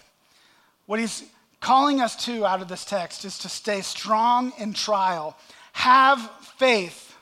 What 0.85 1.01
he's 1.01 1.25
calling 1.61 2.03
us 2.03 2.15
to 2.27 2.45
out 2.45 2.61
of 2.61 2.69
this 2.69 2.85
text 2.85 3.25
is 3.25 3.39
to 3.39 3.49
stay 3.49 3.81
strong 3.81 4.53
in 4.59 4.75
trial. 4.75 5.37
Have 5.73 6.21
faith. 6.59 7.17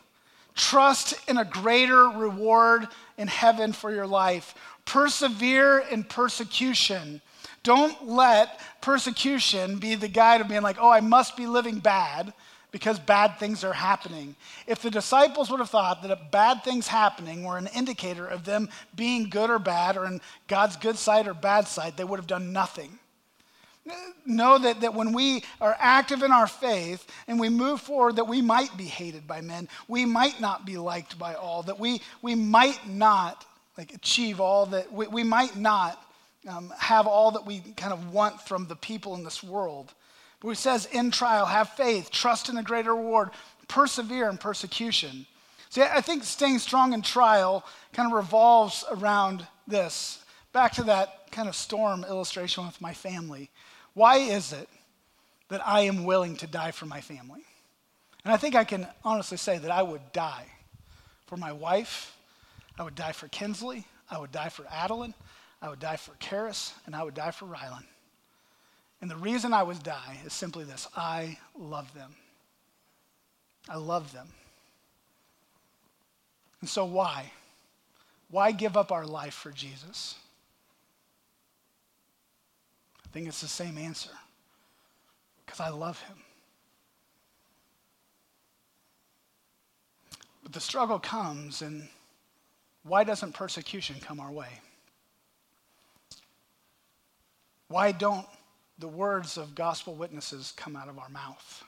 Trust 0.56 1.14
in 1.28 1.38
a 1.38 1.44
greater 1.44 2.08
reward 2.08 2.88
in 3.16 3.28
heaven 3.28 3.72
for 3.72 3.92
your 3.92 4.06
life. 4.06 4.54
Persevere 4.84 5.78
in 5.90 6.02
persecution. 6.02 7.22
Don't 7.62 8.08
let 8.08 8.58
persecution 8.80 9.78
be 9.78 9.94
the 9.94 10.08
guide 10.08 10.40
of 10.40 10.48
being 10.48 10.62
like, 10.62 10.78
oh, 10.80 10.90
I 10.90 11.00
must 11.00 11.36
be 11.36 11.46
living 11.46 11.78
bad 11.78 12.32
because 12.72 12.98
bad 12.98 13.38
things 13.38 13.64
are 13.64 13.72
happening. 13.72 14.36
If 14.66 14.82
the 14.82 14.90
disciples 14.90 15.50
would 15.50 15.60
have 15.60 15.70
thought 15.70 16.02
that 16.02 16.30
bad 16.30 16.62
things 16.62 16.86
happening 16.86 17.44
were 17.44 17.58
an 17.58 17.68
indicator 17.74 18.26
of 18.26 18.44
them 18.44 18.68
being 18.94 19.28
good 19.28 19.50
or 19.50 19.58
bad, 19.58 19.96
or 19.96 20.06
in 20.06 20.20
God's 20.48 20.76
good 20.76 20.96
side 20.96 21.26
or 21.26 21.34
bad 21.34 21.66
side, 21.66 21.96
they 21.96 22.04
would 22.04 22.18
have 22.18 22.26
done 22.26 22.52
nothing. 22.52 22.98
Know 24.24 24.58
that, 24.58 24.82
that 24.82 24.94
when 24.94 25.12
we 25.12 25.42
are 25.60 25.76
active 25.78 26.22
in 26.22 26.30
our 26.30 26.46
faith 26.46 27.06
and 27.26 27.40
we 27.40 27.48
move 27.48 27.80
forward, 27.80 28.16
that 28.16 28.28
we 28.28 28.42
might 28.42 28.76
be 28.76 28.84
hated 28.84 29.26
by 29.26 29.40
men, 29.40 29.68
we 29.88 30.04
might 30.04 30.40
not 30.40 30.64
be 30.64 30.76
liked 30.76 31.18
by 31.18 31.34
all, 31.34 31.62
that 31.64 31.80
we, 31.80 32.02
we 32.22 32.34
might 32.34 32.86
not 32.88 33.44
like 33.78 33.94
achieve 33.94 34.40
all 34.40 34.66
that, 34.66 34.92
we, 34.92 35.06
we 35.06 35.24
might 35.24 35.56
not 35.56 36.04
um, 36.46 36.72
have 36.78 37.06
all 37.06 37.30
that 37.32 37.46
we 37.46 37.60
kind 37.76 37.92
of 37.92 38.12
want 38.12 38.40
from 38.42 38.66
the 38.66 38.76
people 38.76 39.14
in 39.14 39.24
this 39.24 39.42
world. 39.42 39.92
But 40.40 40.48
he 40.48 40.54
says, 40.54 40.86
in 40.86 41.10
trial, 41.10 41.46
have 41.46 41.70
faith, 41.70 42.10
trust 42.10 42.48
in 42.48 42.56
a 42.56 42.62
greater 42.62 42.94
reward, 42.94 43.30
persevere 43.68 44.28
in 44.28 44.38
persecution. 44.38 45.26
See, 45.68 45.82
I 45.82 46.00
think 46.00 46.24
staying 46.24 46.58
strong 46.58 46.92
in 46.92 47.02
trial 47.02 47.64
kind 47.92 48.10
of 48.10 48.16
revolves 48.16 48.84
around 48.90 49.46
this. 49.68 50.24
Back 50.52 50.72
to 50.72 50.84
that 50.84 51.30
kind 51.30 51.48
of 51.48 51.54
storm 51.54 52.04
illustration 52.04 52.66
with 52.66 52.80
my 52.80 52.92
family. 52.92 53.50
Why 53.94 54.16
is 54.16 54.52
it 54.52 54.68
that 55.48 55.66
I 55.66 55.82
am 55.82 56.04
willing 56.04 56.36
to 56.38 56.46
die 56.46 56.70
for 56.70 56.86
my 56.86 57.00
family? 57.00 57.42
And 58.24 58.32
I 58.32 58.36
think 58.36 58.54
I 58.54 58.64
can 58.64 58.86
honestly 59.04 59.36
say 59.36 59.58
that 59.58 59.70
I 59.70 59.82
would 59.82 60.12
die 60.12 60.46
for 61.26 61.36
my 61.36 61.52
wife, 61.52 62.16
I 62.78 62.82
would 62.82 62.94
die 62.94 63.12
for 63.12 63.28
Kinsley, 63.28 63.86
I 64.10 64.18
would 64.18 64.32
die 64.32 64.48
for 64.48 64.66
Adeline, 64.70 65.14
I 65.62 65.68
would 65.68 65.78
die 65.78 65.96
for 65.96 66.12
Karis, 66.12 66.72
and 66.86 66.96
I 66.96 67.04
would 67.04 67.14
die 67.14 67.30
for 67.30 67.46
Rylan. 67.46 67.84
And 69.00 69.10
the 69.10 69.16
reason 69.16 69.52
I 69.52 69.62
would 69.62 69.82
die 69.82 70.18
is 70.24 70.32
simply 70.32 70.64
this 70.64 70.86
I 70.96 71.38
love 71.58 71.92
them. 71.94 72.14
I 73.68 73.76
love 73.76 74.12
them. 74.12 74.28
And 76.60 76.68
so, 76.68 76.84
why? 76.84 77.32
Why 78.30 78.52
give 78.52 78.76
up 78.76 78.92
our 78.92 79.06
life 79.06 79.34
for 79.34 79.50
Jesus? 79.50 80.16
I 83.04 83.08
think 83.12 83.26
it's 83.26 83.40
the 83.40 83.48
same 83.48 83.78
answer 83.78 84.10
because 85.44 85.60
I 85.60 85.70
love 85.70 86.00
him. 86.02 86.16
But 90.42 90.52
the 90.52 90.60
struggle 90.60 90.98
comes, 90.98 91.62
and 91.62 91.88
why 92.84 93.02
doesn't 93.04 93.32
persecution 93.32 93.96
come 94.00 94.20
our 94.20 94.30
way? 94.30 94.60
Why 97.68 97.92
don't 97.92 98.26
the 98.80 98.88
words 98.88 99.36
of 99.36 99.54
gospel 99.54 99.94
witnesses 99.94 100.52
come 100.56 100.74
out 100.74 100.88
of 100.88 100.98
our 100.98 101.08
mouth? 101.10 101.62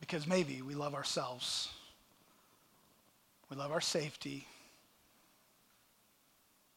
Because 0.00 0.26
maybe 0.26 0.62
we 0.62 0.74
love 0.74 0.94
ourselves, 0.94 1.70
we 3.50 3.56
love 3.56 3.72
our 3.72 3.80
safety, 3.80 4.46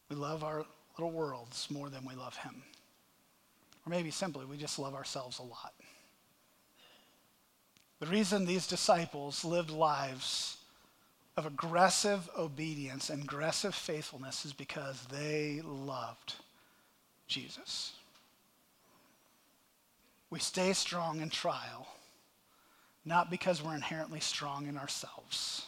we 0.10 0.16
love 0.16 0.44
our 0.44 0.66
little 0.98 1.12
worlds 1.12 1.68
more 1.70 1.90
than 1.90 2.06
we 2.06 2.16
love 2.16 2.36
Him. 2.38 2.64
Or 3.86 3.90
maybe 3.90 4.12
simply, 4.12 4.46
we 4.46 4.58
just 4.58 4.80
love 4.80 4.96
ourselves 4.96 5.40
a 5.40 5.44
lot. 5.44 5.74
The 8.00 8.08
reason 8.08 8.46
these 8.46 8.66
disciples 8.66 9.44
lived 9.44 9.72
lives 9.72 10.59
of 11.40 11.46
aggressive 11.46 12.30
obedience 12.38 13.10
and 13.10 13.24
aggressive 13.24 13.74
faithfulness 13.74 14.44
is 14.44 14.52
because 14.52 15.06
they 15.10 15.62
loved 15.64 16.36
Jesus. 17.28 17.94
We 20.30 20.40
stay 20.40 20.74
strong 20.74 21.22
in 21.22 21.30
trial, 21.30 21.88
not 23.06 23.32
because 23.32 23.64
we're 23.64 23.74
inherently 23.74 24.20
strong 24.20 24.68
in 24.68 24.78
ourselves. 24.78 25.66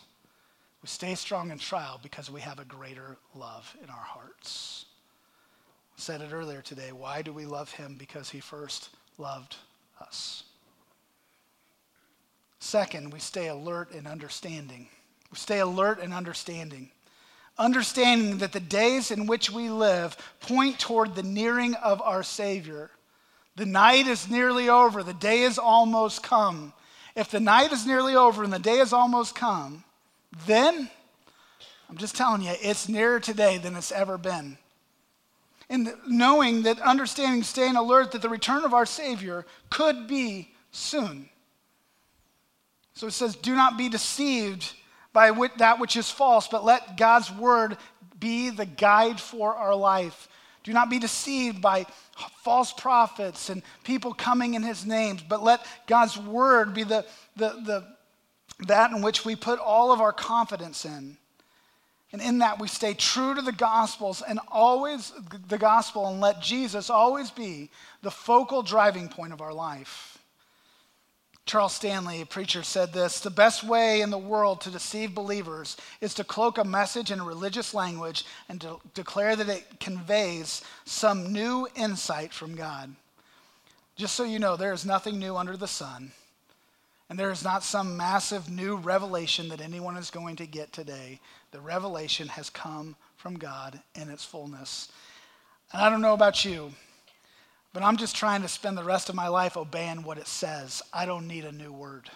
We 0.81 0.89
stay 0.89 1.15
strong 1.15 1.51
in 1.51 1.57
trial 1.57 2.01
because 2.03 2.29
we 2.29 2.41
have 2.41 2.59
a 2.59 2.65
greater 2.65 3.15
love 3.33 3.73
in 3.81 3.89
our 3.89 3.95
hearts. 3.95 4.87
I 5.97 6.01
said 6.01 6.19
it 6.19 6.33
earlier 6.33 6.61
today. 6.61 6.91
Why 6.91 7.21
do 7.21 7.31
we 7.31 7.45
love 7.45 7.71
him? 7.71 7.95
Because 7.97 8.29
he 8.29 8.41
first 8.41 8.89
loved 9.17 9.55
us. 10.01 10.43
Second, 12.59 13.13
we 13.13 13.19
stay 13.19 13.47
alert 13.47 13.93
and 13.93 14.05
understanding. 14.05 14.89
Stay 15.33 15.59
alert 15.59 15.99
and 16.01 16.13
understanding. 16.13 16.89
Understanding 17.57 18.39
that 18.39 18.51
the 18.51 18.59
days 18.59 19.11
in 19.11 19.27
which 19.27 19.49
we 19.49 19.69
live 19.69 20.17
point 20.39 20.79
toward 20.79 21.15
the 21.15 21.23
nearing 21.23 21.75
of 21.75 22.01
our 22.01 22.23
Savior. 22.23 22.89
The 23.55 23.65
night 23.65 24.07
is 24.07 24.29
nearly 24.29 24.69
over, 24.69 25.03
the 25.03 25.13
day 25.13 25.41
is 25.41 25.57
almost 25.57 26.23
come. 26.23 26.73
If 27.15 27.29
the 27.29 27.39
night 27.39 27.71
is 27.71 27.85
nearly 27.85 28.15
over 28.15 28.43
and 28.43 28.53
the 28.53 28.59
day 28.59 28.79
is 28.79 28.93
almost 28.93 29.35
come, 29.35 29.83
then 30.47 30.89
I'm 31.89 31.97
just 31.97 32.15
telling 32.15 32.41
you, 32.41 32.53
it's 32.61 32.87
nearer 32.87 33.19
today 33.19 33.57
than 33.57 33.75
it's 33.75 33.91
ever 33.91 34.17
been. 34.17 34.57
And 35.69 35.93
knowing 36.07 36.63
that, 36.63 36.79
understanding, 36.79 37.43
staying 37.43 37.75
alert 37.75 38.11
that 38.13 38.21
the 38.21 38.29
return 38.29 38.63
of 38.63 38.73
our 38.73 38.85
Savior 38.85 39.45
could 39.69 40.07
be 40.07 40.53
soon. 40.71 41.29
So 42.93 43.07
it 43.07 43.11
says, 43.11 43.35
Do 43.35 43.55
not 43.55 43.77
be 43.77 43.89
deceived 43.89 44.73
by 45.13 45.31
that 45.57 45.79
which 45.79 45.95
is 45.95 46.09
false, 46.09 46.47
but 46.47 46.63
let 46.63 46.97
God's 46.97 47.31
word 47.31 47.77
be 48.19 48.49
the 48.49 48.65
guide 48.65 49.19
for 49.19 49.55
our 49.55 49.75
life. 49.75 50.27
Do 50.63 50.73
not 50.73 50.89
be 50.89 50.99
deceived 50.99 51.61
by 51.61 51.85
false 52.43 52.71
prophets 52.71 53.49
and 53.49 53.63
people 53.83 54.13
coming 54.13 54.53
in 54.53 54.63
his 54.63 54.85
name, 54.85 55.19
but 55.27 55.43
let 55.43 55.65
God's 55.87 56.17
word 56.17 56.73
be 56.73 56.83
the, 56.83 57.05
the, 57.35 57.49
the, 57.65 57.87
that 58.67 58.91
in 58.91 59.01
which 59.01 59.25
we 59.25 59.35
put 59.35 59.59
all 59.59 59.91
of 59.91 59.99
our 59.99 60.13
confidence 60.13 60.85
in. 60.85 61.17
And 62.13 62.21
in 62.21 62.39
that 62.39 62.59
we 62.59 62.67
stay 62.67 62.93
true 62.93 63.33
to 63.35 63.41
the 63.41 63.53
gospels 63.53 64.21
and 64.21 64.39
always 64.49 65.13
the 65.47 65.57
gospel 65.57 66.07
and 66.07 66.19
let 66.19 66.41
Jesus 66.41 66.89
always 66.89 67.31
be 67.31 67.69
the 68.01 68.11
focal 68.11 68.61
driving 68.61 69.07
point 69.07 69.31
of 69.31 69.41
our 69.41 69.53
life. 69.53 70.10
Charles 71.51 71.73
Stanley, 71.73 72.21
a 72.21 72.25
preacher, 72.25 72.63
said 72.63 72.93
this 72.93 73.19
The 73.19 73.29
best 73.29 73.61
way 73.61 73.99
in 73.99 74.09
the 74.09 74.17
world 74.17 74.61
to 74.61 74.71
deceive 74.71 75.13
believers 75.13 75.75
is 75.99 76.13
to 76.13 76.23
cloak 76.23 76.57
a 76.57 76.63
message 76.63 77.11
in 77.11 77.19
a 77.19 77.25
religious 77.25 77.73
language 77.73 78.23
and 78.47 78.61
to 78.61 78.79
declare 78.93 79.35
that 79.35 79.49
it 79.49 79.81
conveys 79.81 80.61
some 80.85 81.33
new 81.33 81.67
insight 81.75 82.33
from 82.33 82.55
God. 82.55 82.95
Just 83.97 84.15
so 84.15 84.23
you 84.23 84.39
know, 84.39 84.55
there 84.55 84.71
is 84.71 84.85
nothing 84.85 85.19
new 85.19 85.35
under 85.35 85.57
the 85.57 85.67
sun, 85.67 86.13
and 87.09 87.19
there 87.19 87.31
is 87.31 87.43
not 87.43 87.63
some 87.63 87.97
massive 87.97 88.49
new 88.49 88.77
revelation 88.77 89.49
that 89.49 89.59
anyone 89.59 89.97
is 89.97 90.09
going 90.09 90.37
to 90.37 90.47
get 90.47 90.71
today. 90.71 91.19
The 91.51 91.59
revelation 91.59 92.29
has 92.29 92.49
come 92.49 92.95
from 93.17 93.37
God 93.37 93.77
in 93.95 94.09
its 94.09 94.23
fullness. 94.23 94.89
And 95.73 95.81
I 95.81 95.89
don't 95.89 96.01
know 96.01 96.13
about 96.13 96.45
you. 96.45 96.71
But 97.73 97.83
I'm 97.83 97.97
just 97.97 98.15
trying 98.15 98.41
to 98.41 98.47
spend 98.47 98.77
the 98.77 98.83
rest 98.83 99.09
of 99.09 99.15
my 99.15 99.27
life 99.27 99.55
obeying 99.55 100.03
what 100.03 100.17
it 100.17 100.27
says. 100.27 100.81
I 100.93 101.05
don't 101.05 101.27
need 101.27 101.45
a 101.45 101.51
new 101.51 101.71
word. 101.71 102.09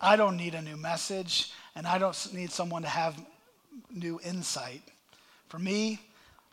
I 0.00 0.16
don't 0.16 0.36
need 0.36 0.54
a 0.54 0.62
new 0.62 0.76
message, 0.76 1.52
and 1.74 1.86
I 1.86 1.98
don't 1.98 2.34
need 2.34 2.50
someone 2.50 2.82
to 2.82 2.88
have 2.88 3.20
new 3.90 4.20
insight. 4.24 4.82
For 5.48 5.58
me, 5.58 6.00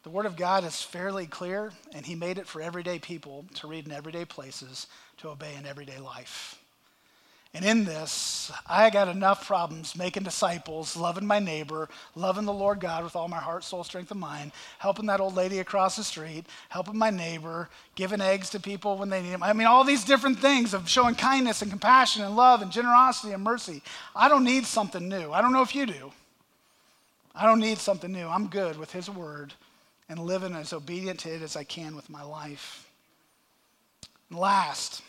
the 0.04 0.10
Word 0.10 0.26
of 0.26 0.36
God 0.36 0.64
is 0.64 0.82
fairly 0.82 1.28
clear, 1.28 1.72
and 1.94 2.06
He 2.06 2.16
made 2.16 2.38
it 2.38 2.48
for 2.48 2.62
everyday 2.62 3.00
people 3.00 3.46
to 3.56 3.68
read 3.68 3.86
in 3.86 3.92
everyday 3.92 4.26
places, 4.26 4.88
to 5.18 5.30
obey 5.30 5.56
in 5.56 5.66
everyday 5.66 6.00
life. 6.00 6.61
And 7.54 7.66
in 7.66 7.84
this, 7.84 8.49
I 8.66 8.89
got 8.89 9.10
enough 9.10 9.45
problems 9.45 9.97
making 9.97 10.24
disciples, 10.24 10.95
loving 10.95 11.26
my 11.26 11.39
neighbor, 11.39 11.89
loving 12.16 12.45
the 12.45 12.54
Lord 12.54 12.80
God 12.80 13.04
with 13.04 13.14
all 13.14 13.28
my 13.28 13.39
heart, 13.39 13.66
soul, 13.66 13.84
strength, 13.84 14.10
and 14.12 14.22
mind, 14.22 14.54
helping 14.80 15.06
that 15.08 15.20
old 15.20 15.36
lady 15.36 15.60
across 15.60 15.97
the 15.97 16.04
street, 16.04 16.45
helping 16.70 16.97
my 16.97 17.10
neighbor, 17.10 17.68
giving 17.95 18.22
eggs 18.22 18.49
to 18.52 18.60
people 18.62 18.97
when 18.97 19.10
they 19.10 19.22
need 19.22 19.34
them. 19.34 19.43
I 19.43 19.52
mean, 19.52 19.68
all 19.68 19.84
these 19.84 20.06
different 20.06 20.39
things 20.39 20.74
of 20.74 20.88
showing 20.88 21.16
kindness 21.16 21.62
and 21.62 21.70
compassion 21.70 22.24
and 22.24 22.38
love 22.38 22.62
and 22.62 22.72
generosity 22.72 23.34
and 23.34 23.43
mercy. 23.43 23.84
I 24.16 24.30
don't 24.30 24.45
need 24.45 24.66
something 24.66 25.10
new. 25.10 25.34
I 25.34 25.41
don't 25.41 25.52
know 25.52 25.62
if 25.62 25.76
you 25.76 25.86
do. 25.86 26.14
I 27.36 27.45
don't 27.45 27.60
need 27.60 27.80
something 27.80 28.14
new. 28.14 28.28
I'm 28.28 28.47
good 28.47 28.78
with 28.78 28.93
His 28.93 29.10
word 29.10 29.54
and 30.08 30.20
living 30.20 30.56
as 30.56 30.72
obedient 30.72 31.20
to 31.22 31.36
it 31.36 31.41
as 31.41 31.58
I 31.58 31.66
can 31.66 31.97
with 31.97 32.10
my 32.10 32.24
life. 32.24 32.89
And 34.30 34.39
last, 34.39 35.02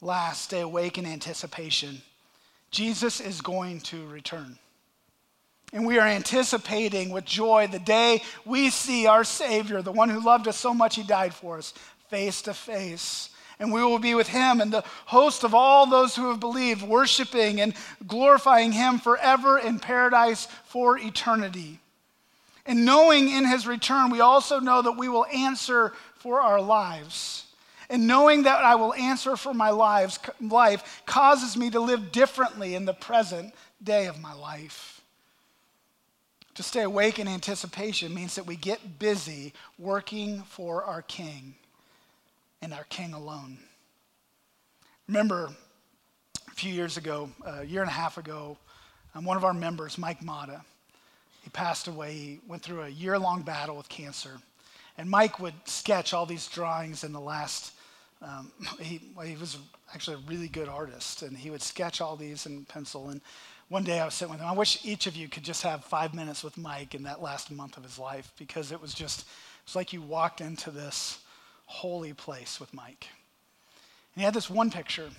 Last, 0.00 0.42
stay 0.42 0.60
awake 0.60 0.98
in 0.98 1.06
anticipation. 1.06 2.02
Jesus 2.70 3.20
is 3.20 3.40
going 3.40 3.80
to 3.82 4.06
return. 4.08 4.58
And 5.72 5.86
we 5.86 5.98
are 5.98 6.06
anticipating 6.06 7.10
with 7.10 7.24
joy 7.24 7.66
the 7.66 7.78
day 7.78 8.22
we 8.44 8.70
see 8.70 9.06
our 9.06 9.24
Savior, 9.24 9.82
the 9.82 9.92
one 9.92 10.08
who 10.08 10.24
loved 10.24 10.46
us 10.48 10.56
so 10.56 10.72
much 10.72 10.96
he 10.96 11.02
died 11.02 11.34
for 11.34 11.58
us, 11.58 11.72
face 12.08 12.42
to 12.42 12.54
face. 12.54 13.30
And 13.58 13.72
we 13.72 13.82
will 13.82 13.98
be 13.98 14.14
with 14.14 14.28
him 14.28 14.60
and 14.60 14.70
the 14.70 14.84
host 15.06 15.42
of 15.42 15.54
all 15.54 15.86
those 15.86 16.14
who 16.14 16.28
have 16.28 16.40
believed, 16.40 16.82
worshiping 16.82 17.60
and 17.60 17.74
glorifying 18.06 18.72
him 18.72 18.98
forever 18.98 19.58
in 19.58 19.78
paradise 19.78 20.46
for 20.66 20.98
eternity. 20.98 21.80
And 22.66 22.84
knowing 22.84 23.30
in 23.30 23.46
his 23.46 23.66
return, 23.66 24.10
we 24.10 24.20
also 24.20 24.60
know 24.60 24.82
that 24.82 24.98
we 24.98 25.08
will 25.08 25.24
answer 25.26 25.94
for 26.16 26.40
our 26.40 26.60
lives. 26.60 27.45
And 27.88 28.06
knowing 28.06 28.42
that 28.44 28.64
I 28.64 28.74
will 28.74 28.94
answer 28.94 29.36
for 29.36 29.54
my 29.54 29.70
lives, 29.70 30.18
life 30.40 31.02
causes 31.06 31.56
me 31.56 31.70
to 31.70 31.80
live 31.80 32.12
differently 32.12 32.74
in 32.74 32.84
the 32.84 32.94
present 32.94 33.54
day 33.82 34.06
of 34.06 34.20
my 34.20 34.32
life. 34.32 35.02
To 36.56 36.62
stay 36.62 36.82
awake 36.82 37.18
in 37.18 37.28
anticipation 37.28 38.14
means 38.14 38.34
that 38.36 38.46
we 38.46 38.56
get 38.56 38.98
busy 38.98 39.52
working 39.78 40.42
for 40.44 40.84
our 40.84 41.02
King 41.02 41.54
and 42.62 42.72
our 42.72 42.84
King 42.84 43.12
alone. 43.12 43.58
Remember, 45.06 45.50
a 46.48 46.50
few 46.52 46.72
years 46.72 46.96
ago, 46.96 47.30
a 47.44 47.64
year 47.64 47.82
and 47.82 47.90
a 47.90 47.94
half 47.94 48.16
ago, 48.16 48.56
um, 49.14 49.24
one 49.24 49.36
of 49.36 49.44
our 49.44 49.54
members, 49.54 49.98
Mike 49.98 50.22
Mata, 50.22 50.62
he 51.42 51.50
passed 51.50 51.86
away. 51.86 52.12
He 52.12 52.40
went 52.48 52.62
through 52.62 52.82
a 52.82 52.88
year 52.88 53.18
long 53.18 53.42
battle 53.42 53.76
with 53.76 53.88
cancer. 53.88 54.40
And 54.98 55.08
Mike 55.08 55.38
would 55.38 55.54
sketch 55.64 56.12
all 56.12 56.26
these 56.26 56.48
drawings 56.48 57.04
in 57.04 57.12
the 57.12 57.20
last 57.20 57.72
um, 58.22 58.50
he, 58.80 59.00
he 59.24 59.36
was 59.36 59.58
actually 59.94 60.16
a 60.16 60.30
really 60.30 60.48
good 60.48 60.68
artist, 60.68 61.22
and 61.22 61.36
he 61.36 61.50
would 61.50 61.62
sketch 61.62 62.00
all 62.00 62.16
these 62.16 62.46
in 62.46 62.64
pencil. 62.64 63.08
And 63.08 63.20
one 63.68 63.84
day 63.84 64.00
I 64.00 64.04
was 64.04 64.14
sitting 64.14 64.32
with 64.32 64.40
him. 64.40 64.48
I 64.48 64.52
wish 64.52 64.84
each 64.84 65.06
of 65.06 65.16
you 65.16 65.28
could 65.28 65.42
just 65.42 65.62
have 65.62 65.84
five 65.84 66.14
minutes 66.14 66.44
with 66.44 66.56
Mike 66.56 66.94
in 66.94 67.02
that 67.04 67.22
last 67.22 67.50
month 67.50 67.76
of 67.76 67.82
his 67.82 67.98
life 67.98 68.32
because 68.38 68.72
it 68.72 68.80
was 68.80 68.94
just, 68.94 69.26
it's 69.64 69.74
like 69.74 69.92
you 69.92 70.02
walked 70.02 70.40
into 70.40 70.70
this 70.70 71.18
holy 71.66 72.12
place 72.12 72.60
with 72.60 72.72
Mike. 72.72 73.08
And 74.14 74.20
he 74.20 74.24
had 74.24 74.34
this 74.34 74.48
one 74.48 74.70
picture, 74.70 75.10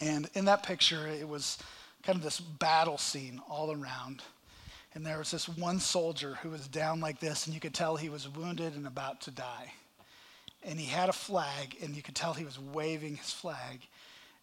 and 0.00 0.28
in 0.34 0.44
that 0.46 0.62
picture, 0.62 1.06
it 1.06 1.26
was 1.26 1.58
kind 2.02 2.16
of 2.16 2.22
this 2.22 2.40
battle 2.40 2.98
scene 2.98 3.40
all 3.48 3.72
around. 3.72 4.22
And 4.94 5.04
there 5.04 5.18
was 5.18 5.30
this 5.30 5.48
one 5.48 5.78
soldier 5.78 6.38
who 6.42 6.50
was 6.50 6.68
down 6.68 7.00
like 7.00 7.20
this, 7.20 7.46
and 7.46 7.54
you 7.54 7.60
could 7.60 7.74
tell 7.74 7.96
he 7.96 8.08
was 8.08 8.28
wounded 8.28 8.74
and 8.74 8.86
about 8.86 9.20
to 9.22 9.30
die 9.30 9.72
and 10.62 10.78
he 10.78 10.86
had 10.86 11.08
a 11.08 11.12
flag, 11.12 11.76
and 11.82 11.94
you 11.94 12.02
could 12.02 12.14
tell 12.14 12.32
he 12.32 12.44
was 12.44 12.58
waving 12.58 13.16
his 13.16 13.32
flag. 13.32 13.80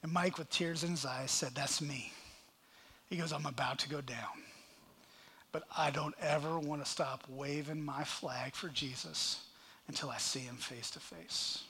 And 0.01 0.11
Mike, 0.11 0.37
with 0.37 0.49
tears 0.49 0.83
in 0.83 0.91
his 0.91 1.05
eyes, 1.05 1.31
said, 1.31 1.51
That's 1.53 1.81
me. 1.81 2.11
He 3.09 3.17
goes, 3.17 3.33
I'm 3.33 3.45
about 3.45 3.79
to 3.79 3.89
go 3.89 4.01
down. 4.01 4.43
But 5.51 5.63
I 5.77 5.91
don't 5.91 6.15
ever 6.19 6.59
want 6.59 6.83
to 6.83 6.89
stop 6.89 7.23
waving 7.29 7.83
my 7.83 8.03
flag 8.03 8.55
for 8.55 8.69
Jesus 8.69 9.43
until 9.87 10.09
I 10.09 10.17
see 10.17 10.39
him 10.39 10.55
face 10.55 10.89
to 10.91 10.99
face. 10.99 11.63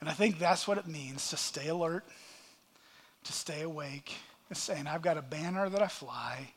And 0.00 0.10
I 0.10 0.12
think 0.12 0.38
that's 0.38 0.68
what 0.68 0.78
it 0.78 0.86
means 0.86 1.30
to 1.30 1.36
stay 1.36 1.68
alert, 1.68 2.04
to 3.24 3.32
stay 3.32 3.62
awake, 3.62 4.12
and 4.48 4.56
saying, 4.56 4.86
I've 4.86 5.02
got 5.02 5.16
a 5.16 5.22
banner 5.22 5.68
that 5.68 5.82
I 5.82 5.88
fly. 5.88 6.50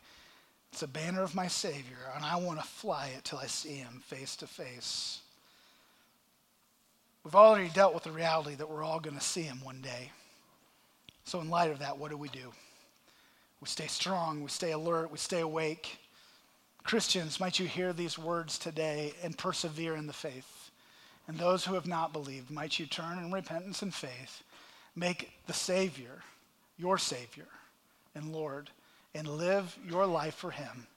It's 0.72 0.84
a 0.84 0.88
banner 0.88 1.24
of 1.24 1.34
my 1.34 1.48
Savior, 1.48 1.98
and 2.16 2.26
I 2.26 2.36
want 2.36 2.60
to 2.60 2.66
fly 2.66 3.12
it 3.18 3.24
till 3.24 3.40
I 3.40 3.48
see 3.48 3.76
him 3.76 4.02
face 4.06 4.36
to 4.38 4.48
face. 4.48 5.22
We've 7.30 7.36
already 7.36 7.70
dealt 7.70 7.94
with 7.94 8.02
the 8.02 8.12
reality 8.12 8.56
that 8.56 8.68
we're 8.68 8.82
all 8.82 9.00
going 9.00 9.16
to 9.16 9.24
see 9.24 9.44
him 9.44 9.64
one 9.64 9.82
day. 9.82 10.10
So, 11.26 11.40
in 11.42 11.52
light 11.52 11.70
of 11.70 11.78
that, 11.78 11.96
what 11.96 12.10
do 12.10 12.18
we 12.18 12.28
do? 12.30 12.52
We 13.62 13.68
stay 13.68 13.86
strong, 13.86 14.42
we 14.42 14.50
stay 14.50 14.72
alert, 14.72 15.12
we 15.12 15.20
stay 15.20 15.42
awake. 15.42 16.00
Christians, 16.84 17.40
might 17.40 17.60
you 17.60 17.68
hear 17.68 17.94
these 17.94 18.18
words 18.18 18.58
today 18.58 19.14
and 19.22 19.38
persevere 19.38 19.96
in 19.96 20.08
the 20.08 20.12
faith. 20.12 20.72
And 21.28 21.38
those 21.38 21.64
who 21.64 21.76
have 21.76 21.86
not 21.86 22.14
believed, 22.14 22.50
might 22.50 22.80
you 22.80 22.88
turn 22.88 23.20
in 23.20 23.32
repentance 23.32 23.84
and 23.84 23.94
faith, 23.94 24.42
make 24.96 25.32
the 25.46 25.54
Savior 25.54 26.24
your 26.80 26.98
Savior 26.98 27.46
and 28.16 28.34
Lord, 28.34 28.72
and 29.14 29.28
live 29.28 29.78
your 29.88 30.08
life 30.08 30.34
for 30.34 30.50
Him 30.50 30.88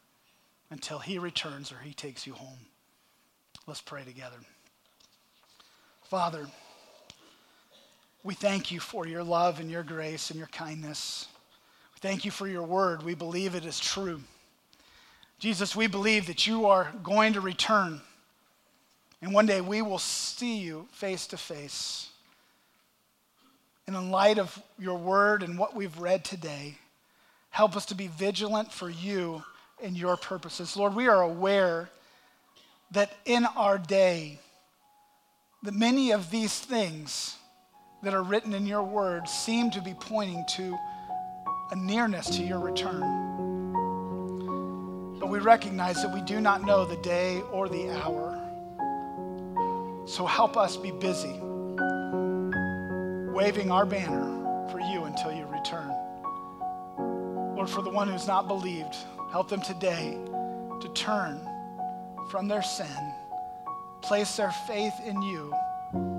until 0.71 0.99
He 0.99 1.19
returns 1.19 1.71
or 1.71 1.81
He 1.85 1.93
takes 1.93 2.27
you 2.27 2.33
home. 2.33 2.61
Let's 3.67 3.83
pray 3.83 4.05
together. 4.05 4.39
Father, 6.13 6.47
we 8.23 8.35
thank 8.35 8.71
you 8.71 8.81
for 8.81 9.07
your 9.07 9.25
love 9.25 9.61
and 9.61 9.71
your 9.71 9.83
grace 9.83 10.29
and 10.29 10.37
your 10.37 10.49
kindness. 10.49 11.27
We 11.95 12.01
thank 12.01 12.27
you 12.27 12.31
for 12.31 12.47
your 12.47 12.65
word. 12.65 13.03
We 13.03 13.15
believe 13.15 13.55
it 13.55 13.65
is 13.65 13.81
true. 13.81 14.21
Jesus, 15.39 15.75
we 15.75 15.87
believe 15.87 16.27
that 16.27 16.47
you 16.47 16.67
are 16.67 16.93
going 17.03 17.33
to 17.33 17.41
return. 17.41 18.03
And 19.23 19.33
one 19.33 19.47
day 19.47 19.63
we 19.63 19.81
will 19.81 19.99
see 19.99 20.59
you 20.59 20.87
face 20.93 21.27
to 21.29 21.39
face. 21.39 22.11
And 23.87 23.97
in 23.97 24.11
light 24.11 24.39
of 24.39 24.63
your 24.79 24.99
word 24.99 25.43
and 25.43 25.59
what 25.59 25.75
we've 25.75 25.99
read 25.99 26.27
today, 26.27 26.77
help 27.49 27.75
us 27.75 27.87
to 27.87 27.95
be 27.95 28.09
vigilant 28.09 28.71
for 28.71 28.91
you 28.91 29.45
and 29.83 29.97
your 29.97 30.19
purposes. 30.19 30.77
Lord, 30.77 30.95
we 30.95 31.09
are 31.09 31.23
aware 31.23 31.89
that 32.91 33.15
in 33.25 33.47
our 33.57 33.79
day, 33.79 34.41
that 35.63 35.75
many 35.75 36.11
of 36.11 36.31
these 36.31 36.59
things 36.59 37.37
that 38.03 38.15
are 38.15 38.23
written 38.23 38.53
in 38.53 38.67
your 38.67 38.83
word 38.83 39.29
seem 39.29 39.71
to 39.71 39.81
be 39.81 39.95
pointing 39.95 40.45
to 40.57 40.77
a 41.71 41.77
nearness 41.77 42.27
to 42.37 42.43
your 42.43 42.59
return. 42.59 43.01
But 45.21 45.29
we 45.29 45.39
recognize 45.39 46.03
that 46.03 46.13
we 46.13 46.21
do 46.23 46.41
not 46.41 46.65
know 46.65 46.85
the 46.85 46.97
day 46.97 47.41
or 47.53 47.69
the 47.69 47.91
hour. 47.91 48.39
So 50.07 50.27
help 50.27 50.57
us 50.57 50.77
be 50.77 50.91
busy 50.91 51.39
waving 53.33 53.71
our 53.71 53.87
banner 53.87 54.69
for 54.71 54.81
you 54.81 55.05
until 55.05 55.33
you 55.33 55.47
return. 55.47 55.89
Lord, 57.57 57.71
for 57.71 57.83
the 57.83 57.91
one 57.91 58.09
who's 58.09 58.27
not 58.27 58.49
believed, 58.49 58.97
help 59.31 59.49
them 59.49 59.63
today 59.63 60.19
to 60.81 60.89
turn 60.95 61.41
from 62.31 62.49
their 62.49 62.63
sin, 62.63 63.15
place 64.03 64.37
their 64.37 64.51
faith 64.67 64.95
in 65.07 65.23
you 65.23 65.55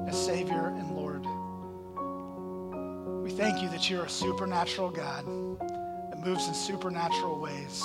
as 0.07 0.25
Savior 0.25 0.67
and 0.67 0.95
Lord. 0.95 1.25
We 3.23 3.31
thank 3.31 3.61
you 3.61 3.69
that 3.69 3.89
you're 3.89 4.05
a 4.05 4.09
supernatural 4.09 4.89
God 4.89 5.25
that 6.09 6.19
moves 6.25 6.47
in 6.47 6.53
supernatural 6.53 7.39
ways. 7.39 7.83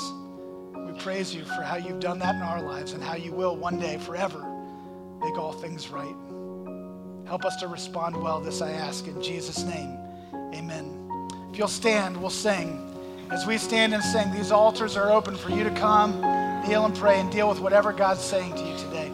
We 0.74 0.92
praise 1.00 1.34
you 1.34 1.44
for 1.44 1.62
how 1.62 1.76
you've 1.76 2.00
done 2.00 2.18
that 2.20 2.36
in 2.36 2.42
our 2.42 2.62
lives 2.62 2.92
and 2.92 3.02
how 3.02 3.16
you 3.16 3.32
will 3.32 3.56
one 3.56 3.78
day 3.78 3.98
forever 3.98 4.40
make 5.20 5.36
all 5.36 5.52
things 5.52 5.88
right. 5.88 6.14
Help 7.26 7.44
us 7.44 7.56
to 7.56 7.68
respond 7.68 8.16
well. 8.16 8.40
This 8.40 8.62
I 8.62 8.70
ask 8.72 9.06
in 9.06 9.20
Jesus' 9.20 9.64
name. 9.64 9.98
Amen. 10.54 11.28
If 11.50 11.58
you'll 11.58 11.68
stand, 11.68 12.16
we'll 12.16 12.30
sing. 12.30 12.84
As 13.30 13.46
we 13.46 13.58
stand 13.58 13.94
and 13.94 14.02
sing, 14.02 14.32
these 14.32 14.50
altars 14.50 14.96
are 14.96 15.10
open 15.10 15.36
for 15.36 15.50
you 15.50 15.64
to 15.64 15.70
come, 15.72 16.20
kneel 16.66 16.86
and 16.86 16.96
pray, 16.96 17.20
and 17.20 17.30
deal 17.30 17.48
with 17.48 17.60
whatever 17.60 17.92
God's 17.92 18.22
saying 18.22 18.54
to 18.54 18.62
you 18.62 18.78
today. 18.78 19.07